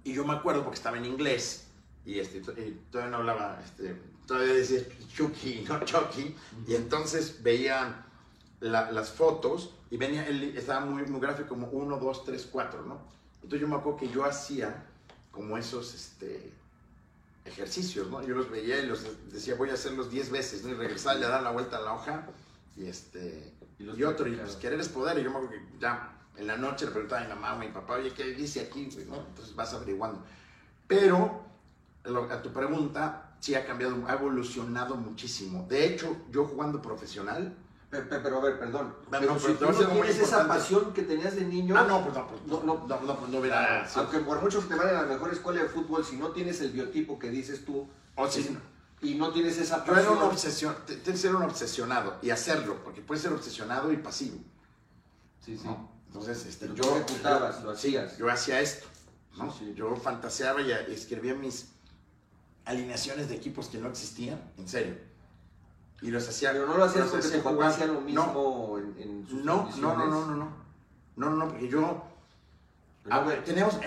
Y 0.05 0.13
yo 0.13 0.25
me 0.27 0.35
acuerdo 0.35 0.63
porque 0.63 0.77
estaba 0.77 0.99
en 0.99 1.07
inglés 1.07 1.69
y, 2.05 2.19
este, 2.19 2.41
todavía 2.41 3.11
no 3.11 3.19
hablaba, 3.19 3.61
este, 3.65 3.95
todavía 4.27 4.55
decía 4.55 4.83
Chucky, 5.15 5.65
no 5.69 5.85
Chucky, 5.85 6.35
y 6.67 6.75
entonces 6.75 7.43
veía 7.43 8.07
las 8.61 9.11
fotos 9.11 9.75
y 9.91 9.97
venía, 9.97 10.27
él 10.27 10.55
estaba 10.57 10.85
muy, 10.85 11.05
muy 11.07 11.21
gráfico, 11.21 11.49
como 11.49 11.69
1, 11.69 11.99
2, 11.99 12.25
3, 12.25 12.49
4, 12.51 12.83
¿no? 12.85 13.01
Entonces 13.37 13.61
yo 13.61 13.69
me 13.69 13.77
acuerdo 13.77 13.99
que 13.99 14.09
yo 14.09 14.25
hacía 14.25 14.87
como 15.31 15.57
esos 15.57 15.95
este, 15.95 16.53
ejercicios, 17.51 18.09
¿no? 18.09 18.23
Yo 18.23 18.35
los 18.35 18.51
veía 18.51 18.79
y 18.81 18.87
los 18.87 19.05
decía, 19.33 19.55
voy 19.55 19.71
a 19.71 19.75
hacerlos 19.75 20.11
10 20.11 20.31
veces, 20.31 20.63
¿no? 20.63 20.71
Y 20.71 20.75
regresar 20.75 21.19
y 21.19 21.21
dar 21.21 21.43
la 21.43 21.51
vuelta 21.51 21.77
a 21.77 21.81
la 21.81 21.93
hoja 21.95 22.27
y 22.77 22.87
este... 22.87 23.55
Y, 23.79 23.85
los 23.85 23.99
y 23.99 24.05
otro, 24.05 24.29
y 24.29 24.37
pues 24.37 24.57
querer 24.57 24.79
es 24.79 24.91
poder, 24.91 25.19
y 25.19 25.25
yo 25.25 25.31
me 25.31 25.37
acuerdo 25.37 25.57
que 25.57 25.79
ya 25.79 26.13
en 26.37 26.47
la 26.47 26.57
noche 26.57 26.85
le 26.85 26.91
preguntaba 26.91 27.23
a 27.23 27.25
mi 27.25 27.31
mamá 27.31 27.53
o 27.53 27.57
a 27.57 27.59
mi 27.59 27.69
papá, 27.69 27.95
oye, 27.95 28.13
¿qué 28.13 28.25
dice 28.25 28.61
aquí? 28.61 28.85
Entonces 28.85 29.55
vas 29.55 29.73
averiguando. 29.73 30.23
Pero, 30.87 31.45
a 32.05 32.43
tu 32.43 32.53
pregunta, 32.53 33.37
sí 33.41 33.55
ha 33.55 33.65
cambiado, 33.65 33.97
ha 34.07 34.13
evolucionado 34.13 34.97
muchísimo. 34.97 35.67
De 35.69 35.87
hecho, 35.87 36.17
yo 36.31 36.45
jugando 36.45 36.83
profesional... 36.83 37.55
Pero, 37.91 38.39
a 38.39 38.41
ver, 38.41 38.59
perdón. 38.59 38.95
Pero, 39.11 39.39
si 39.39 39.55
tú 39.55 39.67
no 39.67 39.89
tienes 39.89 40.19
esa 40.21 40.47
pasión 40.47 40.93
que 40.93 41.03
tenías 41.03 41.35
de 41.35 41.45
niño... 41.45 41.77
Ah, 41.77 41.85
no, 41.89 42.05
pues 42.05 42.15
no, 42.15 42.27
pues 42.29 42.43
no, 42.47 42.63
no, 42.63 42.87
no, 42.87 43.01
no, 43.01 43.27
no 43.27 43.39
hubiera... 43.39 43.85
Aunque 43.97 44.21
por 44.21 44.41
mucho 44.41 44.61
que 44.61 44.69
te 44.69 44.77
vaya 44.77 45.01
a 45.01 45.03
la 45.03 45.09
mejor 45.09 45.33
escuela 45.33 45.63
de 45.63 45.69
fútbol, 45.69 46.05
si 46.05 46.17
no 46.17 46.31
tienes 46.31 46.61
el 46.61 46.71
biotipo 46.71 47.19
que 47.19 47.31
dices 47.31 47.65
tú... 47.65 47.89
O 48.15 48.29
si, 48.29 48.57
y 49.03 49.15
no 49.15 49.33
tienes 49.33 49.59
esa 49.59 49.79
pasión... 49.79 49.97
Yo 49.97 50.03
era 50.03 50.11
una 50.13 50.25
obsesión, 50.27 50.77
tienes 50.87 51.05
que 51.05 51.17
ser 51.17 51.35
un 51.35 51.43
obsesionado 51.43 52.19
y 52.23 52.31
hacerlo, 52.31 52.77
porque 52.85 53.01
puedes 53.01 53.23
ser 53.23 53.33
obsesionado 53.33 53.93
y 53.93 53.97
pasivo. 53.97 54.39
Sí, 55.45 55.59
sí. 55.59 55.69
Entonces, 56.07 56.47
este, 56.47 56.69
yo 56.75 56.97
ejecutabas, 56.97 57.63
lo 57.65 57.71
hacías. 57.71 58.19
Yo 58.19 58.31
hacía 58.31 58.61
esto, 58.61 58.87
¿no? 59.37 59.53
Yo 59.75 59.97
fantaseaba 59.97 60.61
y 60.61 60.71
escribía 60.93 61.35
mis 61.35 61.71
alineaciones 62.65 63.29
de 63.29 63.35
equipos 63.35 63.67
que 63.67 63.79
no 63.79 63.89
existían, 63.89 64.41
en 64.59 64.69
serio. 64.69 65.10
Y 66.03 66.11
los 66.11 66.29
hacía. 66.29 66.53
Pero 66.53 66.67
no 66.67 66.77
lo 66.77 66.85
hacías 66.85 67.09
porque 67.09 67.29
tu 67.29 67.43
papá 67.43 67.69
hacía 67.69 67.87
lo 67.87 68.01
mismo 68.01 68.23
no, 68.33 68.79
en, 68.79 69.03
en 69.03 69.27
sus 69.29 69.45
no, 69.45 69.69
no, 69.79 69.97
no, 69.97 70.07
no, 70.07 70.27
no, 70.27 70.37
no. 70.37 70.61
No, 71.17 71.31
no, 71.31 71.49
porque 71.49 71.69
yo. 71.69 72.05
A 73.11 73.21
ver, 73.21 73.45
tenemos 73.45 73.79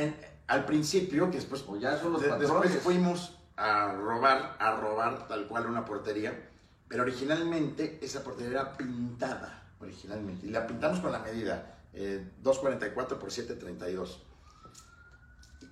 al 0.48 0.66
principio, 0.66 1.30
que 1.30 1.38
después. 1.38 1.64
O 1.68 1.78
ya 1.78 1.98
son 1.98 2.14
los 2.14 2.22
después 2.22 2.78
fuimos 2.78 3.38
a 3.56 3.94
robar, 3.94 4.58
a 4.60 4.76
robar 4.76 5.28
tal 5.28 5.48
cual 5.48 5.68
una 5.68 5.86
portería. 5.86 6.50
Pero 6.88 7.04
originalmente 7.04 8.00
esa 8.02 8.24
portería 8.24 8.52
era 8.52 8.78
pintada, 8.78 9.64
originalmente. 9.80 10.46
Y 10.46 10.52
la 10.52 10.68
pintamos 10.68 11.00
con 11.00 11.12
la 11.12 11.20
medida 11.20 11.74
2.44 11.94 12.94
por 13.18 13.30
7.32. 13.30 14.18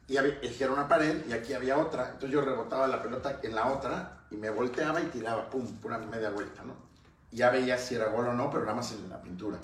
Y 0.08 0.18
había, 0.18 0.40
era 0.42 0.72
una 0.72 0.88
pared 0.88 1.26
y 1.28 1.34
aquí 1.34 1.54
había 1.54 1.78
otra, 1.78 2.08
entonces 2.08 2.32
yo 2.32 2.42
rebotaba 2.42 2.88
la 2.88 3.02
pelota 3.02 3.40
en 3.42 3.56
la 3.56 3.68
otra 3.68 4.21
y 4.32 4.38
me 4.38 4.50
volteaba 4.50 5.02
y 5.02 5.06
tiraba, 5.06 5.50
pum, 5.50 5.66
una 5.84 5.98
media 6.00 6.30
vuelta, 6.30 6.64
¿no? 6.64 6.74
Y 7.32 7.38
ya 7.38 7.50
veía 7.50 7.78
si 7.78 7.96
era 7.96 8.08
gol 8.10 8.28
o 8.28 8.34
no, 8.34 8.50
pero 8.50 8.64
nada 8.64 8.76
más 8.76 8.92
en 8.94 9.10
la 9.10 9.22
pintura. 9.22 9.60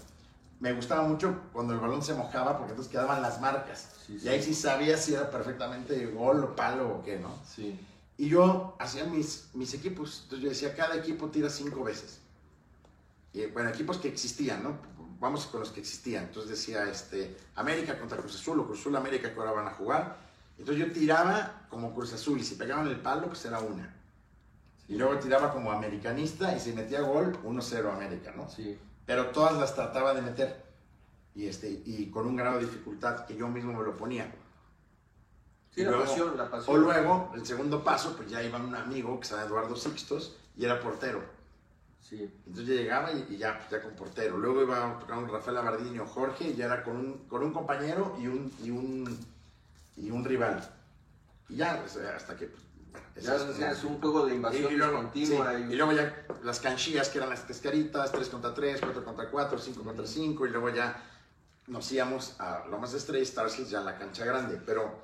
Me 0.59 0.73
gustaba 0.73 1.07
mucho 1.07 1.41
cuando 1.53 1.73
el 1.73 1.79
balón 1.79 2.01
se 2.01 2.13
mojaba 2.13 2.57
porque 2.57 2.71
entonces 2.71 2.91
quedaban 2.91 3.21
las 3.21 3.39
marcas. 3.41 3.89
y 4.07 4.27
ahí 4.27 4.41
sí 4.41 4.53
sabía 4.53 4.97
si 4.97 5.13
era 5.13 5.29
perfectamente 5.29 6.05
gol 6.07 6.43
o 6.43 6.55
palo 6.55 6.97
o 6.97 7.03
qué, 7.03 7.19
¿no? 7.19 7.35
Sí. 7.45 7.79
Y 8.17 8.29
yo 8.29 8.75
hacía 8.79 9.05
mis, 9.05 9.49
mis 9.53 9.73
equipos, 9.73 10.21
entonces 10.23 10.43
yo 10.43 10.49
decía, 10.49 10.75
cada 10.75 10.95
equipo 10.95 11.27
tira 11.29 11.49
cinco 11.49 11.83
veces. 11.83 12.19
Y, 13.33 13.45
bueno, 13.47 13.69
equipos 13.69 13.97
que 13.97 14.07
existían, 14.07 14.63
¿no? 14.63 14.77
vamos 15.19 15.45
con 15.47 15.59
los 15.59 15.71
que 15.71 15.79
existían. 15.79 16.25
Entonces 16.25 16.51
decía, 16.51 16.89
este, 16.89 17.37
América 17.55 17.97
contra 17.99 18.17
Cruz 18.17 18.35
Azul 18.35 18.59
o 18.59 18.65
Cruz 18.65 18.79
Azul 18.79 18.95
América 18.95 19.33
que 19.33 19.39
ahora 19.39 19.51
van 19.51 19.67
a 19.67 19.71
jugar. 19.71 20.17
Entonces 20.57 20.85
yo 20.85 20.91
tiraba 20.91 21.67
como 21.69 21.93
Cruz 21.93 22.13
Azul 22.13 22.39
y 22.39 22.43
si 22.43 22.55
pegaban 22.55 22.87
el 22.87 22.99
palo, 22.99 23.27
pues 23.27 23.43
era 23.45 23.59
una. 23.59 23.95
Y 24.87 24.95
luego 24.95 25.19
tiraba 25.19 25.51
como 25.51 25.71
americanista 25.71 26.55
y 26.55 26.59
si 26.59 26.73
metía 26.73 27.01
gol, 27.01 27.37
1-0 27.43 27.93
América, 27.93 28.33
¿no? 28.35 28.49
Sí. 28.49 28.77
Pero 29.05 29.27
todas 29.27 29.57
las 29.57 29.75
trataba 29.75 30.13
de 30.13 30.21
meter. 30.21 30.65
Y, 31.35 31.47
este, 31.47 31.69
y 31.69 32.09
con 32.09 32.25
un 32.25 32.35
grado 32.35 32.57
de 32.57 32.65
dificultad 32.65 33.25
que 33.25 33.35
yo 33.35 33.47
mismo 33.47 33.73
me 33.73 33.83
lo 33.83 33.95
ponía. 33.95 34.33
Sí, 35.71 35.83
la, 35.83 35.99
pasión, 35.99 36.35
la 36.35 36.49
pasión. 36.49 36.75
O 36.75 36.79
luego, 36.79 37.31
el 37.35 37.45
segundo 37.45 37.83
paso, 37.83 38.15
pues 38.15 38.29
ya 38.29 38.41
iba 38.41 38.57
un 38.57 38.73
amigo 38.73 39.19
que 39.19 39.27
se 39.27 39.35
llama 39.35 39.45
Eduardo 39.45 39.75
Sixtos 39.75 40.35
y 40.55 40.65
era 40.65 40.79
portero. 40.79 41.37
Entonces 42.11 42.67
ya 42.67 42.73
llegaba 42.73 43.11
y, 43.11 43.37
ya, 43.37 43.57
pues, 43.57 43.69
ya 43.69 43.81
con 43.81 43.93
portero. 43.93 44.37
Luego 44.37 44.61
iba 44.61 44.91
a 44.91 44.99
tocar 44.99 45.17
un 45.17 45.29
Rafael 45.29 45.57
Abardini 45.57 45.99
o 45.99 46.05
Jorge 46.05 46.49
y 46.49 46.55
ya 46.55 46.65
era 46.65 46.83
con 46.83 46.95
un, 46.95 47.27
con 47.27 47.43
un 47.43 47.51
compañero 47.51 48.15
y 48.19 48.27
un, 48.27 48.51
y 48.63 48.71
un, 48.71 49.25
y 49.97 50.09
un 50.09 50.23
rival. 50.23 50.67
Y 51.49 51.57
ya, 51.57 51.81
pues, 51.81 51.97
hasta 51.97 52.35
que 52.37 52.47
pues, 52.47 52.63
Ya 53.21 53.35
es, 53.71 53.83
un 53.83 53.99
juego 53.99 54.25
de 54.27 54.35
invasión 54.35 54.71
y, 54.71 54.75
luego, 54.75 54.97
continua. 54.97 55.53
y... 55.53 55.75
luego 55.75 55.91
ya 55.91 56.25
las 56.43 56.59
canchillas 56.59 57.09
que 57.09 57.17
eran 57.17 57.31
las 57.31 57.41
cascaritas, 57.41 58.11
3 58.11 58.29
contra 58.29 58.53
3, 58.53 58.79
4 58.79 59.03
contra 59.03 59.29
4, 59.29 59.57
5 59.57 59.83
contra 59.83 60.05
5, 60.05 60.45
y 60.45 60.49
luego 60.49 60.69
ya 60.69 61.03
nos 61.67 61.91
íbamos 61.91 62.39
a 62.39 62.65
Lomas 62.69 62.91
de 62.91 62.99
Estrella, 62.99 63.43
Hills, 63.45 63.69
ya 63.69 63.79
en 63.79 63.85
la 63.85 63.97
cancha 63.97 64.23
grande. 64.23 64.61
Pero 64.65 65.01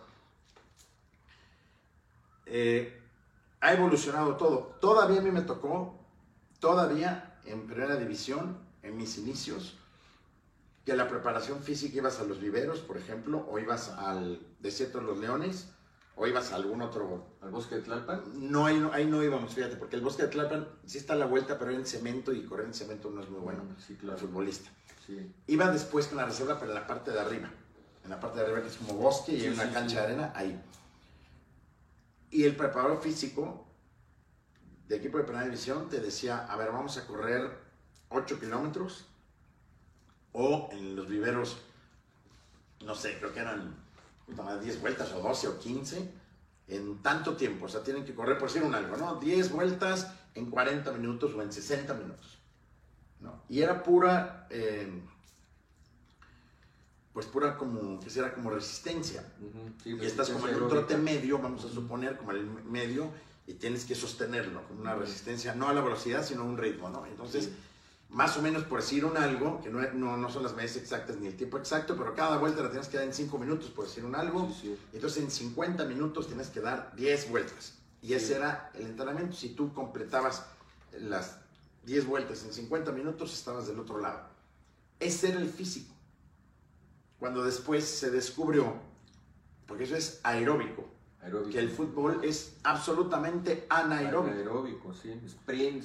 eh, 2.46 3.02
ha 3.62 3.74
evolucionado 3.74 4.36
todo. 4.36 4.78
Todavía 4.80 5.20
a 5.20 5.24
mí 5.24 5.32
me 5.32 5.42
tocó, 5.42 6.00
todavía 6.60 7.40
en 7.46 7.66
primera 7.66 7.96
división, 7.96 8.58
en 8.84 8.96
mis 8.96 9.18
inicios, 9.18 9.78
que 10.86 10.96
la 10.96 11.08
preparación 11.08 11.64
física 11.64 11.98
ibas 11.98 12.20
a 12.20 12.26
los 12.26 12.40
viveros, 12.40 12.80
por 12.80 12.98
ejemplo, 12.98 13.46
o 13.50 13.58
ibas 13.58 13.90
al 13.90 14.40
desierto 14.60 15.00
de 15.00 15.06
los 15.06 15.18
leones, 15.18 15.73
o 16.16 16.28
ibas 16.28 16.52
a 16.52 16.56
algún 16.56 16.82
otro... 16.82 17.26
¿Al 17.42 17.50
bosque 17.50 17.76
de 17.76 17.82
Tlalpan? 17.82 18.24
No, 18.36 18.66
ahí 18.66 18.80
no, 18.80 18.92
ahí 18.94 19.06
no 19.06 19.24
íbamos, 19.24 19.54
fíjate, 19.54 19.76
porque 19.76 19.96
el 19.96 20.02
bosque 20.02 20.24
de 20.24 20.30
Tlalpan 20.30 20.68
sí 20.86 20.98
está 20.98 21.14
a 21.14 21.16
la 21.16 21.26
vuelta, 21.26 21.58
pero 21.58 21.72
en 21.72 21.86
cemento 21.86 22.32
y 22.32 22.46
correr 22.46 22.68
en 22.68 22.74
cemento 22.74 23.10
no 23.10 23.22
es 23.22 23.30
muy 23.30 23.40
bueno, 23.40 23.64
mm, 23.64 23.80
sí, 23.80 23.96
claro. 23.96 24.18
futbolista. 24.18 24.70
Sí. 25.06 25.34
Iba 25.48 25.72
después 25.72 26.08
con 26.08 26.18
la 26.18 26.26
reserva, 26.26 26.60
pero 26.60 26.72
en 26.72 26.76
la 26.76 26.88
parte 26.88 27.12
de 27.12 27.20
arriba, 27.20 27.52
en 28.04 28.10
la 28.10 28.20
parte 28.20 28.40
de 28.40 28.46
arriba 28.46 28.62
que 28.62 28.68
es 28.68 28.78
como 28.78 28.94
bosque 28.94 29.34
y 29.34 29.42
hay 29.42 29.50
una 29.50 29.72
cancha 29.72 30.02
de 30.02 30.06
arena, 30.06 30.34
ahí. 30.36 30.62
Y 32.30 32.44
el 32.44 32.56
preparador 32.56 33.02
físico 33.02 33.66
de 34.88 34.96
equipo 34.96 35.18
de 35.18 35.24
primera 35.24 35.46
división 35.46 35.90
te 35.90 36.00
decía, 36.00 36.46
a 36.46 36.56
ver, 36.56 36.72
vamos 36.72 36.98
a 36.98 37.06
correr 37.08 37.50
8 38.10 38.40
kilómetros 38.40 39.08
o 40.32 40.70
en 40.72 40.96
los 40.96 41.08
viveros, 41.08 41.58
no 42.86 42.96
sé, 42.96 43.18
creo 43.20 43.34
que 43.34 43.40
eran 43.40 43.83
10 44.28 44.82
vueltas 44.82 45.12
o 45.14 45.22
12 45.22 45.48
o 45.48 45.60
15 45.60 46.12
en 46.68 47.02
tanto 47.02 47.36
tiempo. 47.36 47.66
O 47.66 47.70
sea, 47.70 47.84
tienen 47.84 48.06
que 48.06 48.14
correr, 48.14 48.38
por 48.38 48.48
decir 48.48 48.64
un 48.64 48.74
algo, 48.74 48.96
¿no? 48.98 49.16
10 49.16 49.52
vueltas 49.52 50.12
en 50.36 50.50
40 50.50 50.92
minutos 50.94 51.34
o 51.34 51.42
en 51.42 51.52
60 51.52 51.94
minutos. 51.94 52.40
¿no? 53.20 53.44
Y 53.50 53.62
era 53.62 53.84
pura, 53.84 54.48
eh, 54.50 55.02
pues 57.14 57.26
pura 57.28 57.58
como, 57.58 58.00
que 58.00 58.10
será 58.10 58.34
como 58.34 58.50
resistencia. 58.50 59.26
y 59.86 59.96
pues, 59.96 60.08
estás 60.08 60.30
como 60.30 60.48
en 60.48 60.62
un 60.62 60.70
trote 60.70 60.98
medio, 60.98 61.40
vamos 61.40 61.66
a 61.66 61.70
suponer, 61.70 62.18
como 62.18 62.32
el 62.32 62.46
medio, 62.46 63.12
y 63.46 63.54
tienes 63.54 63.86
que 63.86 63.96
sostenerlo 63.96 64.66
con 64.68 64.80
una 64.80 64.96
resistencia, 64.96 65.54
no 65.54 65.68
a 65.68 65.74
la 65.74 65.82
velocidad, 65.82 66.26
sino 66.26 66.42
a 66.42 66.46
un 66.46 66.58
ritmo, 66.58 66.90
¿no? 66.90 67.06
Entonces 67.06 67.50
más 68.14 68.38
o 68.38 68.42
menos 68.42 68.64
por 68.64 68.80
decir 68.80 69.06
un 69.06 69.18
algo, 69.18 69.60
que 69.62 69.70
no, 69.70 69.82
no, 70.18 70.30
son 70.30 70.44
las 70.44 70.54
medidas 70.54 70.78
exactas 70.78 71.18
ni 71.18 71.28
el 71.28 71.36
tiempo 71.36 71.58
exacto, 71.58 71.98
pero 71.98 72.14
cada 72.14 72.38
vuelta 72.38 72.62
la 72.62 72.70
tienes 72.70 72.88
que 72.88 72.98
dar 72.98 73.08
en 73.08 73.14
5 73.14 73.38
minutos, 73.40 73.70
por 73.72 73.86
decir 73.86 74.06
un 74.06 74.16
algo. 74.16 74.50
Entonces 74.94 75.24
en 75.24 75.32
50 75.32 75.84
minutos 75.86 76.28
tienes 76.28 76.50
que 76.50 76.62
dar 76.62 76.94
10 76.96 77.30
vueltas. 77.30 77.74
Y 78.04 78.14
ese 78.14 78.36
era 78.36 78.72
el 78.76 78.86
entrenamiento. 78.86 79.36
Si 79.36 79.50
tú 79.50 79.74
completabas 79.74 80.46
las 81.00 81.38
10 81.86 82.06
vueltas 82.06 82.44
en 82.44 82.54
50 82.54 82.92
minutos, 82.92 83.34
estabas 83.34 83.68
del 83.68 83.80
otro 83.80 84.00
lado. 84.00 84.22
Ese 85.00 85.30
era 85.30 85.40
el 85.40 85.50
físico. 85.50 85.94
Cuando 87.18 87.44
después 87.44 87.84
se 87.84 88.12
descubrió, 88.12 88.76
porque 89.66 89.86
eso 89.86 89.96
es 89.96 90.20
aeróbico, 90.24 90.88
que 91.52 91.60
el 91.60 91.70
fútbol 91.70 92.22
es 92.24 92.58
absolutamente 92.64 93.66
anaeróbico. 93.70 94.34
Anaeróbico, 94.34 94.94
sí. 94.94 95.20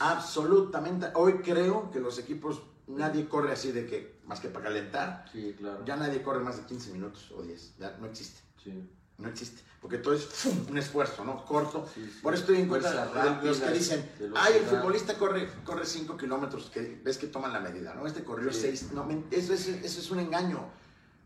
Absolutamente. 0.00 1.08
Hoy 1.14 1.34
creo 1.34 1.90
que 1.90 2.00
los 2.00 2.18
equipos, 2.18 2.62
nadie 2.86 3.28
corre 3.28 3.52
así 3.52 3.72
de 3.72 3.86
que, 3.86 4.20
más 4.24 4.40
que 4.40 4.48
para 4.48 4.66
calentar. 4.66 5.24
Sí, 5.32 5.54
claro. 5.58 5.84
Ya 5.84 5.96
nadie 5.96 6.22
corre 6.22 6.40
más 6.40 6.56
de 6.56 6.64
15 6.64 6.92
minutos 6.92 7.30
o 7.36 7.42
10. 7.42 7.76
Ya 7.78 7.96
no 7.98 8.06
existe. 8.06 8.40
Sí. 8.62 8.88
No 9.18 9.28
existe. 9.28 9.62
Porque 9.80 9.98
todo 9.98 10.14
es 10.14 10.28
un 10.68 10.76
esfuerzo, 10.76 11.24
¿no? 11.24 11.44
Corto. 11.44 11.86
Por 12.22 12.34
eso 12.34 12.42
estoy 12.42 12.60
en 12.62 12.68
cuenta 12.68 13.38
los 13.42 13.58
que 13.58 13.70
dicen, 13.70 14.10
ay, 14.36 14.54
el 14.58 14.64
futbolista 14.64 15.16
corre, 15.16 15.48
corre 15.64 15.86
5 15.86 16.16
kilómetros, 16.16 16.70
que 16.70 17.00
ves 17.02 17.16
que 17.18 17.28
toman 17.28 17.52
la 17.52 17.60
medida, 17.60 17.94
¿no? 17.94 18.06
Este 18.06 18.24
corrió 18.24 18.52
6. 18.52 18.92
No, 18.92 19.08
eso, 19.30 19.52
es, 19.52 19.68
eso 19.68 20.00
es 20.00 20.10
un 20.10 20.18
engaño. 20.18 20.68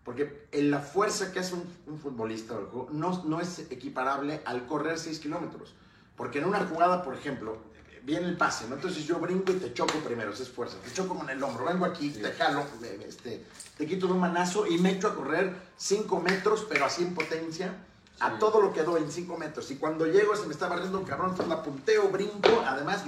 Porque 0.05 0.49
la 0.53 0.81
fuerza 0.81 1.33
que 1.33 1.39
hace 1.39 1.55
un, 1.55 1.99
futbolista 1.99 2.55
no, 2.91 3.23
no 3.25 3.41
es 3.41 3.61
equiparable 3.71 4.43
al 4.45 4.67
correr 4.67 4.99
6 4.99 5.21
kilómetros. 5.21 5.75
Porque 6.17 6.41
en 6.41 6.47
una 6.47 6.67
jugada, 6.67 7.05
por 7.05 7.15
ejemplo, 7.15 7.59
viene 8.03 8.27
el 8.27 8.37
pase, 8.37 8.67
¿no? 8.69 8.75
Entonces 8.75 9.05
yo 9.07 9.19
brinco 9.19 9.53
y 9.53 9.57
te 9.57 9.73
choco 9.73 9.99
primero, 10.01 10.33
esa 10.33 10.43
es 10.43 10.49
fuerza. 10.49 10.77
Te 10.85 10.93
choco 10.93 11.17
con 11.17 11.31
el 11.31 11.43
hombro, 11.43 11.65
vengo 11.65 11.85
aquí, 11.85 12.11
te 12.11 12.33
jalo, 12.33 12.65
este, 13.07 13.45
te 13.79 13.87
quito 13.87 14.07
de 14.07 14.15
un 14.15 14.21
manazo 14.21 14.67
y 14.67 14.79
me 14.79 14.91
echo 14.91 15.09
a 15.09 15.15
correr 15.15 15.55
5 15.77 16.21
metros, 16.21 16.67
pero 16.69 16.85
así 16.85 17.03
en 17.03 17.15
potencia, 17.15 17.73
a 18.21 18.39
todo 18.39 18.61
lo 18.61 18.73
que 18.73 18.83
doy 18.83 19.03
en 19.03 19.11
5 19.11 19.39
metros. 19.39 19.71
Y 19.71 19.77
cuando 19.77 20.07
llego 20.07 20.35
se 20.37 20.47
me 20.47 20.53
está 20.53 20.69
barriendo 20.69 20.99
un 20.99 21.05
cabrón, 21.05 21.31
entonces 21.31 21.49
la 21.49 21.63
punteo, 21.63 22.09
brinco, 22.09 22.63
además 22.67 23.05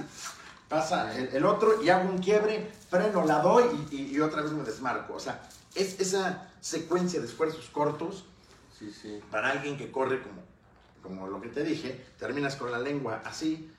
pasa 0.69 1.15
el, 1.15 1.45
otro 1.45 1.83
y 1.83 1.89
hago 1.89 2.09
un 2.09 2.17
quiebre, 2.17 2.71
freno, 2.89 3.23
la 3.23 3.39
doy 3.39 3.65
y, 3.91 4.15
y 4.15 4.19
otra 4.21 4.41
vez 4.41 4.51
me 4.51 4.63
desmarco. 4.63 5.13
O 5.13 5.19
sea, 5.19 5.47
es 5.75 5.99
esa 5.99 6.49
secuencia 6.61 7.19
de 7.19 7.27
esfuerzos 7.27 7.69
cortos 7.69 8.25
para 9.31 9.51
alguien 9.51 9.77
que 9.77 9.91
corre 9.91 10.21
como, 10.21 10.41
como 11.01 11.27
lo 11.27 11.41
que 11.41 11.49
te 11.49 11.63
dije, 11.63 12.05
terminas 12.17 12.55
con 12.55 12.71
la 12.71 12.79
lengua 12.79 13.21
así, 13.25 13.71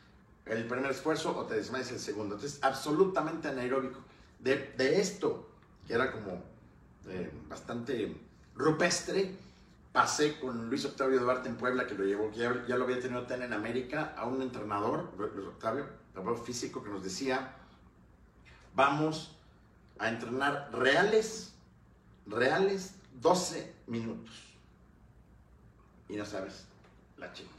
el 0.46 0.66
primer 0.66 0.90
esfuerzo 0.90 1.36
o 1.36 1.44
te 1.44 1.54
desmayas 1.54 1.90
el 1.90 1.98
segundo. 1.98 2.36
Entonces, 2.36 2.60
absolutamente 2.62 3.48
anaeróbico. 3.48 4.00
De, 4.38 4.74
de 4.76 5.00
esto, 5.00 5.48
que 5.86 5.94
era 5.94 6.12
como 6.12 6.42
eh, 7.08 7.30
bastante 7.48 8.16
rupestre, 8.54 9.34
pasé 9.92 10.38
con 10.38 10.68
Luis 10.68 10.84
Octavio 10.84 11.18
Duarte 11.20 11.48
en 11.48 11.56
Puebla, 11.56 11.86
que 11.86 11.94
lo 11.94 12.04
llevó, 12.04 12.30
que 12.30 12.38
ya, 12.38 12.64
ya 12.68 12.76
lo 12.76 12.84
había 12.84 13.00
tenido 13.00 13.26
en 13.28 13.52
América, 13.52 14.14
a 14.16 14.26
un 14.26 14.42
entrenador, 14.42 15.10
Luis 15.18 15.46
Octavio, 15.46 15.86
físico, 16.44 16.82
que 16.82 16.90
nos 16.90 17.02
decía, 17.02 17.56
vamos 18.74 19.36
a 19.98 20.08
entrenar 20.08 20.70
reales 20.72 21.55
reales 22.26 22.94
12 23.20 23.72
minutos. 23.86 24.34
Y 26.08 26.16
no 26.16 26.24
sabes 26.24 26.66
la 27.16 27.32
chinga. 27.32 27.50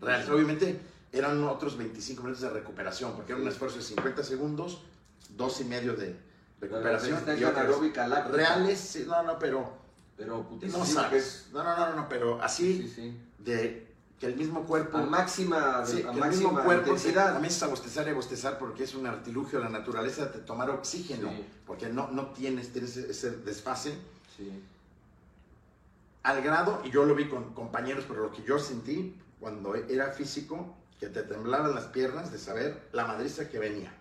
Reales. 0.00 0.28
Obviamente 0.28 0.80
eran 1.12 1.42
otros 1.44 1.76
25 1.76 2.22
minutos 2.22 2.42
de 2.42 2.50
recuperación, 2.50 3.14
porque 3.14 3.32
era 3.32 3.40
un 3.40 3.48
esfuerzo 3.48 3.78
de 3.78 3.84
50 3.84 4.22
segundos, 4.24 4.82
dos 5.30 5.60
y 5.60 5.64
medio 5.64 5.94
de 5.94 6.16
recuperación. 6.60 7.22
Y 7.38 7.44
aeróbica 7.44 8.06
reales, 8.28 9.04
no, 9.06 9.22
no, 9.22 9.38
pero... 9.38 9.84
Pero 10.16 10.46
no 10.62 10.84
sabes. 10.84 11.48
No, 11.52 11.64
no, 11.64 11.76
no, 11.76 11.96
no, 11.96 12.08
pero 12.08 12.40
así 12.40 13.18
de 13.38 13.94
que 14.20 14.26
el 14.26 14.36
mismo 14.36 14.64
cuerpo. 14.64 14.98
A 14.98 15.02
máxima, 15.02 15.84
sí, 15.84 16.02
a 16.02 16.12
máxima 16.12 16.26
el 16.26 16.30
mismo 16.30 16.62
cuerpo 16.62 16.90
intensidad. 16.90 17.32
También 17.32 17.52
a 17.60 17.66
bostezar 17.66 18.08
y 18.08 18.12
bostezar 18.12 18.58
porque 18.58 18.84
es 18.84 18.94
un 18.94 19.08
artilugio 19.08 19.58
de 19.58 19.64
la 19.64 19.70
naturaleza 19.70 20.26
de 20.26 20.38
tomar 20.38 20.70
oxígeno, 20.70 21.32
porque 21.66 21.88
no, 21.88 22.12
no 22.12 22.28
tienes, 22.28 22.72
tienes 22.72 22.96
ese 22.96 23.32
desfase 23.38 23.98
al 26.22 26.42
grado, 26.42 26.80
y 26.84 26.90
yo 26.90 27.04
lo 27.04 27.14
vi 27.14 27.28
con 27.28 27.52
compañeros, 27.54 28.04
pero 28.08 28.22
lo 28.22 28.32
que 28.32 28.42
yo 28.42 28.58
sentí 28.58 29.14
cuando 29.40 29.74
era 29.74 30.10
físico, 30.12 30.74
que 30.98 31.08
te 31.08 31.22
temblaban 31.22 31.74
las 31.74 31.84
piernas 31.86 32.32
de 32.32 32.38
saber 32.38 32.88
la 32.92 33.06
madriza 33.06 33.48
que 33.48 33.58
venía. 33.58 33.92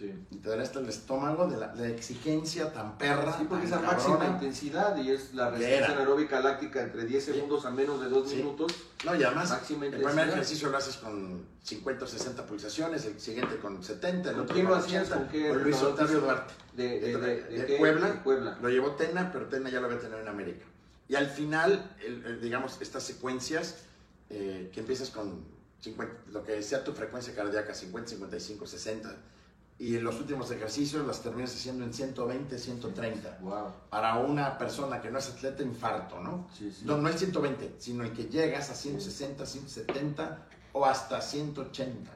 Sí. 0.00 0.14
Y 0.30 0.36
te 0.36 0.48
da 0.48 0.62
hasta 0.62 0.80
el 0.80 0.88
estómago 0.88 1.46
de 1.46 1.58
la, 1.58 1.74
exigencia 1.88 2.72
tan 2.72 2.96
perra. 2.96 3.36
Sí, 3.36 3.44
porque 3.46 3.66
es 3.66 3.72
a 3.72 3.80
máxima 3.80 4.24
intensidad 4.24 4.96
y 4.96 5.10
es 5.10 5.34
la 5.34 5.50
resistencia 5.50 5.92
anaeróbica 5.92 6.40
láctica 6.40 6.80
entre 6.80 7.04
10 7.04 7.22
segundos 7.22 7.66
a 7.66 7.70
menos 7.70 8.00
de 8.00 8.08
2 8.08 8.34
minutos. 8.36 8.72
No, 9.04 9.14
y 9.14 9.22
además, 9.22 9.52
el 9.68 9.76
primer 9.76 10.28
ejercicio 10.30 10.70
lo 10.70 10.78
haces 10.78 10.96
con 10.96 11.44
50 11.64 12.02
o 12.02 12.08
60 12.08 12.46
pulsaciones, 12.46 13.04
el 13.04 13.20
siguiente 13.20 13.58
con 13.58 13.82
70, 13.82 14.30
el 14.30 14.40
otro 14.40 14.56
con 14.56 14.72
80. 14.72 15.14
¿Con, 15.14 15.28
qué, 15.28 15.48
con 15.50 15.62
Luis 15.64 15.76
Octavio 15.82 16.20
Duarte. 16.20 16.54
De, 16.74 16.98
de, 16.98 17.18
de, 17.18 17.76
Puebla. 17.76 18.22
Puebla. 18.24 18.58
Lo 18.62 18.70
llevó 18.70 18.92
Tena, 18.92 19.30
pero 19.30 19.48
Tena 19.48 19.68
ya 19.68 19.80
lo 19.80 19.86
había 19.86 19.98
tenido 19.98 20.18
en 20.18 20.28
América. 20.28 20.64
Y 21.08 21.14
al 21.14 21.26
final, 21.26 21.94
digamos, 22.40 22.80
estas 22.80 23.02
secuencias 23.02 23.82
eh, 24.30 24.70
que 24.72 24.80
empiezas 24.80 25.10
con 25.10 25.44
50, 25.80 26.14
lo 26.32 26.42
que 26.42 26.62
sea 26.62 26.84
tu 26.84 26.92
frecuencia 26.92 27.34
cardíaca, 27.34 27.74
50, 27.74 28.12
55, 28.12 28.66
60 28.66 29.16
y 29.80 29.96
en 29.96 30.04
los 30.04 30.20
últimos 30.20 30.50
ejercicios 30.50 31.06
las 31.06 31.22
terminas 31.22 31.54
haciendo 31.54 31.84
en 31.84 31.94
120, 31.94 32.58
130. 32.58 33.38
Wow. 33.40 33.72
Para 33.88 34.18
una 34.18 34.58
persona 34.58 35.00
que 35.00 35.10
no 35.10 35.18
es 35.18 35.30
atleta, 35.30 35.62
infarto, 35.62 36.20
¿no? 36.20 36.48
Sí, 36.52 36.70
sí. 36.70 36.82
No, 36.84 36.98
no 36.98 37.08
el 37.08 37.16
120, 37.16 37.76
sino 37.78 38.04
el 38.04 38.12
que 38.12 38.24
llegas 38.24 38.68
a 38.68 38.74
160, 38.74 39.46
170 39.46 40.46
o 40.74 40.84
hasta 40.84 41.22
180. 41.22 42.12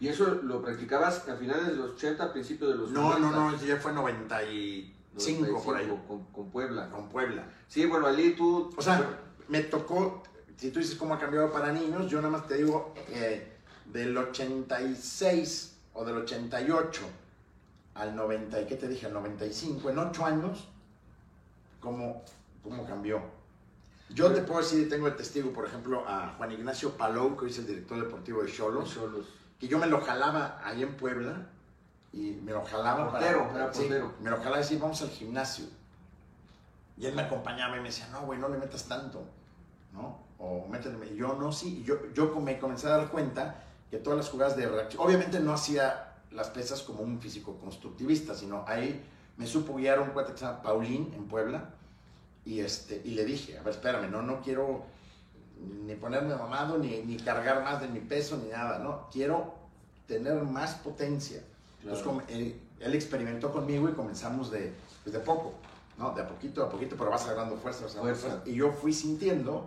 ¿Y 0.00 0.08
eso 0.08 0.40
lo 0.42 0.62
practicabas 0.62 1.28
a 1.28 1.36
finales 1.36 1.66
de 1.66 1.74
los 1.74 1.90
80, 1.90 2.24
a 2.24 2.32
principios 2.32 2.70
de 2.70 2.76
los 2.78 2.90
No, 2.90 3.18
no, 3.18 3.32
no, 3.32 3.62
ya 3.62 3.76
fue 3.76 3.92
95, 3.92 5.62
por 5.62 5.76
ahí. 5.76 5.86
Con, 6.32 6.50
Puebla. 6.50 6.88
Con 6.88 7.10
Puebla. 7.10 7.44
Sí, 7.66 7.84
bueno, 7.84 8.06
allí 8.06 8.32
tú... 8.32 8.72
O 8.74 8.80
sea, 8.80 9.20
me 9.48 9.60
tocó, 9.60 10.22
si 10.56 10.70
tú 10.70 10.78
dices 10.78 10.94
cómo 10.94 11.12
ha 11.12 11.18
cambiado 11.18 11.52
para 11.52 11.70
niños, 11.70 12.10
yo 12.10 12.16
nada 12.22 12.30
más 12.30 12.48
te 12.48 12.56
digo, 12.56 12.94
eh, 13.10 13.58
del 13.92 14.16
86 14.16 15.74
o 15.98 16.04
del 16.04 16.18
88 16.18 17.02
al 17.94 18.14
90, 18.14 18.66
¿qué 18.66 18.76
te 18.76 18.86
dije? 18.86 19.06
Al 19.06 19.14
95, 19.14 19.90
en 19.90 19.98
8 19.98 20.24
años, 20.24 20.68
¿cómo, 21.80 22.22
cómo 22.62 22.86
cambió? 22.86 23.20
Yo 24.10 24.32
te 24.32 24.42
puedo 24.42 24.60
decir, 24.60 24.88
tengo 24.88 25.08
el 25.08 25.16
testigo, 25.16 25.52
por 25.52 25.66
ejemplo, 25.66 26.04
a 26.06 26.34
Juan 26.38 26.52
Ignacio 26.52 26.96
Palou, 26.96 27.36
que 27.36 27.46
es 27.46 27.58
el 27.58 27.66
director 27.66 27.98
deportivo 27.98 28.42
de 28.44 28.52
Cholos, 28.52 28.96
que 29.58 29.66
yo 29.66 29.78
me 29.78 29.86
lo 29.88 30.00
jalaba 30.00 30.60
ahí 30.64 30.84
en 30.84 30.96
Puebla 30.96 31.48
y 32.12 32.38
me 32.44 32.52
lo 32.52 32.64
jalaba 32.64 33.10
Portero, 33.10 33.48
para... 33.48 33.74
sí, 33.74 33.80
portero. 33.80 34.14
me 34.22 34.30
lo 34.30 34.36
jalaba 34.36 34.58
y 34.58 34.60
decía, 34.60 34.78
vamos 34.80 35.02
al 35.02 35.10
gimnasio. 35.10 35.66
Y 36.96 37.06
él 37.06 37.14
me 37.16 37.22
acompañaba 37.22 37.76
y 37.76 37.80
me 37.80 37.88
decía, 37.88 38.08
no, 38.12 38.22
güey, 38.22 38.38
no 38.38 38.48
le 38.48 38.56
metas 38.56 38.86
tanto, 38.86 39.24
¿no? 39.92 40.20
O 40.38 40.66
métele. 40.68 41.12
Y 41.12 41.16
yo 41.16 41.34
no, 41.34 41.50
sí. 41.50 41.80
Y 41.80 41.84
yo, 41.84 42.12
yo 42.12 42.32
me 42.40 42.58
comencé 42.58 42.86
a 42.86 42.98
dar 42.98 43.10
cuenta 43.10 43.64
que 43.90 43.98
todas 43.98 44.18
las 44.18 44.28
jugadas 44.28 44.56
de 44.56 44.68
reacción, 44.68 45.02
obviamente 45.04 45.40
no 45.40 45.52
hacía 45.52 46.14
las 46.30 46.48
pesas 46.50 46.82
como 46.82 47.00
un 47.02 47.20
físico 47.20 47.56
constructivista, 47.58 48.34
sino 48.34 48.64
ahí 48.66 49.02
me 49.36 49.46
supo 49.46 49.74
guiar 49.76 50.00
un 50.00 50.10
cuate 50.10 50.32
que 50.32 50.38
se 50.38 50.44
llama 50.44 50.62
Paulín 50.62 51.12
en 51.16 51.24
Puebla 51.26 51.70
y, 52.44 52.60
este, 52.60 53.00
y 53.04 53.10
le 53.12 53.24
dije, 53.24 53.58
a 53.58 53.62
ver, 53.62 53.74
espérame, 53.74 54.10
no, 54.10 54.22
no 54.22 54.40
quiero 54.42 54.84
ni 55.84 55.94
ponerme 55.94 56.34
mamado, 56.36 56.78
ni, 56.78 57.02
ni 57.02 57.16
cargar 57.16 57.62
más 57.64 57.80
de 57.80 57.88
mi 57.88 58.00
peso, 58.00 58.36
ni 58.36 58.48
nada, 58.50 58.78
¿no? 58.78 59.08
Quiero 59.10 59.54
tener 60.06 60.34
más 60.42 60.74
potencia. 60.76 61.42
Entonces, 61.80 62.04
Claro. 62.04 62.18
com- 62.20 62.26
él, 62.28 62.60
él 62.80 62.94
experimentó 62.94 63.52
conmigo 63.52 63.88
y 63.88 63.92
comenzamos 63.92 64.50
de, 64.50 64.72
pues, 65.02 65.12
de 65.12 65.20
poco, 65.20 65.54
¿no? 65.98 66.12
De 66.14 66.22
a 66.22 66.28
poquito 66.28 66.62
a 66.62 66.68
poquito, 66.70 66.94
pero 66.96 67.10
vas 67.10 67.24
agarrando 67.26 67.56
fuerza, 67.56 67.82
vas 67.84 67.94
agarrando 67.96 68.18
Fuerza. 68.20 68.36
fuerza. 68.36 68.50
Y 68.50 68.54
yo 68.56 68.70
fui 68.72 68.92
sintiendo 68.92 69.66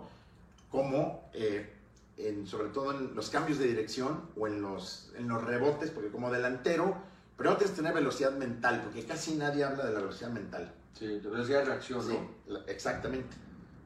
cómo, 0.70 1.28
eh, 1.34 1.70
en- 2.16 2.46
sobre 2.46 2.68
todo 2.68 2.92
en 2.92 3.14
los 3.14 3.30
cambios 3.30 3.58
de 3.58 3.66
dirección 3.66 4.22
o 4.36 4.46
en 4.46 4.60
los, 4.62 5.12
en 5.16 5.28
los 5.28 5.42
rebotes, 5.42 5.90
porque 5.90 6.10
como 6.10 6.30
delantero, 6.30 6.96
primero 7.36 7.56
tienes 7.56 7.72
que 7.72 7.76
tener 7.82 7.94
velocidad 7.94 8.32
mental, 8.32 8.82
porque 8.84 9.04
casi 9.04 9.34
nadie 9.36 9.64
habla 9.64 9.84
de 9.86 9.92
la 9.92 10.00
velocidad 10.00 10.30
mental. 10.30 10.72
Sí, 10.98 11.06
de 11.06 11.28
velocidad 11.28 11.60
de 11.60 11.64
reacción, 11.66 12.02
Sí, 12.02 12.18
¿no? 12.48 12.58
exactamente. 12.66 13.36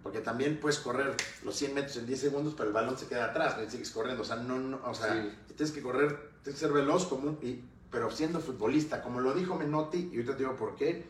Porque 0.03 0.21
también 0.21 0.59
puedes 0.61 0.79
correr 0.79 1.17
los 1.45 1.57
100 1.57 1.75
metros 1.75 1.97
en 1.97 2.07
10 2.07 2.21
segundos, 2.21 2.55
pero 2.57 2.69
el 2.69 2.75
balón 2.75 2.97
se 2.99 3.07
queda 3.07 3.27
atrás, 3.27 3.57
y 3.65 3.71
sigues 3.71 3.91
corriendo. 3.91 4.23
O 4.23 4.27
sea, 4.27 4.37
no, 4.37 4.59
no- 4.59 4.81
o 4.85 4.95
sea 4.95 5.13
Sí. 5.15 5.33
tienes 5.57 5.73
que 5.73 5.83
correr, 5.83 6.31
tienes 6.43 6.61
que 6.61 6.67
ser 6.67 6.73
veloz, 6.73 7.07
como 7.07 7.29
un- 7.31 7.39
y- 7.43 7.65
pero 7.91 8.11
siendo 8.11 8.41
futbolista. 8.41 9.03
Como 9.03 9.21
lo 9.21 9.33
dijo 9.35 9.57
Menotti, 9.57 10.11
y 10.13 10.17
ahorita 10.17 10.33
te 10.33 10.39
digo 10.41 10.55
por 10.57 10.75
qué. 10.77 11.07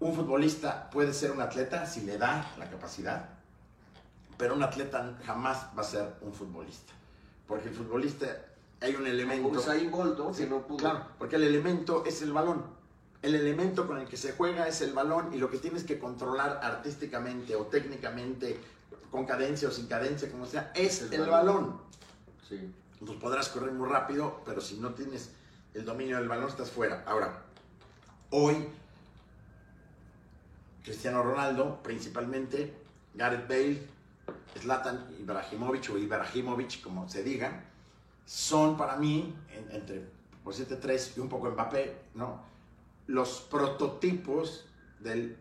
Un 0.00 0.14
futbolista 0.14 0.88
puede 0.90 1.12
ser 1.12 1.30
un 1.30 1.40
atleta 1.42 1.84
si 1.86 2.00
le 2.02 2.16
da 2.16 2.54
la 2.58 2.70
capacidad, 2.70 3.28
pero 4.40 4.54
un 4.54 4.62
atleta 4.62 5.18
jamás 5.26 5.66
va 5.76 5.82
a 5.82 5.84
ser 5.84 6.14
un 6.22 6.32
futbolista. 6.32 6.94
Porque 7.46 7.68
el 7.68 7.74
futbolista 7.74 8.26
hay 8.80 8.94
un 8.94 9.06
elemento. 9.06 9.48
Como 9.48 9.60
Usain 9.60 9.90
Bolt, 9.90 10.18
¿no? 10.18 10.32
Sí, 10.32 10.44
que 10.44 10.48
no 10.48 10.66
pudo. 10.66 10.78
Claro, 10.78 11.04
porque 11.18 11.36
el 11.36 11.42
elemento 11.42 12.06
es 12.06 12.22
el 12.22 12.32
balón. 12.32 12.64
El 13.20 13.34
elemento 13.34 13.86
con 13.86 13.98
el 13.98 14.08
que 14.08 14.16
se 14.16 14.32
juega 14.32 14.66
es 14.66 14.80
el 14.80 14.94
balón 14.94 15.34
y 15.34 15.36
lo 15.36 15.50
que 15.50 15.58
tienes 15.58 15.84
que 15.84 15.98
controlar 15.98 16.58
artísticamente 16.62 17.54
o 17.54 17.66
técnicamente, 17.66 18.58
con 19.10 19.26
cadencia 19.26 19.68
o 19.68 19.70
sin 19.70 19.86
cadencia, 19.88 20.30
como 20.32 20.46
sea, 20.46 20.72
es 20.74 21.02
El 21.02 21.12
el, 21.12 21.20
balón. 21.28 21.46
balón. 21.46 21.80
Sí. 22.48 22.74
Pues 23.04 23.18
podrás 23.18 23.50
correr 23.50 23.72
muy 23.72 23.90
rápido, 23.90 24.40
pero 24.46 24.62
si 24.62 24.78
no 24.78 24.94
tienes 24.94 25.32
el 25.74 25.84
dominio 25.84 26.16
del 26.16 26.28
balón 26.28 26.48
estás 26.48 26.70
fuera. 26.70 27.04
Ahora, 27.06 27.42
hoy, 28.30 28.56
Cristiano 30.82 31.22
Ronaldo, 31.22 31.82
principalmente, 31.82 32.74
Gareth 33.14 33.46
Bale, 33.46 33.99
Zlatan 34.58 35.06
Ibrahimovic 35.18 35.90
o 35.92 35.98
Ibrahimovic, 35.98 36.82
como 36.82 37.08
se 37.08 37.22
diga, 37.22 37.64
son 38.26 38.76
para 38.76 38.96
mí, 38.96 39.34
en- 39.52 39.70
entre 39.76 40.04
por 40.44 40.54
7-3 40.54 41.16
y 41.16 41.20
un 41.20 41.28
poco 41.28 41.50
Mbappé, 41.50 41.96
¿no? 42.14 42.40
los 43.06 43.40
prototipos 43.50 44.66
del, 45.00 45.36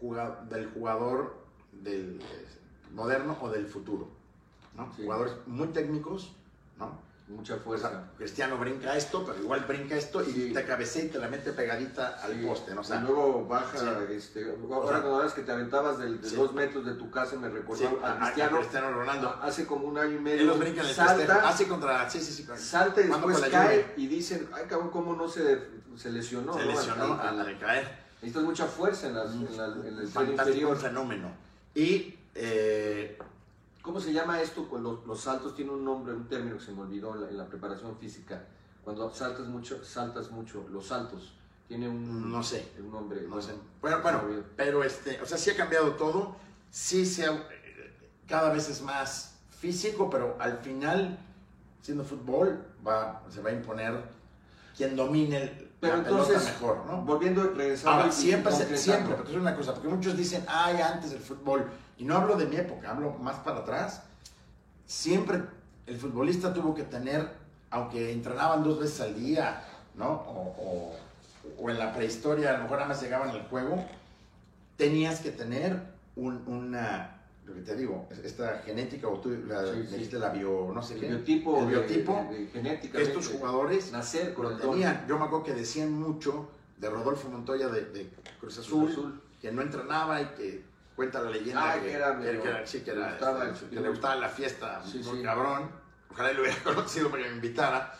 juga- 0.00 0.44
del 0.48 0.70
jugador 0.70 1.36
del, 1.72 2.20
eh, 2.20 2.46
moderno 2.92 3.36
o 3.40 3.48
del 3.48 3.66
futuro. 3.66 4.08
¿no? 4.76 4.92
Sí. 4.94 5.02
Jugadores 5.04 5.34
muy 5.46 5.68
técnicos, 5.68 6.32
¿no? 6.78 6.98
Mucha 7.28 7.56
O 7.56 7.58
fuerza. 7.58 7.90
sea, 7.90 8.04
Cristiano 8.16 8.56
brinca 8.56 8.96
esto, 8.96 9.24
pero 9.26 9.40
igual 9.42 9.64
brinca 9.66 9.96
esto 9.96 10.22
y 10.22 10.26
Sí. 10.32 10.52
te 10.54 10.64
cabecea 10.64 11.04
y 11.06 11.08
te 11.08 11.18
la 11.18 11.26
mete 11.28 11.52
pegadita 11.52 12.20
al 12.22 12.34
Sí. 12.34 12.46
poste, 12.46 12.72
¿no? 12.72 12.82
O 12.82 12.84
sea, 12.84 12.98
y 13.00 13.02
luego 13.02 13.44
baja, 13.46 13.76
sí. 13.78 14.12
este, 14.14 14.44
O 14.48 14.72
ahora 14.72 14.88
sea, 14.88 15.00
cuando 15.00 15.16
hablas 15.16 15.32
que 15.34 15.42
te 15.42 15.50
aventabas 15.50 15.98
del- 15.98 16.20
de 16.20 16.30
dos 16.30 16.52
metros 16.54 16.86
de 16.86 16.94
tu 16.94 17.10
casa, 17.10 17.34
me 17.34 17.48
recordó 17.48 17.98
a- 18.04 18.06
a, 18.06 18.12
a- 18.12 18.14
a 18.16 18.20
Cristiano, 18.26 18.58
Cristiano 18.58 18.92
Ronaldo. 18.92 19.36
hace 19.42 19.66
como 19.66 19.88
un 19.88 19.98
año 19.98 20.14
y 20.16 20.20
medio, 20.20 20.40
Él 20.42 20.46
los 20.46 20.58
brinca 20.60 20.82
en 20.82 20.86
el 20.86 20.94
salta, 20.94 21.48
Así 21.48 21.64
contra. 21.64 22.08
Sí, 22.08 22.20
sí, 22.20 22.32
sí. 22.32 22.44
con- 22.44 22.56
salta 22.56 23.00
y 23.00 23.08
después 23.08 23.40
cae 23.50 23.92
y 23.96 24.06
dicen, 24.06 24.48
ay 24.52 24.66
cabrón, 24.68 24.90
cómo 24.90 25.14
no 25.16 25.28
se, 25.28 25.60
se 25.96 26.12
lesionó. 26.12 26.54
Se 26.54 26.60
¿no? 26.64 26.70
lesionó 26.70 27.14
Al- 27.14 27.40
al, 27.40 27.40
al 27.40 27.58
caer. 27.58 28.06
Necesitas 28.22 28.44
mucha 28.44 28.66
fuerza 28.66 29.08
en, 29.08 29.14
las- 29.16 29.32
en 29.34 29.56
la- 29.56 29.66
en 29.88 29.98
el 29.98 30.06
Fantástico 30.08 30.48
inferior. 30.48 30.76
fenómeno. 30.78 31.32
Y 31.74 32.14
eh, 32.36 33.18
¿Cómo 33.86 34.00
se 34.00 34.12
llama 34.12 34.42
esto? 34.42 34.66
Los, 34.82 35.06
los 35.06 35.20
saltos 35.20 35.54
tiene 35.54 35.70
un 35.70 35.84
nombre, 35.84 36.12
un 36.12 36.26
término 36.26 36.58
que 36.58 36.64
se 36.64 36.72
me 36.72 36.82
olvidó 36.82 37.14
en 37.14 37.20
la, 37.22 37.28
en 37.30 37.38
la 37.38 37.46
preparación 37.46 37.96
física. 37.96 38.44
Cuando 38.82 39.08
saltas 39.14 39.46
mucho, 39.46 39.82
saltas 39.84 40.30
mucho, 40.32 40.66
los 40.72 40.88
saltos. 40.88 41.34
Tiene 41.68 41.88
un, 41.88 42.30
No 42.32 42.42
sé. 42.42 42.68
un 42.80 42.90
nombre. 42.90 43.22
no 43.28 43.40
sé. 43.40 43.52
Bueno, 43.80 44.00
bueno, 44.02 44.20
pero 44.56 44.82
este, 44.82 45.20
o 45.22 45.26
sea, 45.26 45.38
sí 45.38 45.50
ha 45.50 45.56
cambiado 45.56 45.92
todo. 45.92 46.34
Sí 46.68 47.06
se 47.06 47.26
ha- 47.26 47.46
cada 48.26 48.52
vez 48.52 48.68
es 48.68 48.82
más 48.82 49.36
físico, 49.60 50.10
pero 50.10 50.36
al 50.40 50.58
final, 50.58 51.16
siendo 51.80 52.02
fútbol, 52.04 52.64
va, 52.86 53.22
se 53.30 53.40
va 53.40 53.50
a 53.50 53.52
imponer 53.52 54.02
quien 54.76 54.96
domine 54.96 55.42
el, 55.44 55.70
Pero 55.80 55.98
la 55.98 56.02
pelota 56.04 56.22
entonces, 56.32 56.52
mejor, 56.54 56.84
¿no? 56.86 57.02
volviendo, 57.02 57.42
regresando. 57.54 58.00
Ahora, 58.02 58.12
siempre, 58.12 58.52
siempre, 58.76 59.14
porque 59.14 59.30
es 59.32 59.38
una 59.38 59.54
cosa, 59.54 59.72
porque 59.74 59.88
muchos 59.88 60.16
dicen, 60.16 60.44
ay, 60.48 60.80
antes 60.80 61.12
del 61.12 61.20
fútbol, 61.20 61.66
y 61.98 62.04
no 62.04 62.16
hablo 62.16 62.36
de 62.36 62.46
mi 62.46 62.56
época, 62.56 62.90
hablo 62.90 63.12
más 63.14 63.36
para 63.40 63.58
atrás, 63.60 64.02
siempre 64.86 65.42
el 65.86 65.96
futbolista 65.98 66.52
tuvo 66.52 66.74
que 66.74 66.82
tener, 66.84 67.28
aunque 67.70 68.12
entrenaban 68.12 68.62
dos 68.62 68.78
veces 68.80 69.00
al 69.00 69.14
día, 69.18 69.62
¿no? 69.94 70.08
O, 70.08 70.54
o- 70.58 70.96
o 71.58 71.70
en 71.70 71.78
la 71.78 71.94
prehistoria, 71.94 72.50
a 72.50 72.56
lo 72.56 72.64
mejor 72.64 72.78
nada 72.78 72.88
más 72.88 73.00
llegaban 73.00 73.30
al 73.30 73.42
juego, 73.48 73.84
tenías 74.76 75.20
que 75.20 75.30
tener 75.30 75.80
un- 76.16 76.42
una, 76.46 77.20
lo 77.46 77.54
que 77.54 77.60
te 77.60 77.76
digo, 77.76 78.06
esta 78.24 78.58
genética, 78.64 79.06
o 79.08 79.18
tú 79.20 79.30
la, 79.46 79.62
Sí, 79.64 79.84
sí. 79.88 79.94
dijiste 79.94 80.18
la 80.18 80.30
bio, 80.30 80.70
no 80.74 80.82
sé 80.82 80.94
El 80.94 81.00
qué, 81.00 81.06
biotipo, 81.08 81.58
el 81.60 81.66
biotipo, 81.68 82.26
de- 82.30 82.38
de 82.40 82.46
genética. 82.48 82.98
estos 82.98 83.28
jugadores 83.28 83.92
Nacer 83.92 84.34
con 84.34 84.44
lo 84.50 84.56
tenían. 84.56 85.06
Yo 85.08 85.18
me 85.18 85.24
acuerdo 85.26 85.44
que 85.44 85.54
decían 85.54 85.92
mucho 85.92 86.48
de 86.78 86.90
Rodolfo 86.90 87.28
Montoya 87.28 87.68
de, 87.68 88.10
Cruz 88.40 88.58
Azul, 88.58 88.90
Azul. 88.90 89.22
que 89.40 89.52
no 89.52 89.62
entrenaba 89.62 90.20
y 90.20 90.26
que 90.36 90.64
cuenta 90.96 91.20
la 91.20 91.30
leyenda 91.30 91.72
Ah, 91.72 91.74
que, 91.74 91.80
que 91.82 91.92
era 91.92 92.18
que- 92.18 92.40
que- 92.40 92.66
sí, 92.66 92.80
que 92.80 92.92
le 92.92 93.00
era, 93.02 93.10
gustaba 93.10 93.44
este, 93.44 93.64
el- 93.66 93.70
que 93.70 93.80
le 93.80 93.88
gustaba 93.90 94.16
la 94.16 94.28
fiesta, 94.30 94.82
Sí, 94.84 94.98
muy 95.04 95.18
sí. 95.18 95.22
cabrón. 95.22 95.70
Ojalá 96.10 96.32
lo 96.32 96.42
hubiera 96.42 96.56
conocido 96.64 97.10
para 97.10 97.22
que 97.22 97.28
me 97.28 97.34
invitara. 97.36 97.94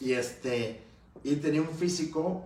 Y 0.00 0.12
este 0.12 0.82
y 1.22 1.36
tenía 1.36 1.62
un 1.62 1.70
físico 1.74 2.44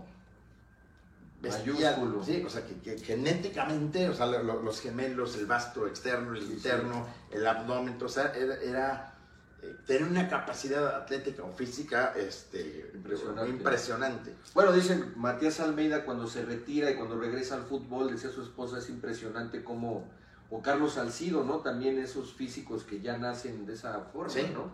bestial, 1.41 1.97
Mayúsculo. 2.01 2.24
sí, 2.24 2.43
o 2.47 2.51
sea, 2.51 2.62
que, 2.66 2.99
genéticamente, 2.99 4.09
o 4.09 4.14
sea, 4.14 4.26
lo- 4.26 4.43
lo- 4.43 4.62
los 4.62 4.80
gemelos, 4.80 5.36
el 5.36 5.47
vasto 5.47 5.86
externo, 5.86 6.34
el 6.34 6.43
interno, 6.43 7.07
el 7.30 7.47
abdomen, 7.47 7.97
o 8.03 8.09
sea, 8.09 8.32
era, 8.34 8.57
era, 8.57 9.14
eh, 9.62 9.76
tenía 9.86 10.06
una 10.06 10.28
capacidad 10.28 10.94
atlética 10.96 11.42
o 11.42 11.52
física 11.52 12.12
este, 12.16 12.90
Impresionante. 12.94 13.50
impresionante. 13.50 14.34
Bueno, 14.54 14.72
dicen 14.72 15.12
Matías 15.16 15.59
Almeida 15.61 16.04
cuando 16.04 16.26
se 16.28 16.44
retira 16.44 16.90
y 16.90 16.94
cuando 16.94 17.18
regresa 17.18 17.56
al 17.56 17.64
fútbol, 17.64 18.11
decía 18.12 18.30
su 18.30 18.42
esposa, 18.42 18.78
es 18.78 18.88
impresionante 18.88 19.64
cómo, 19.64 20.09
o 20.50 20.62
Carlos 20.62 20.92
Salcido, 20.94 21.42
¿no? 21.44 21.59
También 21.59 21.98
esos 21.98 22.32
físicos 22.34 22.84
que 22.84 23.00
ya 23.00 23.18
nacen 23.18 23.66
de 23.66 23.74
esa 23.74 23.98
forma, 24.12 24.30
Sí. 24.32 24.46
¿no? 24.54 24.70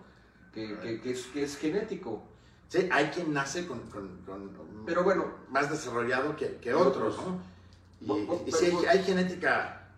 Que, 0.53 0.79
que- 0.79 1.01
que 1.01 1.11
es, 1.13 1.25
que 1.27 1.43
es 1.45 1.57
genético. 1.57 2.23
Sí, 2.69 2.89
hay 2.93 3.07
quien 3.07 3.33
nace 3.33 3.67
con, 3.67 3.81
con- 3.91 4.19
con 4.25 4.51
Pero 4.87 5.03
bueno, 5.05 5.33
más 5.49 5.71
desarrollado 5.71 6.37
que, 6.37 6.57
que 6.57 6.75
otros, 6.75 7.19
otros. 7.19 7.27
¿no? 8.01 8.15
Y, 8.47 8.49
y 8.51 8.53
sí, 8.53 8.67
hay, 8.67 8.99
hay 8.99 9.03
genética 9.05 9.89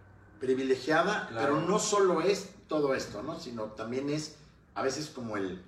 privilegiada, 0.41 1.26
Claro. 1.28 1.55
pero 1.57 1.66
no 1.66 1.78
solo 1.78 2.20
es 2.20 2.51
todo 2.68 2.95
esto, 2.95 3.22
¿no? 3.22 3.39
Sino 3.41 3.64
también 3.64 4.09
es 4.11 4.37
a 4.77 4.83
veces 4.83 5.09
como 5.11 5.37
el, 5.37 5.61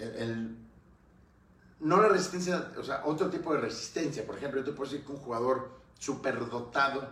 el, 0.00 0.08
el- 0.16 0.56
no 1.80 2.02
la 2.02 2.08
resistencia, 2.08 2.72
o 2.78 2.82
sea, 2.82 3.02
otro 3.06 3.30
tipo 3.30 3.54
de 3.54 3.60
resistencia. 3.60 4.26
Por 4.26 4.36
ejemplo, 4.36 4.60
yo 4.60 4.66
te 4.66 4.72
puedo 4.72 4.90
decir 4.90 5.06
que 5.06 5.12
un 5.12 5.18
jugador 5.18 5.70
superdotado, 5.98 7.08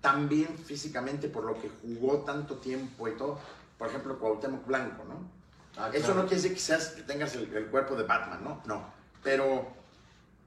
también 0.00 0.48
físicamente 0.58 1.28
por 1.28 1.44
lo 1.44 1.54
que 1.60 1.70
jugó 1.80 2.18
tanto 2.18 2.56
tiempo 2.56 3.08
y 3.08 3.16
todo, 3.16 3.38
por 3.78 3.88
ejemplo, 3.88 4.18
Cuauhtémoc 4.18 4.66
Blanco, 4.66 5.04
¿no? 5.08 5.14
ah, 5.80 5.90
Eso 5.92 6.06
claro. 6.06 6.22
no 6.22 6.28
quiere 6.28 6.36
decir 6.42 6.54
que, 6.54 6.60
seas, 6.60 6.88
que 6.90 7.02
tengas 7.02 7.34
el, 7.34 7.52
el 7.54 7.66
cuerpo 7.66 7.96
de 7.96 8.04
Batman, 8.04 8.44
¿no? 8.44 8.60
No. 8.66 8.84
Pero 9.24 9.66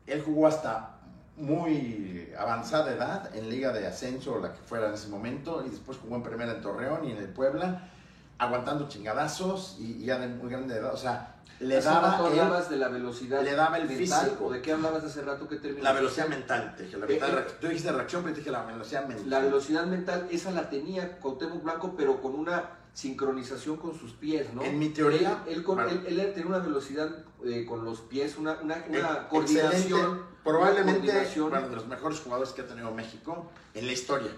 él 0.07 0.21
jugó 0.23 0.47
hasta 0.47 0.99
muy 1.37 2.31
avanzada 2.37 2.93
edad 2.93 3.35
en 3.35 3.49
Liga 3.49 3.73
de 3.73 3.85
Ascenso 3.87 4.35
o 4.35 4.39
la 4.39 4.53
que 4.53 4.59
fuera 4.61 4.87
en 4.87 4.93
ese 4.93 5.09
momento 5.09 5.65
y 5.65 5.69
después 5.69 5.97
jugó 5.97 6.15
en 6.15 6.23
Primera 6.23 6.53
en 6.53 6.61
Torreón 6.61 7.05
y 7.05 7.11
en 7.11 7.17
el 7.17 7.27
Puebla 7.29 7.89
aguantando 8.37 8.87
chingadazos 8.89 9.77
y, 9.79 10.01
y 10.01 10.05
ya 10.05 10.17
de 10.19 10.27
muy 10.27 10.49
grande 10.49 10.75
edad. 10.75 10.93
O 10.93 10.97
sea, 10.97 11.35
le 11.59 11.77
Hace 11.77 11.87
daba, 11.87 12.11
rato 12.11 12.25
hablabas 12.27 12.69
de 12.69 12.75
la 12.77 12.89
velocidad 12.89 13.41
le 13.41 13.55
daba 13.55 13.77
el 13.77 13.87
mental, 13.87 14.25
físico. 14.25 14.45
¿o 14.47 14.51
de 14.51 14.61
qué 14.61 14.73
hablabas 14.73 15.03
hace 15.05 15.21
rato 15.21 15.47
que 15.47 15.55
terminó? 15.55 15.83
la 15.83 15.93
velocidad 15.93 16.27
mental. 16.27 16.73
Te 16.75 16.83
dije, 16.83 16.97
la 16.97 17.05
velocidad 17.05 17.39
Eh, 17.39 17.45
eh. 17.47 17.53
Tú 17.61 17.67
dijiste 17.67 17.91
reacción, 17.93 18.23
pero 18.23 18.33
te 18.33 18.39
dije 18.41 18.51
la 18.51 18.63
velocidad 18.65 19.07
mental. 19.07 19.29
La 19.29 19.39
velocidad 19.39 19.85
mental, 19.85 20.27
esa 20.31 20.51
la 20.51 20.69
tenía 20.69 21.17
Cuauhtémoc 21.19 21.63
Blanco, 21.63 21.93
pero 21.95 22.21
con 22.21 22.35
una 22.35 22.71
sincronización 22.93 23.77
con 23.77 23.97
sus 23.97 24.13
pies, 24.13 24.53
¿no? 24.53 24.63
En 24.63 24.79
mi 24.79 24.89
teoría, 24.89 25.43
Él, 25.47 25.57
él 25.57 25.63
con- 25.63 25.75
bueno. 25.75 25.91
él- 25.91 26.19
él 26.19 26.33
tenía 26.33 26.47
una 26.47 26.59
velocidad 26.59 27.09
eh, 27.45 27.65
con 27.65 27.83
los 27.85 28.01
pies, 28.01 28.37
una, 28.37 28.57
una, 28.61 28.83
una 28.89 29.27
coordinación. 29.29 30.23
Probablemente 30.43 30.99
una 30.99 31.07
coordinación 31.09 31.49
bueno, 31.49 31.69
de 31.69 31.75
los 31.75 31.87
mejores 31.87 32.19
jugadores 32.19 32.53
que 32.53 32.61
ha 32.61 32.67
tenido 32.67 32.91
México 32.91 33.49
en 33.73 33.87
la 33.87 33.93
historia. 33.93 34.31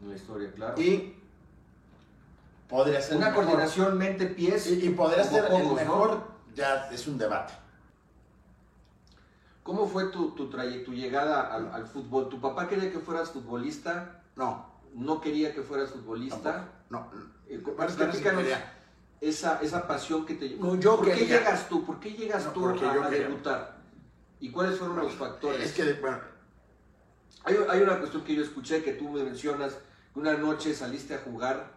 en 0.00 0.10
la 0.10 0.14
historia, 0.16 0.50
claro. 0.52 0.80
Y 0.80 1.14
podría 2.68 3.00
ser 3.00 3.16
una 3.16 3.30
mejor. 3.30 3.44
coordinación 3.44 3.98
mente-pies. 3.98 4.66
Y, 4.68 4.86
y 4.86 4.90
podría 4.90 5.24
ser 5.24 5.44
el 5.46 5.68
¿no? 5.68 5.74
mejor, 5.74 6.22
ya 6.54 6.88
es 6.92 7.06
un 7.06 7.18
debate. 7.18 7.52
¿Cómo 9.62 9.86
fue 9.86 10.06
tu, 10.06 10.30
tu, 10.30 10.48
traye- 10.48 10.84
tu 10.84 10.92
llegada 10.92 11.52
al, 11.54 11.70
al 11.72 11.86
fútbol? 11.86 12.28
¿Tu 12.28 12.40
papá 12.40 12.68
quería 12.68 12.90
que 12.90 12.98
fueras 12.98 13.30
futbolista? 13.30 14.22
No, 14.36 14.66
¿No 14.94 15.20
quería 15.20 15.52
que 15.54 15.62
fueras 15.62 15.90
futbolista? 15.90 16.38
tampoco. 16.42 16.78
No, 16.90 17.10
Eh, 17.48 17.58
Bueno, 17.58 17.84
es 17.84 17.92
que 17.96 18.04
platícanos 18.04 18.42
quería. 18.42 18.74
esa, 19.20 19.60
esa 19.60 19.86
pasión 19.86 20.24
que 20.24 20.34
te 20.34 20.50
No, 20.56 20.74
yo 20.76 20.96
¿Por 20.96 21.06
qué 21.12 21.26
llegas 21.26 21.68
tú? 21.68 21.84
¿Por 21.84 22.00
qué 22.00 22.12
llegas 22.12 22.46
No, 22.46 22.52
tú 22.52 22.68
a, 22.70 22.74
yo 22.76 23.02
a 23.04 23.10
quería. 23.10 23.28
debutar? 23.28 23.76
¿Y 24.40 24.50
cuáles 24.50 24.78
fueron 24.78 24.96
los 24.96 25.12
factores? 25.14 25.60
Es 25.66 25.72
que, 25.72 25.92
bueno, 25.94 26.18
Hay, 27.44 27.56
hay 27.68 27.82
una 27.82 27.98
cuestión 27.98 28.24
que 28.24 28.34
yo 28.34 28.42
escuché 28.42 28.82
que 28.82 28.92
tú 28.92 29.10
me 29.10 29.22
mencionas, 29.22 29.74
que 30.14 30.20
una 30.20 30.32
noche 30.34 30.74
saliste 30.74 31.14
a 31.14 31.18
jugar 31.18 31.76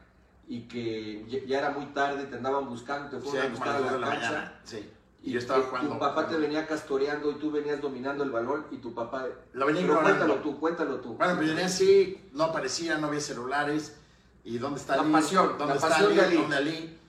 y 0.52 0.68
que 0.68 1.26
ya- 1.30 1.46
ya 1.48 1.58
era 1.60 1.70
muy 1.70 1.86
tarde, 1.94 2.26
te 2.26 2.36
andaban 2.36 2.68
buscando, 2.68 3.10
te 3.10 3.22
sí, 3.24 3.30
fueron 3.30 3.52
a 3.54 3.54
como 3.54 3.64
a 3.64 3.68
buscar 3.72 3.76
a 3.76 3.80
la, 3.86 3.92
de 3.94 4.00
la 4.00 4.08
cancha. 4.10 4.28
mañana. 4.32 4.60
Sí. 4.66 4.90
Y 5.24 5.32
yo 5.32 5.40
estaba 5.40 5.64
jugando. 5.64 5.94
Tu 5.94 6.00
papá 6.00 6.28
te 6.28 6.36
venía 6.36 6.68
castoreando 6.68 7.32
y 7.32 7.36
tú 7.36 7.52
venías 7.52 7.80
dominando 7.80 8.24
el 8.26 8.32
balón 8.32 8.66
y 8.70 8.78
tu 8.80 8.94
papá... 8.94 9.28
Lo 9.54 9.66
venía 9.68 9.84
Pero 9.84 10.02
cuéntalo 10.02 10.36
tú, 10.42 10.60
cuéntalo 10.60 11.00
tú. 11.00 11.14
Bueno, 11.14 11.36
pues 11.38 11.48
venía 11.48 11.68
así, 11.68 12.30
no 12.34 12.44
aparecía, 12.46 12.98
no 12.98 13.08
había 13.08 13.22
celulares. 13.22 13.96
¿Y 14.44 14.58
dónde 14.58 14.82
está 14.82 14.98
La 14.98 15.04
Ali? 15.04 15.12
pasión, 15.14 15.48
¿Dónde 15.58 15.66
la 15.68 15.74
está 15.76 15.88
pasión 15.90 16.08
Ali? 16.08 16.16
de 16.18 16.22
Ali. 16.26 16.36
¿Dónde 16.38 16.56
Ali? 16.58 17.00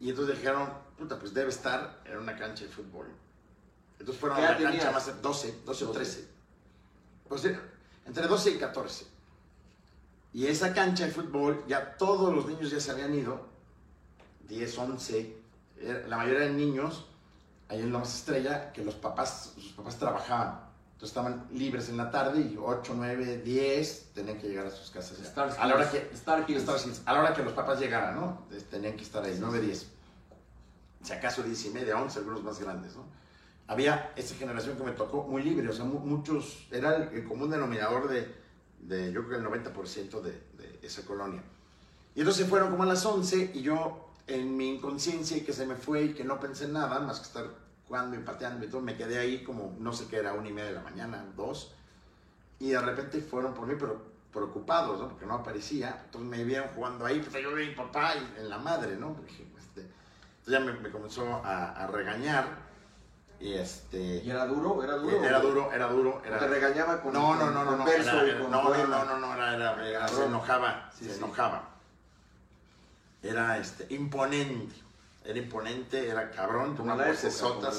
Y 0.00 0.10
entonces 0.10 0.36
dijeron, 0.36 0.68
puta, 0.98 1.16
pues 1.18 1.32
debe 1.32 1.50
estar 1.50 2.00
en 2.06 2.18
una 2.18 2.34
cancha 2.36 2.64
de 2.64 2.70
fútbol. 2.70 3.06
Entonces 4.00 4.20
fueron 4.20 4.38
¿Qué 4.38 4.44
a 4.46 4.50
la 4.50 4.56
cancha 4.58 4.70
tenías? 4.70 4.92
más, 4.92 5.22
12, 5.22 5.60
12 5.64 5.84
o 5.84 5.86
12. 5.88 5.98
13. 6.00 6.28
Pues 7.28 7.44
eh, 7.44 7.60
entre 8.06 8.26
12 8.26 8.50
y 8.50 8.56
14. 8.58 9.06
Y 10.34 10.46
esa 10.48 10.74
cancha 10.74 11.06
de 11.06 11.12
fútbol, 11.12 11.64
ya 11.68 11.96
todos 11.96 12.34
los 12.34 12.46
niños 12.46 12.70
ya 12.70 12.80
se 12.80 12.90
habían 12.90 13.14
ido, 13.14 13.46
10, 14.48 14.76
11, 14.78 15.36
era- 15.80 16.06
la 16.08 16.16
mayoría 16.18 16.44
eran 16.44 16.56
niños, 16.56 17.06
ahí 17.68 17.80
en 17.80 17.90
Lomas 17.92 18.14
Estrella, 18.14 18.72
que 18.72 18.84
los 18.84 18.94
papás, 18.96 19.52
sus 19.54 19.72
papás 19.72 19.96
trabajaban. 19.98 20.60
Entonces 20.94 21.08
estaban 21.16 21.46
libres 21.52 21.88
en 21.88 21.96
la 21.96 22.10
tarde 22.10 22.40
y 22.40 22.56
8, 22.60 22.94
9, 22.96 23.38
10 23.38 24.10
tenían 24.12 24.38
que 24.38 24.48
llegar 24.48 24.66
a 24.66 24.70
sus 24.70 24.90
casas. 24.90 25.18
ya. 25.18 25.24
Star 25.24 25.50
a 25.58 25.66
la 25.66 25.74
hora 25.74 25.90
que, 25.90 26.08
Star 26.12 26.44
Hills. 26.48 26.62
Star 26.62 26.78
Hills. 26.84 27.02
A 27.06 27.12
la 27.12 27.20
hora 27.20 27.34
que 27.34 27.42
los 27.42 27.52
papás 27.52 27.78
llegaran, 27.80 28.16
¿no? 28.16 28.38
Entonces, 28.44 28.68
Tenían 28.68 28.96
que 28.96 29.02
estar 29.02 29.22
ahí, 29.24 29.36
9, 29.40 29.60
10. 29.60 29.86
Si 31.02 31.12
acaso 31.12 31.42
10 31.42 31.66
y 31.66 31.70
media, 31.70 32.00
11, 32.00 32.18
algunos 32.18 32.42
más 32.42 32.58
grandes, 32.60 32.96
¿no? 32.96 33.04
Había 33.66 34.12
esa 34.16 34.34
generación 34.34 34.76
que 34.76 34.82
me 34.84 34.92
tocó 34.92 35.22
muy 35.24 35.42
libre, 35.42 35.68
o 35.68 35.72
sea, 35.72 35.84
mu- 35.84 35.98
muchos, 36.00 36.66
era 36.70 36.96
el, 36.96 37.02
el 37.18 37.24
común 37.24 37.50
denominador 37.50 38.08
de, 38.08 38.43
de, 38.84 39.12
yo 39.12 39.26
creo, 39.26 39.38
el 39.38 39.46
90% 39.46 40.20
de, 40.20 40.30
de 40.30 40.78
esa 40.82 41.02
colonia. 41.02 41.42
Y 42.14 42.20
entonces 42.20 42.48
fueron 42.48 42.70
como 42.70 42.84
a 42.84 42.86
las 42.86 43.04
11 43.04 43.52
y 43.54 43.62
yo, 43.62 44.08
en 44.26 44.56
mi 44.56 44.76
inconsciencia 44.76 45.36
y 45.36 45.40
que 45.40 45.52
se 45.52 45.66
me 45.66 45.76
fue 45.76 46.04
y 46.04 46.14
que 46.14 46.24
no 46.24 46.40
pensé 46.40 46.64
en 46.64 46.74
nada, 46.74 47.00
más 47.00 47.18
que 47.20 47.26
estar 47.26 47.46
jugando 47.86 48.16
y 48.16 48.20
pateando 48.20 48.64
y 48.64 48.68
todo, 48.68 48.80
me 48.80 48.96
quedé 48.96 49.18
ahí 49.18 49.42
como, 49.44 49.76
no 49.78 49.92
sé 49.92 50.06
qué 50.06 50.16
era, 50.16 50.32
una 50.32 50.48
y 50.48 50.52
media 50.52 50.70
de 50.70 50.76
la 50.76 50.82
mañana, 50.82 51.24
dos, 51.36 51.74
y 52.58 52.70
de 52.70 52.80
repente 52.80 53.20
fueron 53.20 53.52
por 53.52 53.66
mí, 53.66 53.74
pero 53.78 54.14
preocupados, 54.32 55.00
¿no? 55.00 55.08
Porque 55.08 55.26
no 55.26 55.34
aparecía, 55.34 56.02
entonces 56.04 56.30
me 56.30 56.44
vieron 56.44 56.68
jugando 56.74 57.04
ahí, 57.04 57.20
pues 57.20 57.42
yo 57.42 57.54
vi 57.54 57.64
a 57.64 57.68
mi 57.68 57.74
papá 57.74 58.14
y 58.16 58.40
en 58.40 58.48
la 58.48 58.58
madre, 58.58 58.96
¿no? 58.96 59.16
Dije, 59.26 59.46
este, 59.58 59.82
entonces 59.82 60.46
ya 60.46 60.60
me, 60.60 60.72
me 60.72 60.90
comenzó 60.90 61.26
a, 61.44 61.72
a 61.72 61.86
regañar 61.86 62.58
y 63.44 63.52
este... 63.52 64.22
¿Y 64.24 64.30
era 64.30 64.46
duro? 64.46 64.82
¿Era 64.82 64.94
duro? 64.96 65.22
Era 65.22 65.38
duro, 65.38 65.70
era 65.70 65.86
duro, 65.88 66.20
¿O 66.22 66.26
era... 66.26 66.38
¿Te 66.38 66.46
regañaba 66.48 67.02
con 67.02 67.12
No, 67.12 67.34
no, 67.34 67.50
no, 67.50 67.62
no, 67.62 67.76
no, 67.76 67.86
era- 67.86 68.22
era- 68.24 68.38
no, 68.38 68.48
no, 68.48 68.86
no, 68.86 69.04
no, 69.04 69.18
no, 69.18 69.34
era, 69.34 69.54
era- 69.54 69.86
era- 69.88 70.08
se 70.08 70.24
enojaba, 70.24 70.90
Sí, 70.98 71.04
se 71.04 71.10
sí. 71.12 71.18
enojaba. 71.18 71.68
Era 73.22 73.58
este, 73.58 73.86
imponente, 73.94 74.74
era 75.24 75.38
imponente, 75.38 76.08
era 76.08 76.30
cabrón, 76.30 76.74
Como 76.74 76.94
una 76.94 77.06
vocesota. 77.06 77.70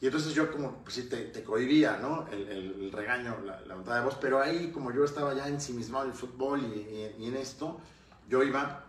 Y 0.00 0.06
entonces 0.06 0.32
yo 0.32 0.50
como, 0.50 0.76
pues 0.78 0.94
sí, 0.94 1.02
te, 1.10 1.24
te 1.26 1.44
cohibía, 1.44 1.98
¿no? 1.98 2.26
El, 2.32 2.48
el- 2.48 2.84
el 2.84 2.92
regaño, 2.92 3.36
la, 3.44 3.60
la 3.60 3.76
montada 3.76 3.98
de 3.98 4.04
voz, 4.06 4.16
pero 4.18 4.40
ahí 4.40 4.70
como 4.72 4.92
yo 4.92 5.04
estaba 5.04 5.34
ya 5.34 5.46
ensimismado 5.46 6.06
en 6.06 6.10
el 6.12 6.16
fútbol 6.16 6.60
y, 6.62 6.78
y- 6.78 7.16
y 7.18 7.28
en 7.28 7.36
esto, 7.36 7.78
yo 8.28 8.42
iba 8.42 8.84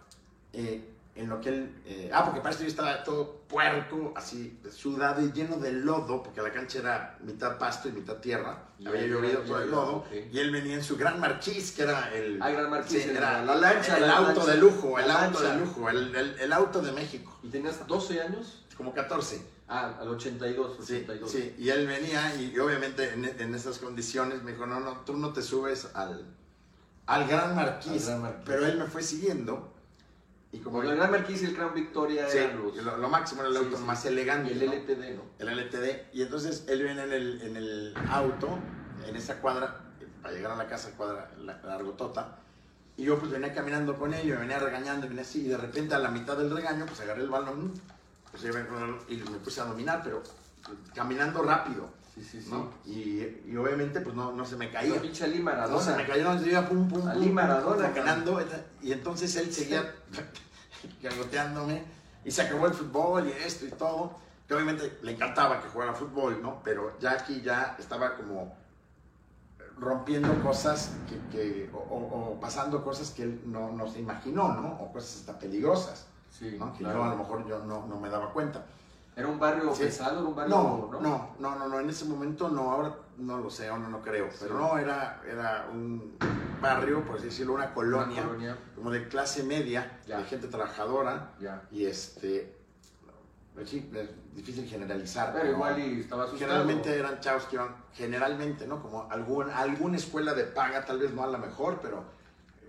eh, 0.53 0.89
en 1.15 1.29
lo 1.29 1.39
que 1.39 1.49
él... 1.49 1.81
eh, 1.85 2.09
ah, 2.11 2.25
porque 2.25 2.39
para 2.39 2.51
esto 2.51 2.63
yo 2.63 2.69
estaba 2.69 3.03
todo 3.03 3.41
puerco, 3.47 4.13
así 4.15 4.59
sudado 4.71 5.21
y 5.21 5.31
lleno 5.31 5.57
de 5.57 5.71
lodo, 5.71 6.23
porque 6.23 6.41
la 6.41 6.51
cancha 6.51 6.79
era 6.79 7.17
mitad 7.21 7.57
pasto 7.59 7.87
y 7.87 7.91
mitad 7.91 8.15
tierra, 8.17 8.63
Y 8.79 8.87
había 8.87 9.05
llovido 9.05 9.41
todo 9.41 9.59
el 9.61 9.69
lodo, 9.69 10.05
y 10.31 10.39
él 10.39 10.49
venía 10.51 10.73
en 10.73 10.83
su 10.83 10.97
gran 10.97 11.19
marquís, 11.19 11.71
que 11.71 11.83
era 11.83 12.11
el... 12.15 12.41
Ah, 12.41 12.49
Gran 12.49 12.87
sí, 12.87 12.97
era 13.01 13.43
la 13.43 13.55
lancha, 13.55 13.97
El 13.97 14.09
auto 14.09 14.33
lancha. 14.39 14.45
de 14.53 14.57
lujo, 14.57 14.97
el 14.99 15.11
auto 15.11 15.39
lancha. 15.43 15.53
de 15.53 15.59
lujo, 15.65 15.89
el, 15.89 16.15
el- 16.15 16.39
el 16.39 16.53
auto 16.53 16.81
de 16.81 16.91
México, 16.91 17.37
¿Y 17.43 17.49
tenías 17.49 17.85
12 17.85 18.21
años? 18.21 18.65
como 18.75 18.91
14. 18.91 19.53
Ah, 19.67 19.95
al 20.01 20.09
82, 20.09 20.77
Sí, 20.83 20.93
82. 20.95 21.31
sí, 21.31 21.55
y 21.59 21.69
él 21.69 21.85
venía 21.87 22.35
y, 22.35 22.51
y 22.55 22.59
obviamente 22.59 23.13
en, 23.13 23.23
en 23.25 23.53
esas 23.55 23.77
condiciones 23.77 24.41
me 24.43 24.51
dijo, 24.53 24.65
no, 24.65 24.79
no, 24.79 24.97
tú 25.01 25.15
no 25.15 25.31
te 25.31 25.41
subes 25.43 25.89
al, 25.93 26.25
al 27.05 27.27
Gran 27.27 27.55
Marquís, 27.55 28.03
Al 28.07 28.09
Gran 28.09 28.21
Marquís. 28.23 28.43
pero 28.45 28.65
él 28.65 28.77
me 28.79 28.85
fue 28.85 29.03
siguiendo 29.03 29.72
y 30.53 30.59
como 30.59 30.77
Como 30.77 30.89
el 30.91 30.95
Gran 30.95 31.09
Marquís 31.09 31.41
y 31.41 31.45
el 31.45 31.55
Gran 31.55 31.73
Victoria 31.73 32.29
sí, 32.29 32.37
eran 32.37 32.63
los... 32.63 32.75
lo, 32.75 32.97
lo 32.97 33.09
máximo 33.09 33.41
era 33.41 33.49
el 33.49 33.57
auto 33.57 33.75
sí. 33.75 33.83
más 33.83 34.05
elegante, 34.05 34.51
el 34.51 34.65
¿no? 34.65 34.71
LTD, 34.71 35.15
¿no? 35.15 35.23
el 35.39 35.59
LTD, 35.59 36.13
y 36.13 36.21
entonces 36.21 36.65
él 36.67 36.83
viene 36.83 37.03
en 37.03 37.11
el, 37.11 37.41
en 37.41 37.57
el 37.57 37.93
auto, 38.07 38.59
en 39.07 39.15
esa 39.15 39.41
cuadra, 39.41 39.81
para 40.21 40.35
llegar 40.35 40.51
a 40.51 40.55
la 40.55 40.67
casa, 40.67 40.91
cuadra 40.95 41.31
la, 41.39 41.59
largotota, 41.63 42.37
y 42.95 43.03
yo 43.05 43.17
pues 43.17 43.31
venía 43.31 43.51
caminando 43.51 43.97
con 43.97 44.13
él, 44.13 44.27
y 44.27 44.29
me 44.29 44.37
venía 44.37 44.59
regañando, 44.59 45.07
y 45.07 45.09
venía 45.09 45.23
así, 45.23 45.41
y 45.41 45.47
de 45.47 45.57
repente 45.57 45.95
a 45.95 45.99
la 45.99 46.11
mitad 46.11 46.37
del 46.37 46.51
regaño, 46.51 46.85
pues 46.85 47.01
agarré 47.01 47.23
el 47.23 47.29
balón, 47.29 47.73
pues, 48.29 48.43
y 48.43 49.15
me 49.15 49.39
puse 49.39 49.59
a 49.59 49.65
dominar, 49.65 50.01
pero 50.03 50.21
caminando 50.93 51.41
rápido, 51.41 51.89
Sí, 52.13 52.23
sí, 52.23 52.41
sí. 52.41 52.49
¿no? 52.51 52.69
Y, 52.85 53.41
y 53.51 53.55
obviamente 53.57 53.99
pues 54.01 54.15
no, 54.15 54.31
no 54.31 54.45
se 54.45 54.55
me 54.55 54.69
caía. 54.69 55.01
Pinche 55.01 55.23
Ali 55.23 55.39
No 55.39 55.39
se 55.39 55.43
Maradona. 55.43 55.95
me 55.97 56.05
cayó, 56.05 56.23
no, 56.25 56.39
yo 56.39 56.45
iba 56.51 56.67
pum, 56.69 56.87
pum, 56.87 57.07
Ali 57.07 57.25
pum, 57.25 57.33
Maradona, 57.35 57.91
caminando, 57.91 58.39
y 58.81 58.91
entonces 58.91 59.35
él 59.35 59.51
seguía 59.51 59.95
gargoteándome, 61.01 61.83
y 62.23 62.31
se 62.31 62.41
acabó 62.43 62.67
el 62.67 62.73
fútbol 62.73 63.27
y 63.27 63.31
esto 63.31 63.65
y 63.65 63.69
todo, 63.71 64.15
que 64.47 64.53
obviamente 64.53 64.99
le 65.01 65.13
encantaba 65.13 65.61
que 65.61 65.69
jugara 65.69 65.93
fútbol, 65.93 66.39
¿no? 66.41 66.61
Pero 66.63 66.97
ya 66.99 67.11
aquí 67.13 67.41
ya 67.41 67.75
estaba 67.79 68.15
como 68.15 68.55
rompiendo 69.77 70.39
cosas 70.43 70.91
que, 71.09 71.17
que- 71.31 71.69
o, 71.73 71.77
o- 71.77 72.31
o 72.33 72.39
pasando 72.39 72.83
cosas 72.83 73.09
que 73.11 73.23
él 73.23 73.41
no, 73.45 73.71
no 73.71 73.87
se 73.87 73.99
imaginó, 73.99 74.53
¿no? 74.53 74.67
O 74.79 74.91
cosas 74.93 75.21
hasta 75.21 75.39
peligrosas, 75.39 76.05
Sí, 76.29 76.57
¿no? 76.59 76.71
Que 76.73 76.79
claro. 76.79 76.99
yo 76.99 77.03
a 77.05 77.09
lo 77.09 77.15
mejor 77.17 77.47
yo 77.47 77.59
no, 77.65 77.85
no 77.87 77.99
me 77.99 78.09
daba 78.09 78.31
cuenta. 78.33 78.65
¿Era 79.15 79.27
un 79.27 79.39
barrio 79.39 79.73
Sí. 79.75 79.83
pesado? 79.83 80.19
¿Era 80.19 80.27
un 80.29 80.35
barrio...? 80.35 80.55
No, 80.55 80.99
no, 81.01 81.35
no, 81.39 81.55
no, 81.55 81.67
no, 81.67 81.79
en 81.79 81.89
ese 81.89 82.05
momento 82.05 82.49
no, 82.49 82.71
ahora 82.71 82.95
no 83.17 83.37
lo 83.37 83.49
sé, 83.49 83.67
ahora 83.67 83.87
no 83.87 84.01
creo, 84.01 84.27
pero 84.39 84.57
no, 84.57 84.77
era, 84.77 85.21
era 85.29 85.67
un 85.71 86.17
barrio, 86.61 87.03
por 87.05 87.17
así 87.17 87.25
decirlo, 87.25 87.53
una 87.53 87.65
Una 87.65 87.73
colonia, 87.73 88.57
como 88.75 88.89
de 88.89 89.07
clase 89.07 89.43
media, 89.43 89.99
Ya. 90.07 90.17
de 90.19 90.23
gente 90.25 90.47
trabajadora, 90.47 91.31
Ya. 91.39 91.61
y 91.71 91.85
este, 91.85 92.55
pues 93.53 93.69
sí, 93.69 93.87
es 93.93 94.09
difícil 94.35 94.67
generalizar, 94.67 95.31
Pero 95.31 95.51
igual 95.51 95.77
y 95.79 95.99
estaba 96.01 96.23
asustado. 96.23 96.49
generalmente 96.49 96.97
eran 96.97 97.19
chavos 97.19 97.43
que 97.45 97.57
iban, 97.57 97.75
generalmente, 97.93 98.65
¿no? 98.65 98.81
Como 98.81 99.07
algún, 99.11 99.47
alguna 99.51 99.97
escuela 99.97 100.33
de 100.33 100.45
paga, 100.45 100.83
tal 100.85 100.97
vez 100.97 101.13
no 101.13 101.23
a 101.23 101.27
la 101.27 101.37
mejor, 101.37 101.77
pero 101.81 102.03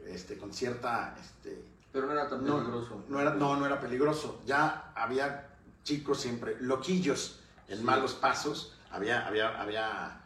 este, 0.07 0.37
con 0.37 0.53
cierta, 0.53 1.15
este, 1.19 1.65
Pero 1.91 2.05
no 2.07 2.13
era 2.13 2.29
tan 2.29 2.45
no, 2.45 2.59
peligroso. 2.59 3.03
no 3.09 3.19
era, 3.21 3.33
no, 3.33 3.57
no 3.57 3.65
era 3.65 3.81
peligroso. 3.81 4.43
Ya 4.45 4.93
había 4.95 5.54
chicos 5.85 6.21
siempre, 6.21 6.57
loquillos 6.61 7.41
en 7.69 7.79
Sí. 7.79 7.85
malos 7.85 8.15
pasos. 8.15 8.77
Había, 8.91 9.27
había, 9.27 9.61
había 9.61 10.21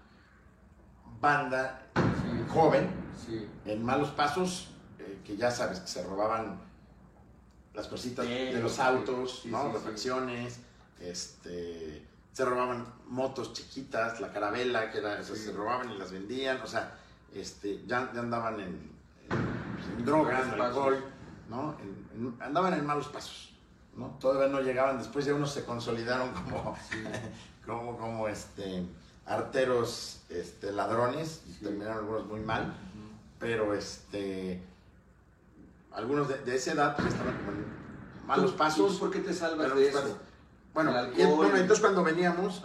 banda 1.21 1.83
Sí, 1.95 2.45
joven 2.49 2.91
Sí. 3.27 3.49
en 3.65 3.85
malos 3.85 4.11
pasos 4.11 4.69
eh, 4.99 5.21
que 5.25 5.37
ya 5.37 5.51
sabes, 5.51 5.81
que 5.81 5.89
se 5.89 6.03
robaban 6.05 6.61
las 7.75 7.87
cositas 7.89 8.27
de 8.27 8.61
los 8.61 8.79
autos, 8.79 9.43
¿no? 9.47 9.73
Refacciones, 9.73 10.61
este, 11.01 12.07
se 12.33 12.45
robaban 12.45 12.87
motos 13.09 13.53
chiquitas, 13.53 14.21
la 14.21 14.33
carabela, 14.33 14.91
que 14.91 14.99
era, 14.99 15.19
esas 15.21 15.39
Sí. 15.39 15.45
se 15.47 15.53
robaban 15.53 15.91
y 15.91 15.99
las 15.99 16.11
vendían, 16.13 16.61
o 16.61 16.67
sea, 16.67 16.99
este, 17.35 17.85
ya, 17.87 18.11
ya 18.13 18.21
andaban 18.21 18.61
en, 18.61 18.67
en, 19.31 19.75
pues, 19.77 19.87
en 19.97 20.05
drogas, 20.05 20.53
en 20.53 20.61
alcohol. 20.61 21.05
¿no? 21.49 21.77
En- 21.81 22.37
andaban 22.41 22.75
en 22.75 22.85
malos 22.85 23.09
pasos, 23.09 23.55
¿no? 23.99 24.17
Todavía 24.21 24.49
no 24.49 24.61
llegaban, 24.61 24.99
después 24.99 25.25
ya 25.25 25.35
unos 25.35 25.53
se 25.53 25.65
consolidaron 25.65 26.31
como, 26.33 26.77
como, 27.67 27.99
como 27.99 28.29
este, 28.29 28.87
arteros 29.27 30.23
este, 30.31 30.73
ladrones, 30.73 31.43
Sí. 31.47 31.59
terminaron 31.65 31.99
algunos 31.99 32.27
muy 32.27 32.41
mal, 32.41 32.75
pero 33.39 33.75
este, 33.75 34.63
algunos 35.93 36.29
de, 36.29 36.39
de 36.39 36.57
esa 36.57 36.73
edad 36.73 36.97
pues, 36.97 37.09
estaban 37.09 37.37
como 37.39 37.51
en 37.53 38.27
malos 38.27 38.53
¿Tú- 38.53 38.57
pasos. 38.57 38.97
¿Por 38.99 39.11
qué 39.11 39.21
te 39.21 39.35
salvas 39.35 39.75
de 39.75 39.89
eso? 39.89 40.19
Bueno, 40.73 40.93
y, 41.17 41.21
entonces 41.23 41.81
cuando 41.81 42.05
veníamos, 42.05 42.63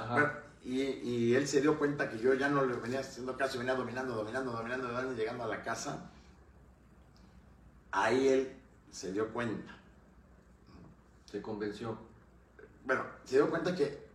y, 0.64 0.82
y 0.82 1.36
él 1.36 1.48
se 1.48 1.62
dio 1.62 1.78
cuenta 1.80 2.10
que 2.10 2.20
yo 2.20 2.34
ya 2.36 2.48
no 2.48 2.64
le 2.64 2.76
venía 2.76 3.00
haciendo 3.00 3.36
caso, 3.36 3.58
venía 3.58 3.74
dominando, 3.74 4.14
dominando, 4.16 4.52
dominando, 4.52 4.88
dominando, 4.88 5.14
llegando 5.16 5.44
a 5.46 5.48
la 5.48 5.64
casa, 5.64 6.10
ahí 7.92 8.28
él 8.28 8.54
se 8.92 9.12
dio 9.12 9.30
cuenta. 9.34 9.76
Te 11.34 11.42
convenció. 11.42 11.98
Bueno, 12.86 13.04
se 13.26 13.38
dio 13.38 13.50
cuenta 13.50 13.74
que 13.76 14.06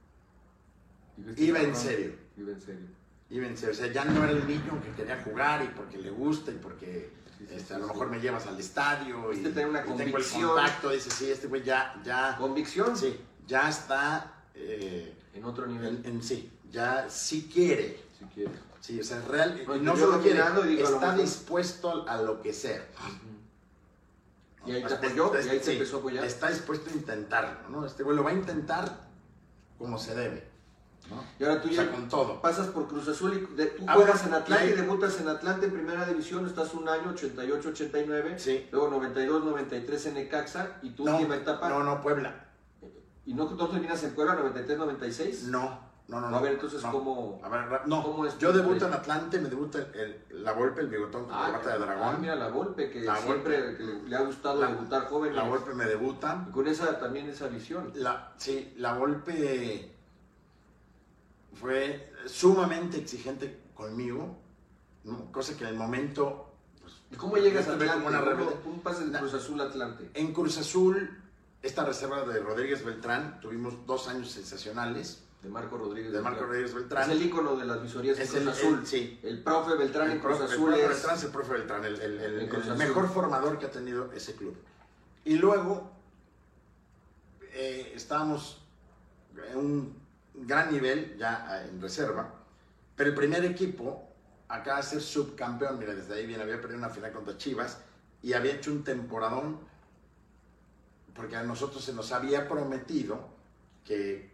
iba 1.37 1.59
en 1.59 1.75
serio, 1.75 2.13
Iba 2.37 2.53
en 2.53 2.61
serio. 2.61 2.87
iba 3.31 3.45
en 3.49 3.57
serio. 3.57 3.75
O 3.75 3.77
sea, 3.77 3.93
ya 3.93 4.05
no 4.05 4.23
era 4.23 4.31
el 4.31 4.47
niño 4.47 4.81
que 4.81 4.93
quería 4.93 5.21
jugar 5.25 5.65
y 5.65 5.69
porque 5.77 5.99
le 5.99 6.11
gusta 6.11 6.53
y 6.53 6.59
porque 6.59 7.11
Sí, 7.37 7.45
sí, 7.49 7.55
este, 7.57 7.75
a 7.75 7.79
lo 7.79 7.87
sí. 7.87 7.93
mejor 7.93 8.11
me 8.11 8.21
llevas 8.21 8.47
al 8.47 8.59
estadio 8.61 9.33
y, 9.33 9.37
Este 9.39 9.51
tiene 9.51 9.69
una 9.71 9.81
y 9.81 9.97
tengo 9.97 10.17
el 10.19 10.25
contacto, 10.25 10.91
dice, 10.91 11.11
sí, 11.11 11.29
este 11.29 11.49
güey 11.49 11.65
ya, 11.65 12.01
ya, 12.05 12.37
Convicción 12.39 12.97
sí, 12.97 13.17
ya 13.49 13.69
está... 13.69 14.45
eh, 14.55 15.13
en 15.35 15.45
otro 15.45 15.67
nivel, 15.67 16.01
en, 16.05 16.15
en 16.17 16.23
sí, 16.23 16.51
ya 16.71 17.09
sí 17.11 17.49
quiere, 17.53 18.01
sí, 18.81 19.01
o 19.01 19.05
sea, 19.05 19.21
real, 19.23 19.61
y 19.61 19.81
no 19.81 19.97
solo 19.97 20.21
quiere, 20.21 20.41
y 20.65 20.69
digo, 20.69 20.89
está 20.89 21.17
dispuesto 21.17 22.09
a 22.09 22.23
lo 22.23 22.41
que 22.43 22.53
sea. 22.53 22.85
Y 24.69 24.73
ahí 24.73 24.85
te 24.85 24.95
apoyó, 24.95 25.33
y 25.35 25.49
ahí 25.49 25.59
te 25.61 25.73
empezó 25.73 25.97
a 25.97 26.01
apoyar. 26.01 26.25
Está 26.25 26.49
dispuesto 26.51 26.91
a 26.91 26.93
intentarlo, 26.93 27.69
¿no? 27.71 27.87
Este 27.87 28.03
güey 28.03 28.17
lo 28.17 28.23
va 28.25 28.31
a 28.31 28.35
intentar 28.35 29.09
como 29.79 29.99
se 29.99 30.15
debe, 30.15 30.49
¿no? 31.09 31.25
Y 31.39 31.45
ahora 31.45 31.63
tú 31.63 31.69
O 31.69 31.73
sea, 31.73 31.85
ya 31.85 31.91
con 31.91 32.09
todo. 32.09 32.41
pasas 32.43 32.67
por 32.69 32.89
Cruz 32.89 33.09
Azul 33.09 33.35
y 33.51 33.55
de- 33.57 33.67
tú 33.67 33.85
Ah, 33.87 33.95
juegas 33.95 34.27
en 34.27 34.35
Atlante 34.35 34.71
y 34.71 34.73
debutas 34.73 35.21
en 35.21 35.29
Atlante 35.29 35.67
en 35.67 35.73
primera 35.73 36.05
división, 36.07 36.47
estás 36.47 36.75
un 36.75 36.89
año, 36.89 37.11
88, 37.11 37.69
89, 37.71 38.39
Sí. 38.39 38.67
luego 38.73 38.89
92, 38.89 39.45
93 39.45 40.07
en 40.07 40.15
Necaxa 40.15 40.79
y 40.83 40.91
tu 40.91 41.05
No, 41.05 41.17
última 41.17 41.37
etapa. 41.37 41.69
no, 41.69 41.83
no, 41.85 42.01
Puebla. 42.03 42.45
¿Y 43.27 43.35
no, 43.35 43.51
no 43.51 43.69
terminas 43.69 44.03
en 44.05 44.15
Puebla 44.15 44.35
93, 44.35 44.79
96? 44.79 45.45
No, 46.09 46.21
no, 46.23 46.31
no. 46.31 46.39
A 46.39 46.41
ver, 46.41 46.53
entonces, 46.53 46.83
no. 46.83 46.91
¿cómo? 46.91 47.41
A 47.45 47.49
ver, 47.51 47.87
no. 47.87 48.03
¿Cómo 48.03 48.25
es 48.25 48.39
Yo 48.39 48.51
debuto 48.53 48.87
en 48.87 48.95
Atlante, 48.95 49.39
me 49.39 49.51
debuta 49.51 49.79
el, 49.79 50.23
el- 50.31 50.43
la 50.43 50.53
Volpe, 50.53 50.81
el 50.81 50.89
bigotón 50.89 51.27
con 51.27 51.35
corbata 51.37 51.73
de 51.75 51.79
dragón. 51.79 52.15
Ah, 52.15 52.19
mira, 52.19 52.35
la 52.35 52.49
Volpe, 52.49 52.91
que 52.91 53.01
La 53.03 53.17
siempre 53.17 53.61
Volpe. 53.61 53.77
que 53.77 53.85
le, 53.85 54.03
le 54.09 54.17
ha 54.17 54.21
gustado 54.23 54.59
La- 54.61 54.69
debutar 54.69 55.05
jóvenes. 55.09 55.37
La 55.37 55.43
Volpe 55.43 55.75
me 55.75 55.85
debuta. 55.85 56.47
Y 56.49 56.53
con 56.53 56.67
esa 56.67 56.99
también 56.99 57.29
esa 57.29 57.49
visión. 57.49 57.93
La, 57.95 58.33
sí, 58.39 58.73
la 58.79 58.97
golpe 58.97 59.93
fue 61.55 62.11
sumamente 62.27 62.99
exigente 62.99 63.59
conmigo, 63.75 64.37
cosa 65.33 65.57
que 65.57 65.65
en 65.65 65.71
el 65.71 65.77
momento, 65.77 66.53
pues, 66.81 66.95
¿Y 67.11 67.17
cómo 67.17 67.37
llegas 67.37 67.69
a 67.69 67.73
Atlante? 67.75 67.95
como 67.95 68.07
una 68.09 68.19
¿Cómo- 68.21 68.31
rebelde. 68.31 68.57
¿Cómo 68.65 68.83
pasas 68.83 69.13
de 69.13 69.19
Cruz 69.19 69.35
Azul 69.35 69.61
Atlante? 69.61 70.11
En 70.15 70.33
Cruz 70.33 70.57
Azul, 70.59 71.19
esta 71.63 71.85
reserva 71.85 72.23
de 72.25 72.41
Rodríguez 72.41 72.85
Beltrán, 72.85 73.41
tuvimos 73.41 73.87
dos 73.87 74.09
años 74.09 74.31
sensacionales 74.31 75.23
De 75.43 75.49
Marco 75.49 75.79
Rodríguez. 75.79 76.13
de 76.13 76.21
Marco 76.21 76.41
Beltrán. 76.41 76.49
Rodríguez 76.49 76.71
Es 76.71 76.75
Beltrán. 76.77 77.11
el 77.13 77.23
ícono 77.23 77.57
de 77.57 77.65
las 77.65 77.81
visorías 77.83 78.19
Es 78.19 78.31
Cruz 78.31 78.43
el- 78.43 78.49
Azul. 78.49 78.79
el- 78.81 78.87
sí. 78.87 79.21
El 79.23 79.43
profe 79.43 79.75
Beltrán 79.77 80.07
en 80.07 80.13
El 80.17 80.21
Cruz 80.21 80.37
profe- 80.39 80.45
el 80.47 80.51
Azul 80.53 80.67
profe 80.71 80.83
es... 80.83 80.89
Beltrán 80.89 81.17
es 81.17 81.25
el 81.25 81.31
profe 81.31 81.53
Beltrán, 81.53 81.85
el, 81.85 82.01
el- 82.01 82.21
el- 82.21 82.41
En 82.41 82.49
Cruz 82.49 82.65
el 82.67 82.73
Azul. 82.73 82.87
mejor 82.87 83.09
formador 83.09 83.59
que 83.59 83.67
ha 83.67 83.71
tenido 83.71 84.13
ese 84.13 84.35
club. 84.35 84.57
Y 85.25 85.37
luego 85.37 85.91
eh, 87.53 87.93
estábamos 87.95 88.63
en 89.51 89.57
un 89.59 89.97
gran 90.35 90.73
nivel 90.73 91.17
ya 91.19 91.63
eh, 91.63 91.69
en 91.71 91.81
reserva, 91.81 92.35
pero 92.97 93.11
el 93.11 93.17
primer 93.17 93.45
equipo 93.45 94.09
acaba 94.49 94.79
de 94.79 94.83
ser 94.85 95.01
subcampeón, 95.01 95.79
mira, 95.79 95.95
desde 95.95 96.15
ahí 96.15 96.27
bien, 96.27 96.41
había 96.41 96.61
perdido 96.61 96.79
una 96.79 96.89
final 96.89 97.13
contra 97.13 97.37
Chivas 97.37 97.79
y 98.23 98.33
había 98.33 98.55
hecho 98.55 98.73
un 98.73 98.83
temporadón 98.83 99.61
porque 101.15 101.37
a 101.37 101.43
nosotros 101.43 101.85
se 101.85 101.93
nos 101.93 102.13
había 102.13 102.49
prometido 102.49 103.29
que 103.85 104.28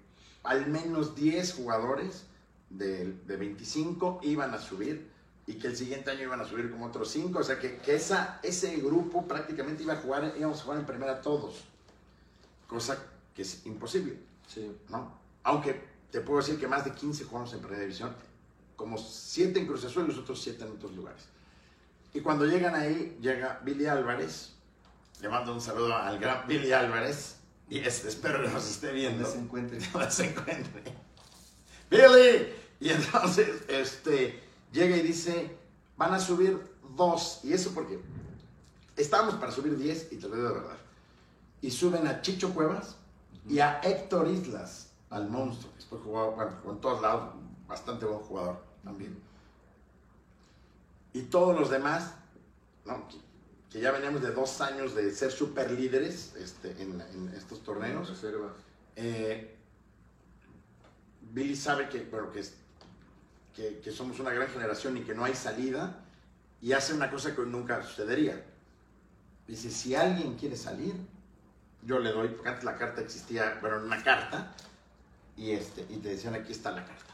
al 0.44 0.66
menos 0.66 1.14
10 1.16 1.54
jugadores 1.54 2.26
de, 2.70 3.12
de 3.12 3.36
25 3.36 4.20
iban 4.22 4.54
a 4.54 4.58
subir 4.58 5.10
y 5.46 5.54
que 5.54 5.66
el 5.66 5.76
siguiente 5.76 6.10
año 6.10 6.22
iban 6.22 6.40
a 6.40 6.44
subir 6.44 6.70
como 6.70 6.86
otros 6.86 7.10
5, 7.10 7.38
o 7.38 7.42
sea 7.42 7.58
que, 7.58 7.76
que 7.78 7.94
esa, 7.94 8.40
ese 8.42 8.76
grupo 8.78 9.26
prácticamente 9.26 9.82
iba 9.82 9.94
a 9.94 9.96
jugar, 9.96 10.34
íbamos 10.38 10.60
a 10.60 10.64
jugar 10.64 10.78
en 10.80 10.86
primera 10.86 11.20
todos, 11.20 11.64
cosa 12.66 12.96
que 13.34 13.42
es 13.42 13.66
imposible, 13.66 14.18
Sí. 14.46 14.70
¿no? 14.90 15.10
Aunque 15.42 15.82
te 16.10 16.20
puedo 16.20 16.40
decir 16.40 16.58
que 16.58 16.68
más 16.68 16.84
de 16.84 16.92
15 16.92 17.24
jugamos 17.24 17.52
en 17.52 17.60
primera 17.60 17.80
división, 17.82 18.14
como 18.76 18.98
7 18.98 19.58
en 19.58 19.66
Cruz 19.66 19.84
Azul 19.84 20.04
y 20.04 20.08
los 20.08 20.18
otros 20.18 20.42
7 20.42 20.64
en 20.64 20.72
otros 20.72 20.92
lugares. 20.94 21.24
Y 22.12 22.20
cuando 22.20 22.46
llegan 22.46 22.74
ahí, 22.74 23.16
llega 23.20 23.60
Billy 23.64 23.86
Álvarez, 23.86 24.52
le 25.20 25.28
mando 25.28 25.52
un 25.52 25.60
saludo 25.60 25.94
al 25.94 26.18
gran 26.18 26.46
Billy 26.46 26.72
Álvarez, 26.72 27.36
y 27.68 27.78
este, 27.78 28.08
espero 28.08 28.42
que 28.42 28.48
nos 28.48 28.68
esté 28.68 28.92
viendo 28.92 29.26
se 29.26 29.38
encuentre. 29.38 29.80
se 30.10 30.30
encuentre. 30.30 30.82
¡Billy! 31.90 32.52
Y 32.80 32.90
entonces, 32.90 33.62
este, 33.68 34.42
llega 34.72 34.96
y 34.96 35.02
dice, 35.02 35.56
van 35.96 36.14
a 36.14 36.20
subir 36.20 36.60
dos. 36.96 37.40
¿Y 37.42 37.52
eso 37.52 37.72
porque 37.72 37.98
Estábamos 38.96 39.34
para 39.34 39.50
subir 39.50 39.76
10, 39.76 40.12
y 40.12 40.16
te 40.16 40.28
lo 40.28 40.36
digo 40.36 40.48
de 40.48 40.54
verdad. 40.54 40.76
Y 41.60 41.70
suben 41.70 42.06
a 42.06 42.20
Chicho 42.20 42.54
Cuevas 42.54 42.96
y 43.48 43.58
a 43.58 43.80
Héctor 43.80 44.28
Islas, 44.28 44.92
al 45.10 45.28
monstruo. 45.28 45.72
Después 45.74 46.00
jugó, 46.02 46.32
bueno, 46.32 46.52
en 46.68 46.80
todos 46.80 47.02
lados, 47.02 47.34
bastante 47.66 48.06
buen 48.06 48.20
jugador 48.20 48.62
también. 48.84 49.18
Y 51.12 51.22
todos 51.22 51.58
los 51.58 51.70
demás, 51.70 52.14
¿no? 52.84 53.04
Que, 53.74 53.80
ya 53.80 53.90
veníamos 53.90 54.22
de 54.22 54.30
dos 54.30 54.60
años 54.60 54.94
de 54.94 55.10
ser 55.10 55.32
super 55.32 55.68
líderes 55.68 56.34
este, 56.36 56.70
en, 56.80 57.00
en 57.00 57.34
estos 57.36 57.64
torneos. 57.64 58.08
Reservas. 58.08 58.52
Eh, 58.94 59.56
Billy 61.32 61.56
sabe 61.56 61.88
que, 61.88 62.04
bueno, 62.04 62.30
que, 62.32 63.80
que 63.80 63.90
somos 63.90 64.20
una 64.20 64.32
gran 64.32 64.48
generación 64.48 64.96
y 64.96 65.00
que 65.00 65.12
no 65.12 65.24
hay 65.24 65.34
salida 65.34 66.04
y 66.62 66.72
hace 66.72 66.94
una 66.94 67.10
cosa 67.10 67.34
que 67.34 67.42
nunca 67.42 67.82
sucedería. 67.82 68.44
Dice, 69.48 69.70
si 69.70 69.94
alguien 69.94 70.36
quiere 70.36 70.56
salir, 70.56 70.94
yo 71.82 71.98
le 71.98 72.12
doy, 72.12 72.28
porque 72.28 72.48
antes 72.48 72.64
la 72.64 72.76
carta 72.76 73.00
existía, 73.00 73.58
bueno, 73.60 73.84
una 73.84 74.02
carta, 74.02 74.54
y, 75.36 75.50
este, 75.50 75.82
y 75.90 75.96
te 75.98 76.10
decían, 76.10 76.34
aquí 76.34 76.52
está 76.52 76.70
la 76.70 76.86
carta. 76.86 77.13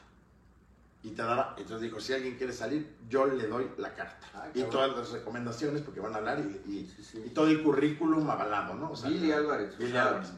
Y 1.02 1.10
te 1.12 1.22
daba, 1.22 1.54
entonces 1.56 1.80
dijo, 1.80 1.98
si 1.98 2.12
alguien 2.12 2.36
quiere 2.36 2.52
salir, 2.52 2.94
yo 3.08 3.24
le 3.26 3.46
doy 3.46 3.70
la 3.78 3.94
carta. 3.94 4.26
Ah, 4.34 4.48
y 4.54 4.62
todas 4.64 4.94
las 4.94 5.10
recomendaciones, 5.10 5.80
porque 5.80 5.98
van 6.00 6.12
a 6.14 6.18
hablar, 6.18 6.40
y, 6.40 6.70
y- 6.70 6.86
Sí, 6.94 7.02
sí. 7.02 7.22
y 7.26 7.30
todo 7.30 7.46
el 7.46 7.62
currículum 7.62 8.28
avalado, 8.28 8.74
¿no? 8.74 8.90
O 8.90 8.96
sea, 8.96 9.08
Billy 9.08 9.32
Álvarez. 9.32 9.78
Billy 9.78 9.96
Álvarez. 9.96 10.28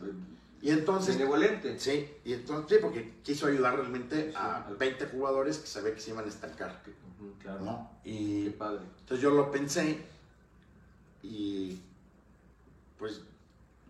Y 0.60 0.70
entonces, 0.70 1.18
Benevolente. 1.18 1.80
Sí, 1.80 2.08
y 2.24 2.32
entonces, 2.34 2.76
sí, 2.76 2.76
porque 2.80 3.14
quiso 3.24 3.48
ayudar 3.48 3.74
realmente 3.76 4.32
a 4.36 4.64
al- 4.64 4.76
20 4.76 5.06
jugadores 5.06 5.58
que 5.58 5.66
sabía 5.66 5.92
que 5.94 6.00
se 6.00 6.10
iban 6.12 6.24
a 6.24 6.28
estancar, 6.28 6.80
claro. 7.40 7.60
¿no? 7.64 7.90
Qué 8.04 8.10
Y 8.10 8.50
padre. 8.50 8.82
entonces 9.00 9.20
yo 9.20 9.30
lo 9.32 9.50
pensé 9.50 9.98
y 11.24 11.80
pues 12.98 13.20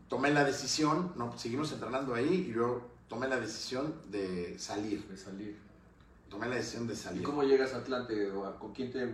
tomé 0.08 0.30
la 0.30 0.44
decisión, 0.44 1.12
no, 1.16 1.36
seguimos 1.38 1.70
entrenando 1.72 2.14
ahí 2.14 2.46
y 2.50 2.54
yo 2.54 2.88
tomé 3.08 3.28
la 3.28 3.38
decisión 3.38 3.94
de 4.10 4.58
salir, 4.58 5.06
De 5.08 5.16
salir. 5.18 5.58
Tomé 6.32 6.48
la 6.48 6.56
decisión 6.56 6.86
de 6.86 6.94
¿Y 6.94 6.96
salir. 6.96 7.22
cómo 7.22 7.42
llegas 7.44 7.74
a 7.74 7.78
Atlante? 7.78 8.30
¿O 8.32 8.58
¿Con 8.58 8.72
quién 8.72 8.90
te, 8.90 9.12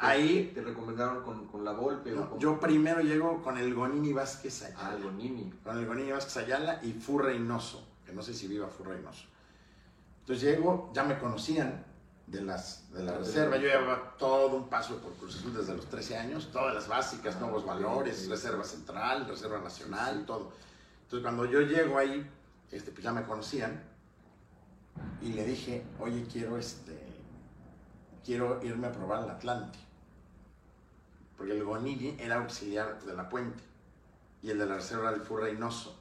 Ahí- 0.00 0.50
te 0.54 0.60
recomendaron 0.62 1.22
con, 1.22 1.46
con 1.46 1.64
la 1.64 1.72
Volpe? 1.72 2.10
No, 2.12 2.22
o 2.22 2.30
con... 2.30 2.38
yo 2.40 2.58
primero 2.60 3.00
llego 3.00 3.42
con 3.42 3.56
el 3.58 3.74
Gonini 3.74 4.12
Vázquez 4.12 4.64
Ah, 4.76 4.88
Ayala, 4.90 5.04
Gonini. 5.04 5.50
con 5.64 5.78
el 5.78 5.86
Gonini 5.86 6.10
Vázquez 6.12 6.36
Ayala 6.38 6.80
y 6.82 6.92
Fu 6.92 7.18
Reynoso, 7.18 7.86
que 8.04 8.12
no 8.12 8.22
sé 8.22 8.34
si 8.34 8.48
viva 8.48 8.66
Fu 8.68 8.82
Reynoso. 8.84 9.24
Entonces 10.20 10.44
llego, 10.44 10.90
ya 10.92 11.04
me 11.04 11.18
conocían 11.18 11.84
de, 12.26 12.42
las, 12.42 12.92
de 12.92 13.02
la 13.04 13.12
Ah, 13.12 13.18
reserva, 13.18 13.56
yo 13.56 13.68
llevaba 13.68 14.14
todo 14.18 14.56
un 14.56 14.68
paso 14.68 14.98
por 14.98 15.12
Cruz 15.14 15.36
Azul 15.36 15.54
desde 15.54 15.74
los 15.76 15.86
13 15.86 16.16
años, 16.18 16.50
todas 16.52 16.74
las 16.74 16.86
básicas, 16.88 17.36
Ah, 17.36 17.40
nuevos 17.40 17.64
valores, 17.64 18.24
ok. 18.24 18.30
reserva 18.30 18.64
central, 18.64 19.26
reserva 19.26 19.60
nacional, 19.60 20.12
Sí, 20.14 20.20
sí. 20.20 20.26
todo. 20.26 20.52
Entonces 21.04 21.22
cuando 21.22 21.44
yo 21.46 21.60
llego 21.62 21.96
ahí, 21.98 22.28
este, 22.70 22.90
pues 22.90 23.02
ya 23.02 23.12
me 23.12 23.24
conocían 23.24 23.82
y 25.20 25.32
le 25.32 25.44
dije, 25.44 25.84
oye, 25.98 26.26
quiero, 26.30 26.58
este, 26.58 26.98
quiero 28.24 28.62
irme 28.64 28.86
a 28.86 28.92
probar 28.92 29.22
al 29.22 29.30
Atlante. 29.30 29.78
Porque 31.36 31.52
el 31.52 31.64
Gonini 31.64 32.16
era 32.18 32.36
auxiliar 32.36 33.00
de 33.02 33.14
la 33.14 33.28
Puente 33.28 33.62
y 34.42 34.50
el 34.50 34.58
de 34.58 34.66
la 34.66 34.76
reserva 34.76 35.10
del 35.12 35.20
Fu 35.20 35.36
Reynoso. 35.36 35.96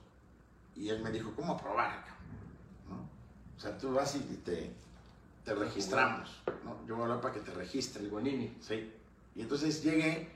Y 0.75 0.89
él 0.89 1.01
me 1.01 1.11
dijo, 1.11 1.33
¿cómo 1.35 1.57
probar? 1.57 2.05
cabrón?" 2.05 2.15
¿No? 2.89 3.09
O 3.55 3.59
sea, 3.59 3.77
tú 3.77 3.93
vas 3.93 4.15
y 4.15 4.19
te, 4.19 4.71
te 5.43 5.55
registramos. 5.55 6.29
¿no? 6.63 6.77
Yo 6.85 6.95
voy 6.95 7.01
a 7.01 7.05
hablar 7.05 7.21
para 7.21 7.33
que 7.33 7.39
te 7.39 7.51
El 7.51 7.57
registren. 7.57 8.09
Gonini. 8.09 8.55
Sí. 8.61 8.93
Y 9.35 9.41
entonces 9.41 9.83
llegué, 9.83 10.29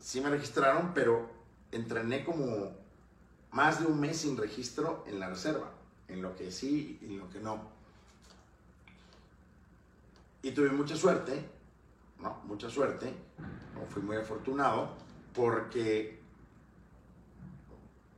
sí 0.00 0.20
me 0.20 0.30
registraron, 0.30 0.92
pero 0.94 1.30
entrené 1.70 2.24
como 2.24 2.72
más 3.52 3.80
de 3.80 3.86
un 3.86 4.00
mes 4.00 4.18
sin 4.18 4.36
registro 4.36 5.04
en 5.06 5.20
la 5.20 5.28
reserva, 5.28 5.70
en 6.08 6.22
lo 6.22 6.34
que 6.36 6.50
sí 6.50 6.98
y 7.02 7.06
en 7.06 7.18
lo 7.18 7.30
que 7.30 7.40
no. 7.40 7.60
Y 10.42 10.52
tuve 10.52 10.70
mucha 10.70 10.96
suerte, 10.96 11.42
¿no? 12.20 12.40
Mucha 12.44 12.68
suerte, 12.68 13.12
¿no? 13.74 13.86
fui 13.86 14.02
muy 14.02 14.16
afortunado, 14.16 14.90
porque, 15.34 16.20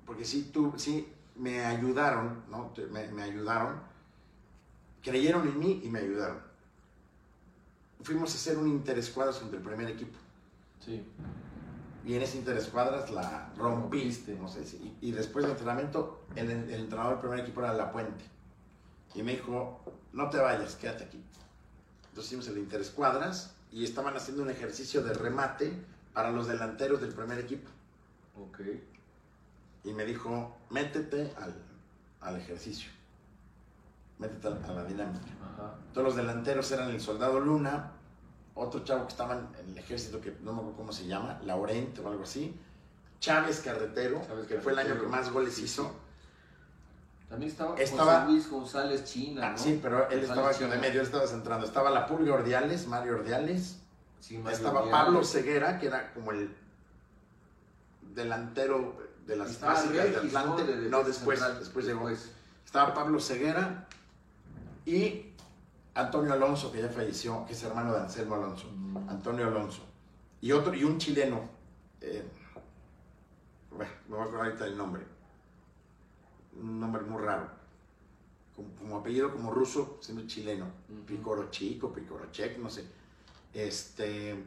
porque 0.05 0.25
sí, 0.25 0.51
tú, 0.53 0.75
sí 0.77 1.07
me 1.37 1.65
ayudaron, 1.65 2.43
¿no? 2.51 2.73
Me, 2.91 3.09
me 3.09 3.23
ayudaron, 3.23 3.81
creyeron 5.03 5.47
en 5.47 5.59
mí 5.59 5.81
y 5.85 5.89
me 5.89 6.01
ayudaron. 6.01 6.41
Fuimos 8.03 8.33
a 8.33 8.35
hacer 8.35 8.59
un 8.59 8.69
interescuadras 8.69 9.39
contra 9.39 9.59
el 9.59 9.65
primer 9.65 9.89
equipo. 9.89 10.19
Sí. 10.85 11.05
Y 12.07 12.15
en 12.15 12.23
ese 12.23 12.39
interescuadras 12.39 13.11
la 13.11 13.53
rompiste, 13.59 14.37
no 14.37 14.47
sé 14.47 14.65
si. 14.65 14.97
Y, 15.01 15.11
después 15.11 15.45
del 15.45 15.51
entrenamiento, 15.51 16.25
el, 16.37 16.49
el 16.49 16.71
entrenador 16.71 17.15
del 17.15 17.21
primer 17.21 17.41
equipo 17.41 17.61
era 17.63 17.73
La 17.73 17.91
Puente. 17.91 18.25
Y 19.17 19.25
me 19.25 19.33
dijo, 19.33 19.81
no 20.13 20.31
te 20.31 20.39
vayas, 20.39 20.77
quédate 20.77 21.03
aquí. 21.03 21.21
Entonces 22.11 22.27
hicimos 22.27 22.47
el 22.47 22.59
interescuadras 22.59 23.57
y 23.73 23.83
estaban 23.83 24.17
haciendo 24.17 24.45
un 24.45 24.51
ejercicio 24.51 25.03
de 25.03 25.15
remate 25.15 25.73
para 26.15 26.31
los 26.31 26.47
delanteros 26.47 27.01
del 27.01 27.13
primer 27.13 27.41
equipo. 27.41 27.69
Ok. 28.37 28.61
Y 29.83 29.93
me 29.93 30.05
dijo, 30.05 30.57
métete 30.71 31.35
al, 31.37 31.57
al 32.21 32.37
ejercicio. 32.37 32.89
Métete 34.21 34.47
a, 34.47 34.53
a 34.53 34.73
la 34.75 34.85
dinámica. 34.85 35.27
Ajá. 35.43 35.75
Todos 35.93 36.07
los 36.07 36.17
delanteros 36.17 36.71
eran 36.71 36.91
el 36.91 37.01
soldado 37.01 37.41
Luna, 37.41 37.96
otro 38.57 38.83
chavo 38.85 39.05
que 39.05 39.11
estaba 39.13 39.35
en 39.61 39.71
el 39.71 39.79
ejército 39.79 40.21
que 40.21 40.33
no 40.43 40.53
me 40.53 40.59
acuerdo 40.59 40.77
cómo 40.79 40.93
se 40.93 41.07
llama, 41.07 41.39
Laurent 41.45 41.97
o 42.01 42.09
algo 42.09 42.25
así, 42.25 42.59
Chávez 43.21 43.61
Carretero, 43.61 44.21
Chávez 44.27 44.47
que 44.47 44.59
fue 44.59 44.73
el 44.73 44.79
año 44.81 45.01
que 45.01 45.07
más 45.07 45.31
goles 45.31 45.55
sí, 45.55 45.63
hizo. 45.65 45.85
sí. 45.85 45.89
También 47.29 47.51
estaba, 47.51 47.77
Estaba- 47.77 48.21
José 48.21 48.33
Luis 48.33 48.51
González 48.51 49.05
China, 49.05 49.49
Ah, 49.49 49.51
¿no? 49.53 49.59
sí, 49.59 49.79
pero 49.83 49.97
él 50.09 50.21
González 50.21 50.31
estaba 50.31 50.55
China. 50.55 50.69
de 50.71 50.77
medio, 50.81 51.01
él 51.01 51.07
estaba 51.07 51.27
centrando. 51.27 51.67
Estaba 51.67 51.91
la 51.91 52.07
Pulga 52.07 52.35
Ordiales, 52.35 52.87
Mario 52.87 53.15
Ordiales, 53.17 53.79
Sí, 54.21 54.39
Mario 54.39 54.57
estaba. 54.57 54.91
Pablo 54.91 55.23
Ceguera, 55.25 55.79
que 55.79 55.87
era 55.89 56.13
como 56.15 56.31
el 56.33 56.55
delantero 58.15 58.97
de 59.27 59.37
las 59.37 59.61
básicas 59.61 59.93
de 60.05 60.13
Regis, 60.13 60.35
Atlante. 60.37 60.63
¿no? 60.65 60.69
De 60.83 60.89
no, 60.89 60.99
defensa 61.03 61.07
después, 61.09 61.59
después 61.59 61.85
llegó. 61.87 62.09
Después. 62.09 62.33
Estaba 62.65 62.95
Pablo 62.95 63.21
Ceguera 63.21 63.87
y 64.85 65.33
Antonio 65.97 66.35
Alonso, 66.35 66.71
que 66.71 66.83
ya 66.83 66.89
falleció, 66.89 67.45
que 67.47 67.55
es 67.55 67.63
hermano 67.63 67.93
de 67.95 68.01
Anselmo 68.01 68.35
Alonso. 68.35 68.71
Mm. 68.71 69.09
Antonio 69.09 69.47
Alonso. 69.47 69.83
Y 70.41 70.53
otro, 70.53 70.75
y 70.75 70.85
un 70.85 70.99
chileno. 70.99 71.41
eh, 72.01 72.23
bueno, 73.71 73.93
me 74.09 74.17
voy 74.17 74.21
a 74.21 74.29
acordar 74.29 74.47
ahorita 74.47 74.65
del 74.65 74.77
nombre. 74.77 75.03
Un 76.61 76.81
nombre 76.81 77.03
muy 77.03 77.23
raro. 77.23 77.49
Como, 78.55 78.69
como 78.75 78.97
apellido 78.99 79.33
como 79.33 79.51
ruso, 79.51 79.99
siendo 80.01 80.27
chileno. 80.27 80.67
Picoro 81.07 81.51
Chico, 81.51 81.93
Picoro 81.93 82.31
Check, 82.31 82.59
no 82.59 82.71
sé. 82.71 82.87
Este. 83.53 84.45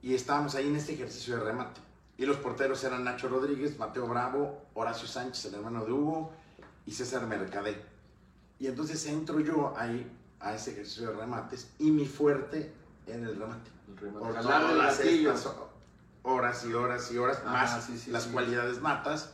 Y 0.00 0.14
estábamos 0.14 0.54
ahí 0.54 0.68
en 0.68 0.76
este 0.76 0.94
ejercicio 0.94 1.36
de 1.36 1.44
remate. 1.44 1.80
Y 2.18 2.26
los 2.26 2.36
porteros 2.36 2.82
eran 2.84 3.04
Nacho 3.04 3.28
Rodríguez, 3.28 3.78
Mateo 3.78 4.06
Bravo, 4.06 4.62
Horacio 4.74 5.08
Sánchez, 5.08 5.46
el 5.46 5.54
hermano 5.54 5.84
de 5.84 5.92
Hugo, 5.92 6.32
y 6.86 6.92
César 6.92 7.26
Mercadé. 7.26 7.91
Y 8.62 8.68
entonces 8.68 9.04
entro 9.06 9.40
yo 9.40 9.74
ahí 9.76 10.08
a 10.38 10.54
ese 10.54 10.70
ejercicio 10.70 11.08
de 11.08 11.14
remates 11.16 11.68
y 11.80 11.90
mi 11.90 12.06
fuerte 12.06 12.72
en 13.08 13.24
el 13.24 13.34
remate. 13.34 13.68
El 13.88 13.96
remate. 13.96 14.34
Jalar 14.40 14.76
gatillo. 14.76 15.32
estas 15.32 15.52
horas 16.22 16.64
y 16.64 16.72
horas 16.72 17.10
y 17.10 17.18
horas, 17.18 17.42
Ah, 17.44 17.50
más 17.50 17.84
sí, 17.84 17.98
sí, 17.98 18.12
las 18.12 18.22
sí. 18.22 18.30
cualidades 18.30 18.80
natas. 18.80 19.32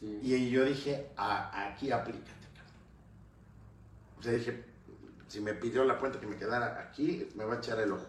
Y 0.00 0.48
yo 0.48 0.64
dije, 0.64 1.06
"A- 1.18 1.66
aquí 1.66 1.90
aplícate. 1.92 2.30
cabrón". 2.54 2.72
O 4.18 4.22
sea, 4.22 4.32
dije, 4.32 4.64
si 5.28 5.42
me 5.42 5.52
pidió 5.52 5.84
la 5.84 5.98
puente 5.98 6.18
que 6.18 6.26
me 6.26 6.36
quedara 6.36 6.80
aquí, 6.80 7.28
me 7.34 7.44
va 7.44 7.56
a 7.56 7.58
echar 7.58 7.78
el 7.80 7.92
ojo. 7.92 8.06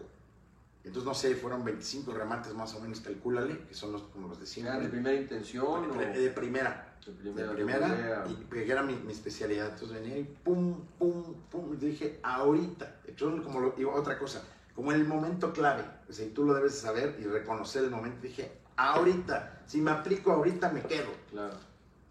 Entonces, 0.88 1.04
no 1.06 1.14
sé, 1.14 1.34
fueron 1.36 1.64
25 1.64 2.12
remates 2.12 2.54
más 2.54 2.74
o 2.74 2.80
menos, 2.80 3.00
calcúlale, 3.00 3.58
que 3.66 3.74
son 3.74 3.92
los, 3.92 4.02
como 4.04 4.28
los 4.28 4.38
de 4.38 4.44
¿Era 4.44 4.72
de 4.72 4.78
siempre. 4.80 4.88
primera 4.88 5.14
intención 5.20 5.64
De, 5.82 6.06
o 6.06 6.20
de 6.20 6.30
primera. 6.30 6.94
de 7.06 7.12
De 7.12 7.48
primera? 7.54 7.86
primera, 7.86 8.24
y 8.28 8.34
que 8.50 8.70
era 8.70 8.82
mi, 8.82 8.94
mi 8.94 9.12
especialidad. 9.12 9.68
Entonces 9.74 10.00
venía 10.00 10.18
y 10.18 10.24
pum, 10.24 10.80
pum, 10.98 11.34
pum. 11.50 11.74
Y 11.74 11.76
dije, 11.76 12.18
ahorita. 12.22 13.00
Entonces, 13.06 13.42
como 13.42 13.60
lo, 13.60 13.74
y 13.78 13.84
otra 13.84 14.18
cosa, 14.18 14.42
como 14.74 14.92
en 14.92 15.00
el 15.00 15.06
momento 15.06 15.52
clave. 15.52 15.84
O 16.08 16.12
sea, 16.12 16.24
y 16.26 16.30
tú 16.30 16.44
lo 16.44 16.54
debes 16.54 16.72
de 16.72 16.80
saber 16.80 17.16
y 17.20 17.24
reconocer 17.24 17.84
el 17.84 17.90
momento. 17.90 18.22
Dije, 18.22 18.50
ahorita. 18.76 19.62
Si 19.66 19.80
me 19.80 19.90
aplico 19.90 20.32
ahorita, 20.32 20.70
me 20.70 20.80
quedo. 20.82 21.10
Claro. 21.30 21.54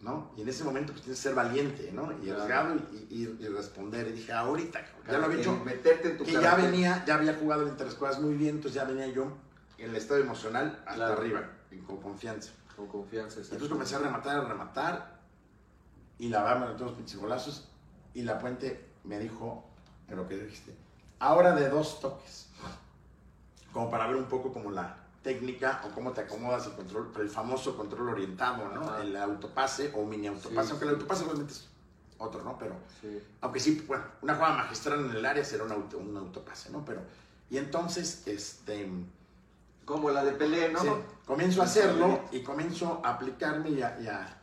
¿No? 0.02 0.32
Y 0.38 0.42
en 0.42 0.50
ese 0.50 0.64
momento 0.64 0.92
pues 0.94 1.04
tienes 1.04 1.20
que 1.20 1.24
ser 1.30 1.36
valiente, 1.36 1.92
¿no? 1.92 2.12
Y 2.12 2.26
Claro. 2.26 2.44
arriesgado 2.44 2.76
y, 2.76 3.08
y- 3.10 3.38
y 3.40 3.48
responder. 3.48 4.08
Y 4.08 4.12
dije, 4.14 4.32
ahorita, 4.32 4.80
cabrón". 4.84 5.06
ya 5.12 5.18
lo 5.18 5.26
había 5.26 5.40
hecho, 5.40 5.56
Meterte 5.66 6.12
en 6.12 6.18
tu 6.18 6.24
que 6.24 6.34
ya 6.34 6.56
venía, 6.56 7.04
ya 7.06 7.16
había 7.16 7.34
jugado 7.36 7.64
en 7.64 7.70
interescuadras 7.70 8.22
muy 8.22 8.36
bien, 8.36 8.56
entonces 8.58 8.74
ya 8.76 8.84
venía 8.86 9.08
yo 9.08 9.32
en 9.78 9.90
el 9.90 9.96
estado 9.96 10.20
emocional 10.20 10.80
hasta 10.86 10.94
Claro. 10.96 11.14
arriba, 11.22 11.50
y 11.72 11.78
con 11.78 11.98
confianza. 12.02 12.52
Con 12.76 12.88
confianza. 12.88 13.40
exacto. 13.40 13.56
Entonces 13.56 13.70
comencé 13.74 13.96
a 13.96 14.00
rematar, 14.00 14.38
a 14.38 14.42
rematar, 14.48 15.18
y 16.20 16.30
la 16.30 16.44
verdad 16.44 16.60
me 16.62 16.68
metió 16.68 16.86
unos 16.86 16.98
pinches 16.98 17.20
golazos, 17.20 17.68
y 18.14 18.22
la 18.24 18.38
puente 18.40 18.86
me 19.04 19.20
dijo, 19.20 19.68
en 20.08 20.18
lo 20.18 20.28
que 20.28 20.38
dijiste, 20.38 20.76
ahora 21.20 21.54
de 21.56 21.70
dos 21.70 22.00
toques, 22.00 22.48
como 23.74 23.90
para 23.92 24.08
ver 24.08 24.16
un 24.16 24.26
poco 24.26 24.52
como 24.54 24.72
la 24.72 24.96
técnica 25.32 25.82
o 25.86 25.90
cómo 25.94 26.14
te 26.14 26.22
acomodas 26.22 26.68
el 26.68 26.72
control, 26.74 27.12
el 27.20 27.30
famoso 27.30 27.76
control 27.76 28.08
orientado, 28.10 28.70
¿no? 28.74 28.82
Ajá. 28.90 29.02
El 29.02 29.14
autopase 29.18 29.92
o 29.94 30.06
mini 30.06 30.28
autopase, 30.28 30.68
Sí, 30.68 30.72
aunque 30.72 30.86
el 30.86 30.92
autopase 30.92 31.24
obviamente 31.26 31.52
es 31.52 31.68
otro, 32.18 32.44
¿no? 32.46 32.58
Pero, 32.58 32.76
Sí. 33.02 33.22
aunque 33.42 33.60
sí, 33.60 33.84
bueno, 33.86 34.06
una 34.22 34.36
jugada 34.36 34.56
magistral 34.56 35.04
en 35.04 35.12
el 35.12 35.26
área 35.26 35.44
será 35.44 35.66
un, 35.66 35.72
auto- 35.74 35.98
un 35.98 36.16
autopase, 36.16 36.70
¿no? 36.70 36.86
Pero, 36.86 37.02
y 37.50 37.58
entonces, 37.58 38.24
este... 38.26 38.90
Como 39.84 40.10
la 40.12 40.24
de 40.24 40.32
Pelé, 40.32 40.70
¿no? 40.72 40.80
Sí, 40.82 40.90
comienzo 41.26 41.62
a 41.62 41.66
hacerlo 41.66 42.22
y 42.32 42.42
comienzo 42.44 43.02
a 43.04 43.10
aplicarme 43.16 43.70
y 43.72 43.82
a, 43.82 44.00
y 44.00 44.08
a- 44.08 44.38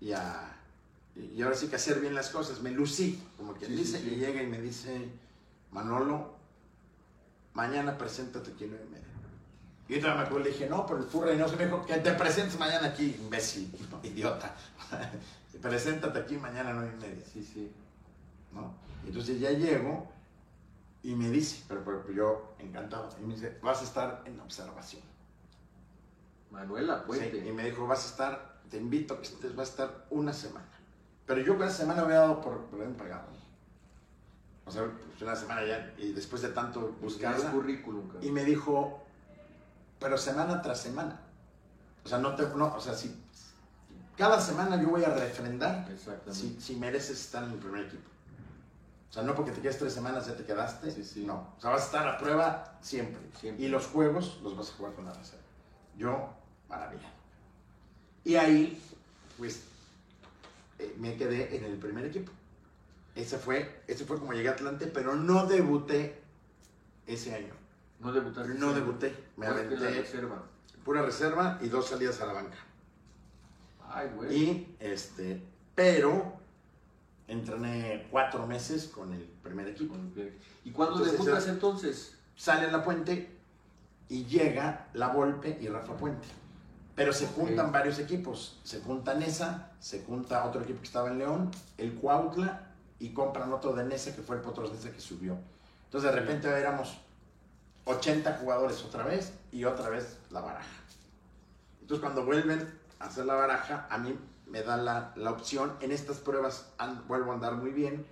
y 0.00 0.12
a- 0.12 0.56
y 1.16 1.42
ahora 1.42 1.54
sí 1.54 1.68
que 1.68 1.76
hacer 1.76 2.00
bien 2.00 2.14
las 2.14 2.30
cosas. 2.30 2.60
Me 2.62 2.70
lucí, 2.70 3.22
como 3.36 3.52
quien 3.54 3.70
Sí, 3.72 3.76
dice, 3.76 3.98
sí, 3.98 4.08
sí. 4.08 4.14
y 4.14 4.18
llega 4.18 4.42
y 4.42 4.46
me 4.46 4.58
dice, 4.60 5.06
Manolo, 5.70 6.32
mañana 7.52 7.98
preséntate 7.98 8.52
aquí 8.52 8.64
en 8.64 8.70
nueve 8.70 8.86
y 8.88 8.92
media. 8.92 9.06
Y 9.90 9.98
todavía 9.98 10.22
me 10.22 10.26
acuerdo, 10.28 10.44
le 10.44 10.50
dije, 10.50 10.68
no, 10.68 10.86
pero 10.86 11.00
el 11.00 11.04
furra 11.04 11.32
y 11.32 11.36
no 11.36 11.48
se 11.48 11.56
me 11.56 11.64
dijo, 11.64 11.84
que 11.84 11.96
te 11.96 12.12
presentes 12.12 12.56
mañana 12.58 12.86
aquí, 12.86 13.16
imbécil, 13.20 13.74
idiota. 14.04 14.54
preséntate 15.60 16.16
aquí 16.16 16.36
mañana 16.36 16.70
a 16.70 16.74
nueve 16.74 16.92
y 16.96 17.00
media. 17.02 17.24
Sí, 17.32 17.42
sí. 17.42 17.72
¿no? 18.52 18.72
Entonces 19.04 19.40
ya 19.40 19.50
llego 19.50 20.08
y 21.02 21.16
me 21.16 21.28
dice, 21.28 21.64
pero, 21.66 21.82
pero 21.84 22.12
yo 22.12 22.54
encantado, 22.60 23.08
y 23.20 23.26
me 23.26 23.34
dice, 23.34 23.58
vas 23.62 23.80
a 23.80 23.84
estar 23.84 24.22
en 24.26 24.38
observación. 24.38 25.02
Manuela 26.52 27.04
Puente. 27.04 27.42
Sí, 27.42 27.48
y 27.48 27.52
me 27.52 27.64
dijo, 27.64 27.86
vas 27.86 28.04
a 28.04 28.10
estar, 28.10 28.60
te 28.70 28.76
invito 28.76 29.14
a 29.14 29.16
que 29.18 29.24
estés, 29.24 29.56
vas 29.56 29.68
a 29.68 29.70
estar 29.72 30.06
una 30.10 30.32
semana. 30.32 30.68
Pero 31.26 31.40
yo 31.40 31.58
cada 31.58 31.70
semana 31.70 32.02
había 32.02 32.20
dado 32.20 32.40
por, 32.40 32.66
por 32.66 32.84
pagado. 32.94 33.28
O 34.66 34.70
sea, 34.70 34.84
pues, 34.84 35.22
una 35.22 35.34
semana 35.34 35.64
ya, 35.64 35.94
y 35.98 36.12
después 36.12 36.42
de 36.42 36.50
tanto 36.50 36.96
Buscar 37.00 37.34
buscarla, 37.34 37.50
currículum. 37.52 38.08
y 38.20 38.30
me 38.30 38.44
dijo, 38.44 39.04
pero 40.00 40.18
semana 40.18 40.60
tras 40.62 40.80
semana. 40.80 41.20
O 42.04 42.08
sea, 42.08 42.18
no 42.18 42.34
te, 42.34 42.42
no, 42.56 42.74
o 42.74 42.80
sea, 42.80 42.94
si 42.94 43.14
cada 44.16 44.40
semana 44.40 44.80
yo 44.80 44.88
voy 44.88 45.04
a 45.04 45.10
refrendar 45.10 45.86
si, 46.30 46.58
si 46.60 46.76
mereces 46.76 47.20
estar 47.20 47.44
en 47.44 47.52
el 47.52 47.58
primer 47.58 47.84
equipo. 47.86 48.10
O 49.10 49.12
sea, 49.12 49.24
no 49.24 49.34
porque 49.34 49.50
te 49.50 49.60
quedes 49.60 49.78
tres 49.78 49.92
semanas 49.92 50.26
ya 50.26 50.36
te 50.36 50.44
quedaste. 50.44 50.90
Sí, 50.90 51.04
sí. 51.04 51.24
No. 51.24 51.54
O 51.56 51.60
sea, 51.60 51.70
vas 51.70 51.82
a 51.82 51.86
estar 51.86 52.08
a 52.08 52.18
prueba 52.18 52.78
siempre. 52.80 53.20
Siempre. 53.38 53.64
Y 53.64 53.68
los 53.68 53.86
juegos 53.88 54.38
los 54.42 54.56
vas 54.56 54.70
a 54.70 54.72
jugar 54.74 54.94
con 54.94 55.04
la 55.04 55.12
reserva. 55.12 55.42
Yo, 55.96 56.32
maravillado. 56.68 57.12
Y 58.22 58.36
ahí, 58.36 58.80
pues, 59.36 59.64
eh, 60.78 60.94
me 60.98 61.16
quedé 61.16 61.56
en 61.56 61.64
el 61.64 61.76
primer 61.78 62.04
equipo. 62.06 62.30
Ese 63.16 63.36
fue, 63.38 63.82
ese 63.88 64.04
fue 64.04 64.18
como 64.18 64.32
llegué 64.32 64.48
a 64.48 64.52
Atlante, 64.52 64.86
pero 64.86 65.16
no 65.16 65.46
debuté 65.46 66.22
ese 67.06 67.34
año. 67.34 67.59
No 68.00 68.12
debutaste. 68.12 68.54
No 68.54 68.72
debuté. 68.72 69.14
Me 69.36 69.46
en 69.46 69.54
la 69.54 69.60
aventé 69.60 69.90
reserva. 69.90 70.42
pura 70.84 71.02
reserva 71.02 71.58
y 71.60 71.68
dos 71.68 71.88
salidas 71.88 72.20
a 72.20 72.26
la 72.26 72.32
banca. 72.32 72.56
Ay, 73.88 74.10
güey. 74.14 74.34
Y 74.34 74.76
este, 74.80 75.42
pero 75.74 76.32
entrené 77.28 78.08
cuatro 78.10 78.46
meses 78.46 78.88
con 78.88 79.12
el 79.12 79.22
primer 79.42 79.68
equipo. 79.68 79.94
¿Y 80.64 80.70
cuándo 80.70 80.96
Entonces, 80.96 81.18
debutas 81.18 81.48
entonces? 81.48 82.16
Sale 82.36 82.70
la 82.72 82.82
puente 82.82 83.36
y 84.08 84.24
llega 84.24 84.88
la 84.94 85.08
Volpe 85.08 85.58
y 85.60 85.68
Rafa 85.68 85.96
Puente. 85.96 86.26
Pero 86.96 87.12
se 87.12 87.26
juntan 87.28 87.70
varios 87.70 87.98
equipos. 87.98 88.58
Se 88.64 88.80
junta 88.80 89.14
Nesa, 89.14 89.72
se 89.78 90.02
junta 90.02 90.44
otro 90.44 90.62
equipo 90.62 90.80
que 90.80 90.86
estaba 90.86 91.08
en 91.08 91.18
León, 91.18 91.50
el 91.78 91.94
Cuautla, 91.94 92.66
y 92.98 93.10
compran 93.10 93.52
otro 93.52 93.72
de 93.72 93.84
Nesa 93.84 94.14
que 94.14 94.22
fue 94.22 94.36
el 94.36 94.42
Potros 94.42 94.72
Nesa 94.72 94.90
que 94.90 95.00
subió. 95.00 95.38
Entonces 95.84 96.12
de 96.12 96.20
repente 96.20 96.48
éramos 96.48 96.98
80 97.90 98.38
jugadores 98.38 98.82
otra 98.84 99.04
vez 99.04 99.32
y 99.52 99.64
otra 99.64 99.88
vez 99.88 100.18
la 100.30 100.40
baraja. 100.40 100.68
Entonces 101.80 102.02
cuando 102.02 102.24
vuelven 102.24 102.78
a 102.98 103.06
hacer 103.06 103.26
la 103.26 103.34
baraja, 103.34 103.86
a 103.90 103.98
mí 103.98 104.16
me 104.46 104.62
da 104.62 104.76
la, 104.76 105.12
la 105.16 105.30
opción. 105.30 105.72
En 105.80 105.92
estas 105.92 106.18
pruebas 106.18 106.72
vuelvo 107.06 107.32
a 107.32 107.34
andar 107.34 107.54
muy 107.54 107.70
bien. 107.70 108.06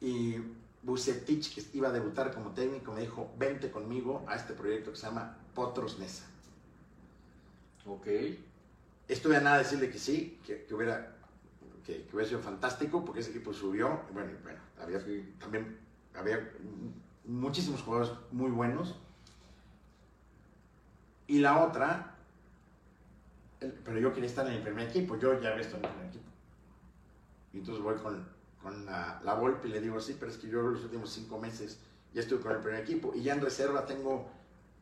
Y 0.00 0.36
Bucetich, 0.82 1.54
que 1.54 1.76
iba 1.76 1.88
a 1.88 1.92
debutar 1.92 2.34
como 2.34 2.50
técnico, 2.50 2.92
me 2.92 3.00
dijo, 3.00 3.32
vente 3.38 3.70
conmigo 3.70 4.24
a 4.28 4.36
este 4.36 4.52
proyecto 4.52 4.90
que 4.90 4.96
se 4.98 5.06
llama 5.06 5.36
Potros 5.54 5.98
Nesa. 5.98 6.24
Ok. 7.86 8.06
Estuve 9.08 9.36
a 9.36 9.40
nada 9.40 9.58
de 9.58 9.64
decirle 9.64 9.90
que 9.90 9.98
sí, 9.98 10.40
que, 10.46 10.64
que 10.64 10.74
hubiera, 10.74 11.16
que, 11.84 12.04
que 12.04 12.14
hubiera 12.16 12.28
sido 12.28 12.40
fantástico, 12.40 13.04
porque 13.04 13.20
ese 13.20 13.30
equipo 13.30 13.52
subió. 13.52 14.00
Bueno, 14.12 14.32
bueno, 14.42 14.60
había 14.80 15.00
Sí. 15.00 15.34
también 15.38 15.78
había 16.14 16.52
muchísimos 17.24 17.82
jugadores 17.82 18.12
muy 18.32 18.50
buenos. 18.50 18.94
Y 21.26 21.38
la 21.38 21.64
otra, 21.64 22.14
pero 23.84 23.98
yo 23.98 24.12
quería 24.12 24.28
estar 24.28 24.46
en 24.46 24.54
el 24.54 24.62
primer 24.62 24.88
equipo, 24.88 25.16
yo 25.16 25.40
ya 25.40 25.50
había 25.50 25.62
estado 25.62 25.78
en 25.78 25.84
el 25.84 25.90
primer 25.90 26.08
equipo. 26.08 26.30
Y 27.52 27.58
entonces 27.58 27.82
voy 27.82 27.96
con, 27.96 28.26
con 28.62 28.84
la, 28.84 29.20
la 29.24 29.34
Volpe 29.34 29.68
y 29.68 29.70
le 29.70 29.80
digo, 29.80 30.00
sí, 30.00 30.16
pero 30.18 30.30
es 30.30 30.38
que 30.38 30.48
yo 30.48 30.62
los 30.62 30.84
últimos 30.84 31.10
cinco 31.10 31.38
meses 31.38 31.78
ya 32.12 32.20
estuve 32.20 32.40
con 32.40 32.52
el 32.52 32.58
primer 32.58 32.80
equipo. 32.80 33.12
Y 33.14 33.22
ya 33.22 33.34
en 33.34 33.40
reserva 33.40 33.86
tengo 33.86 34.28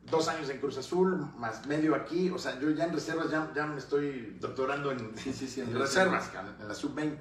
dos 0.09 0.27
años 0.27 0.49
en 0.49 0.59
Cruz 0.59 0.77
Azul, 0.77 1.27
más 1.37 1.65
medio 1.65 1.95
aquí. 1.95 2.29
O 2.29 2.37
sea, 2.37 2.59
yo 2.59 2.69
ya 2.71 2.85
en 2.85 2.93
reservas 2.93 3.29
ya, 3.29 3.51
ya 3.55 3.65
me 3.65 3.77
estoy 3.77 4.37
doctorando 4.39 4.91
en, 4.91 5.17
Sí, 5.17 5.31
sí, 5.33 5.47
sí, 5.47 5.61
en 5.61 5.69
en 5.69 5.79
reservas, 5.79 6.31
en 6.59 6.67
la 6.67 6.73
sub-20. 6.73 7.17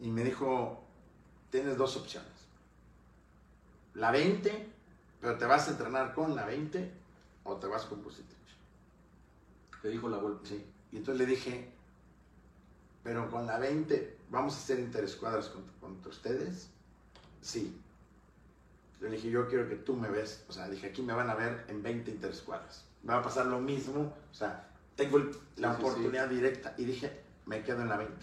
Y 0.00 0.10
me 0.10 0.24
dijo, 0.24 0.84
tienes 1.50 1.76
dos 1.76 1.96
opciones. 1.96 2.37
La 3.98 4.10
20, 4.12 4.68
pero 5.20 5.36
te 5.38 5.44
vas 5.44 5.68
a 5.68 5.72
entrenar 5.72 6.14
con 6.14 6.36
la 6.36 6.46
20 6.46 6.90
o 7.44 7.56
te 7.56 7.66
vas 7.66 7.84
con 7.86 8.02
Bucetich. 8.02 8.36
Te 9.82 9.88
dijo 9.88 10.08
la 10.08 10.18
vuelta. 10.18 10.48
Sí. 10.48 10.64
Y 10.92 10.96
entonces 10.98 11.18
le 11.18 11.26
dije, 11.26 11.68
pero 13.02 13.28
con 13.30 13.46
la 13.46 13.58
20, 13.58 14.16
¿vamos 14.30 14.54
a 14.54 14.58
hacer 14.58 14.78
interescuadras 14.78 15.48
contra, 15.48 15.74
contra 15.80 16.10
ustedes? 16.10 16.70
Sí. 17.42 17.80
Le 19.00 19.10
dije, 19.10 19.30
yo 19.30 19.48
quiero 19.48 19.68
que 19.68 19.76
tú 19.76 19.94
me 19.94 20.08
ves. 20.08 20.44
O 20.48 20.52
sea, 20.52 20.68
dije, 20.68 20.88
aquí 20.88 21.02
me 21.02 21.12
van 21.12 21.30
a 21.30 21.34
ver 21.34 21.64
en 21.68 21.82
20 21.82 22.10
interescuadras. 22.10 22.84
Me 23.02 23.12
va 23.12 23.20
a 23.20 23.22
pasar 23.22 23.46
lo 23.46 23.60
mismo. 23.60 24.12
O 24.30 24.34
sea, 24.34 24.68
tengo 24.96 25.18
la 25.18 25.24
Sí, 25.24 25.32
sí, 25.56 25.60
sí. 25.60 25.64
oportunidad 25.64 26.28
directa. 26.28 26.74
Y 26.76 26.84
dije, 26.84 27.20
me 27.46 27.62
quedo 27.62 27.82
en 27.82 27.88
la 27.88 27.96
20. 27.96 28.14